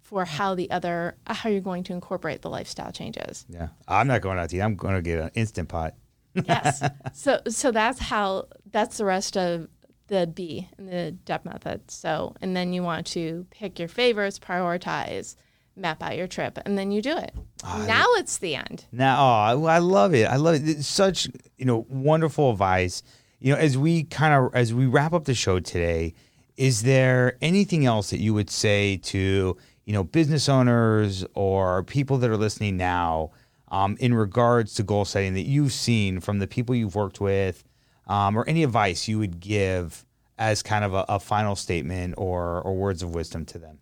for 0.00 0.24
how 0.24 0.56
the 0.56 0.70
other 0.72 1.16
how 1.26 1.48
you're 1.48 1.60
going 1.60 1.84
to 1.84 1.92
incorporate 1.92 2.42
the 2.42 2.50
lifestyle 2.50 2.90
changes. 2.90 3.46
Yeah. 3.48 3.68
I'm 3.86 4.08
not 4.08 4.20
going 4.20 4.38
out 4.38 4.50
to 4.50 4.56
eat. 4.56 4.62
I'm 4.62 4.74
going 4.74 4.94
to 4.94 5.02
get 5.02 5.20
an 5.20 5.30
instant 5.34 5.68
pot. 5.68 5.94
Yes. 6.34 6.82
So 7.12 7.40
so 7.48 7.70
that's 7.70 7.98
how 7.98 8.46
that's 8.70 8.98
the 8.98 9.04
rest 9.04 9.36
of 9.36 9.68
the 10.06 10.26
B 10.26 10.68
in 10.78 10.86
the 10.86 11.12
DEB 11.12 11.44
method. 11.44 11.90
So 11.90 12.34
and 12.40 12.56
then 12.56 12.72
you 12.72 12.82
want 12.82 13.06
to 13.08 13.46
pick 13.50 13.78
your 13.78 13.88
favorites, 13.88 14.38
prioritize, 14.38 15.36
map 15.76 16.02
out 16.02 16.16
your 16.16 16.26
trip, 16.26 16.58
and 16.64 16.76
then 16.76 16.90
you 16.90 17.02
do 17.02 17.16
it. 17.16 17.34
Ah, 17.64 17.84
now 17.86 18.04
it's 18.16 18.38
the 18.38 18.54
end. 18.54 18.84
Now, 18.92 19.20
oh, 19.20 19.64
I 19.66 19.76
I 19.76 19.78
love 19.78 20.14
it. 20.14 20.26
I 20.26 20.36
love 20.36 20.56
it. 20.56 20.68
It's 20.68 20.86
such, 20.86 21.28
you 21.56 21.64
know, 21.64 21.86
wonderful 21.88 22.50
advice. 22.50 23.02
You 23.38 23.54
know, 23.54 23.58
as 23.58 23.78
we 23.78 24.04
kind 24.04 24.34
of 24.34 24.54
as 24.54 24.74
we 24.74 24.86
wrap 24.86 25.12
up 25.12 25.24
the 25.24 25.34
show 25.34 25.60
today, 25.60 26.14
is 26.56 26.82
there 26.82 27.36
anything 27.40 27.86
else 27.86 28.10
that 28.10 28.20
you 28.20 28.34
would 28.34 28.50
say 28.50 28.98
to, 28.98 29.56
you 29.84 29.92
know, 29.92 30.04
business 30.04 30.48
owners 30.48 31.24
or 31.34 31.82
people 31.84 32.18
that 32.18 32.30
are 32.30 32.36
listening 32.36 32.76
now 32.76 33.30
um, 33.70 33.96
in 34.00 34.14
regards 34.14 34.74
to 34.74 34.82
goal 34.82 35.04
setting 35.04 35.34
that 35.34 35.46
you've 35.46 35.72
seen 35.72 36.20
from 36.20 36.38
the 36.38 36.46
people 36.46 36.74
you've 36.74 36.94
worked 36.94 37.20
with, 37.20 37.64
um, 38.06 38.36
or 38.36 38.48
any 38.48 38.64
advice 38.64 39.08
you 39.08 39.18
would 39.18 39.40
give 39.40 40.04
as 40.38 40.62
kind 40.62 40.84
of 40.84 40.94
a, 40.94 41.04
a 41.08 41.20
final 41.20 41.54
statement 41.54 42.14
or 42.16 42.62
or 42.62 42.74
words 42.74 43.02
of 43.02 43.14
wisdom 43.14 43.44
to 43.44 43.58
them? 43.58 43.78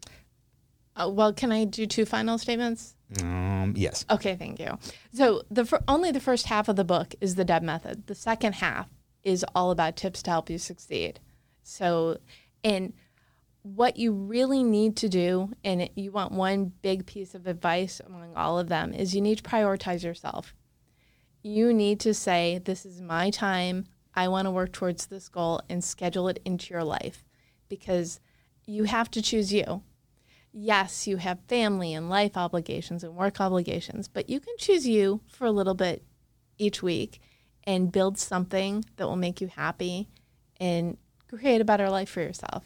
Uh, 0.97 1.09
well, 1.09 1.33
can 1.33 1.53
I 1.53 1.65
do 1.65 1.87
two 1.87 2.05
final 2.05 2.37
statements? 2.39 2.95
Um, 3.23 3.75
yes. 3.77 4.05
Okay, 4.11 4.35
thank 4.35 4.59
you. 4.59 4.79
So 5.15 5.43
the 5.51 5.65
fir- 5.65 5.83
only 5.89 6.11
the 6.11 6.21
first 6.21 6.47
half 6.47 6.69
of 6.69 6.77
the 6.77 6.85
book 6.85 7.15
is 7.21 7.37
the 7.37 7.45
Deb 7.45 7.63
method. 7.63 8.07
The 8.07 8.15
second 8.15 8.55
half 8.57 8.89
is 9.23 9.45
all 9.55 9.71
about 9.71 9.97
tips 9.97 10.23
to 10.25 10.31
help 10.31 10.51
you 10.51 10.59
succeed. 10.59 11.21
So, 11.63 12.19
and 12.65 12.93
what 13.75 13.97
you 13.97 14.13
really 14.13 14.63
need 14.63 14.97
to 14.99 15.09
do, 15.09 15.53
and 15.65 15.89
you 15.95 16.11
want 16.11 16.33
one 16.33 16.73
big 16.83 17.07
piece 17.07 17.35
of 17.35 17.47
advice 17.47 18.01
among 18.05 18.35
all 18.37 18.59
of 18.59 18.69
them, 18.69 18.93
is 18.93 19.15
you 19.15 19.21
need 19.21 19.39
to 19.39 19.51
prioritize 19.51 20.03
yourself. 20.03 20.55
You 21.43 21.73
need 21.73 22.01
to 22.01 22.15
say, 22.15 22.59
"This 22.59 22.85
is 22.85 23.01
my 23.01 23.31
time. 23.31 23.85
I 24.15 24.29
want 24.29 24.47
to 24.47 24.51
work 24.51 24.73
towards 24.73 25.07
this 25.07 25.29
goal," 25.29 25.61
and 25.69 25.85
schedule 25.85 26.29
it 26.29 26.41
into 26.45 26.73
your 26.73 26.85
life, 26.85 27.25
because 27.69 28.21
you 28.67 28.85
have 28.85 29.11
to 29.13 29.23
choose 29.23 29.53
you 29.53 29.83
yes, 30.53 31.07
you 31.07 31.19
have 31.19 31.39
family 31.47 31.95
and 31.95 32.09
life 32.09 32.37
obligations 32.37 33.05
and 33.05 33.15
work 33.15 33.41
obligations, 33.41 34.09
but 34.09 34.29
you 34.29 34.41
can 34.41 34.55
choose 34.59 34.87
you 34.87 35.21
for 35.27 35.47
a 35.47 35.53
little 35.53 35.75
bit 35.75 36.03
each 36.59 36.83
week 36.83 37.21
and 37.65 37.93
build 37.93 38.19
something 38.19 38.85
that 38.97 39.07
will 39.07 39.17
make 39.17 39.41
you 39.41 39.49
happy 39.49 40.09
and 40.59 40.97
create 41.29 41.61
a 41.61 41.65
better 41.65 41.91
life 41.91 42.09
for 42.09 42.21
yourself. 42.21 42.65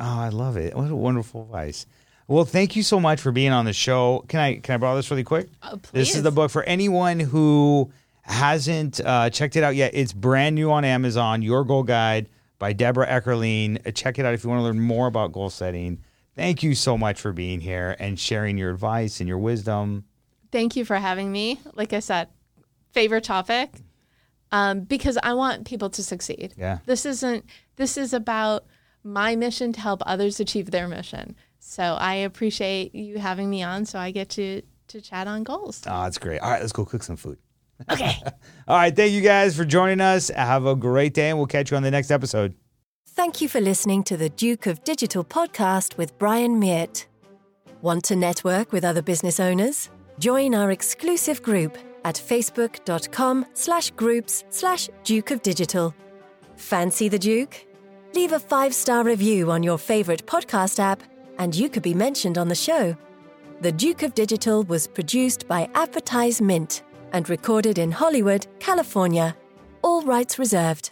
Oh, 0.00 0.18
I 0.20 0.28
love 0.28 0.56
it. 0.56 0.74
What 0.76 0.90
a 0.90 0.96
wonderful 0.96 1.42
advice. 1.42 1.86
Well, 2.26 2.44
thank 2.44 2.76
you 2.76 2.82
so 2.82 3.00
much 3.00 3.20
for 3.20 3.32
being 3.32 3.52
on 3.52 3.64
the 3.64 3.72
show. 3.72 4.24
Can 4.28 4.38
I 4.40 4.56
can 4.58 4.74
I 4.74 4.78
borrow 4.78 4.96
this 4.96 5.10
really 5.10 5.24
quick? 5.24 5.48
Oh, 5.62 5.80
This 5.92 6.14
is 6.14 6.22
the 6.22 6.30
book 6.30 6.50
for 6.50 6.62
anyone 6.64 7.18
who 7.20 7.90
hasn't 8.22 9.00
uh, 9.04 9.30
checked 9.30 9.56
it 9.56 9.62
out 9.64 9.74
yet. 9.74 9.92
It's 9.94 10.12
brand 10.12 10.54
new 10.54 10.70
on 10.70 10.84
Amazon. 10.84 11.40
Your 11.42 11.64
Goal 11.64 11.82
Guide 11.82 12.28
by 12.58 12.74
Deborah 12.74 13.06
Eckerling. 13.08 13.86
Uh, 13.86 13.90
Check 13.92 14.18
it 14.18 14.26
out 14.26 14.34
if 14.34 14.44
you 14.44 14.50
want 14.50 14.60
to 14.60 14.64
learn 14.64 14.78
more 14.80 15.06
about 15.06 15.32
goal 15.32 15.48
setting. 15.48 16.00
Thank 16.36 16.62
you 16.62 16.74
so 16.74 16.98
much 16.98 17.18
for 17.20 17.32
being 17.32 17.60
here 17.60 17.96
and 17.98 18.20
sharing 18.20 18.58
your 18.58 18.70
advice 18.70 19.20
and 19.20 19.28
your 19.28 19.38
wisdom. 19.38 20.04
Thank 20.52 20.76
you 20.76 20.84
for 20.84 20.96
having 20.96 21.32
me. 21.32 21.58
Like 21.74 21.92
I 21.92 22.00
said, 22.00 22.28
favorite 22.92 23.24
topic 23.24 23.70
um, 24.52 24.80
because 24.82 25.18
I 25.22 25.32
want 25.32 25.66
people 25.66 25.90
to 25.90 26.02
succeed. 26.02 26.54
Yeah. 26.56 26.78
This 26.86 27.06
isn't, 27.06 27.44
this 27.76 27.96
is 27.96 28.12
about 28.12 28.66
my 29.04 29.36
mission 29.36 29.72
to 29.72 29.80
help 29.80 30.02
others 30.06 30.40
achieve 30.40 30.70
their 30.70 30.88
mission. 30.88 31.36
So 31.60 31.82
I 31.82 32.14
appreciate 32.14 32.94
you 32.94 33.18
having 33.18 33.50
me 33.50 33.62
on 33.62 33.84
so 33.84 33.98
I 33.98 34.10
get 34.10 34.28
to, 34.30 34.62
to 34.88 35.00
chat 35.00 35.26
on 35.26 35.44
goals. 35.44 35.82
Oh, 35.86 36.02
that's 36.02 36.18
great. 36.18 36.40
All 36.40 36.50
right, 36.50 36.60
let's 36.60 36.72
go 36.72 36.84
cook 36.84 37.02
some 37.02 37.16
food. 37.16 37.38
Okay. 37.92 38.16
All 38.66 38.76
right, 38.76 38.94
thank 38.94 39.12
you 39.12 39.20
guys 39.20 39.56
for 39.56 39.64
joining 39.64 40.00
us. 40.00 40.30
Have 40.30 40.66
a 40.66 40.74
great 40.74 41.14
day, 41.14 41.28
and 41.28 41.38
we'll 41.38 41.46
catch 41.46 41.70
you 41.70 41.76
on 41.76 41.84
the 41.84 41.92
next 41.92 42.10
episode. 42.10 42.54
Thank 43.06 43.40
you 43.40 43.48
for 43.48 43.60
listening 43.60 44.02
to 44.04 44.16
the 44.16 44.28
Duke 44.30 44.66
of 44.66 44.82
Digital 44.82 45.22
podcast 45.22 45.96
with 45.96 46.18
Brian 46.18 46.58
Meert. 46.58 47.06
Want 47.80 48.02
to 48.06 48.16
network 48.16 48.72
with 48.72 48.84
other 48.84 49.00
business 49.00 49.38
owners? 49.38 49.90
Join 50.18 50.56
our 50.56 50.72
exclusive 50.72 51.40
group 51.40 51.78
at 52.04 52.16
facebook.com 52.16 53.46
slash 53.54 53.92
groups 53.92 54.42
slash 54.50 54.88
Duke 55.04 55.30
of 55.30 55.42
Digital. 55.42 55.94
Fancy 56.56 57.08
the 57.08 57.18
Duke? 57.18 57.64
Leave 58.14 58.32
a 58.32 58.38
five-star 58.38 59.04
review 59.04 59.50
on 59.50 59.62
your 59.62 59.78
favorite 59.78 60.26
podcast 60.26 60.80
app 60.80 61.02
and 61.38 61.54
you 61.54 61.68
could 61.68 61.82
be 61.82 61.94
mentioned 61.94 62.38
on 62.38 62.48
the 62.48 62.54
show. 62.54 62.96
The 63.60 63.72
Duke 63.72 64.02
of 64.02 64.14
Digital 64.14 64.62
was 64.64 64.86
produced 64.86 65.46
by 65.46 65.66
AdvertiseMint 65.74 66.82
and 67.12 67.28
recorded 67.28 67.78
in 67.78 67.90
Hollywood, 67.92 68.46
California. 68.60 69.36
All 69.82 70.02
rights 70.02 70.38
reserved. 70.38 70.90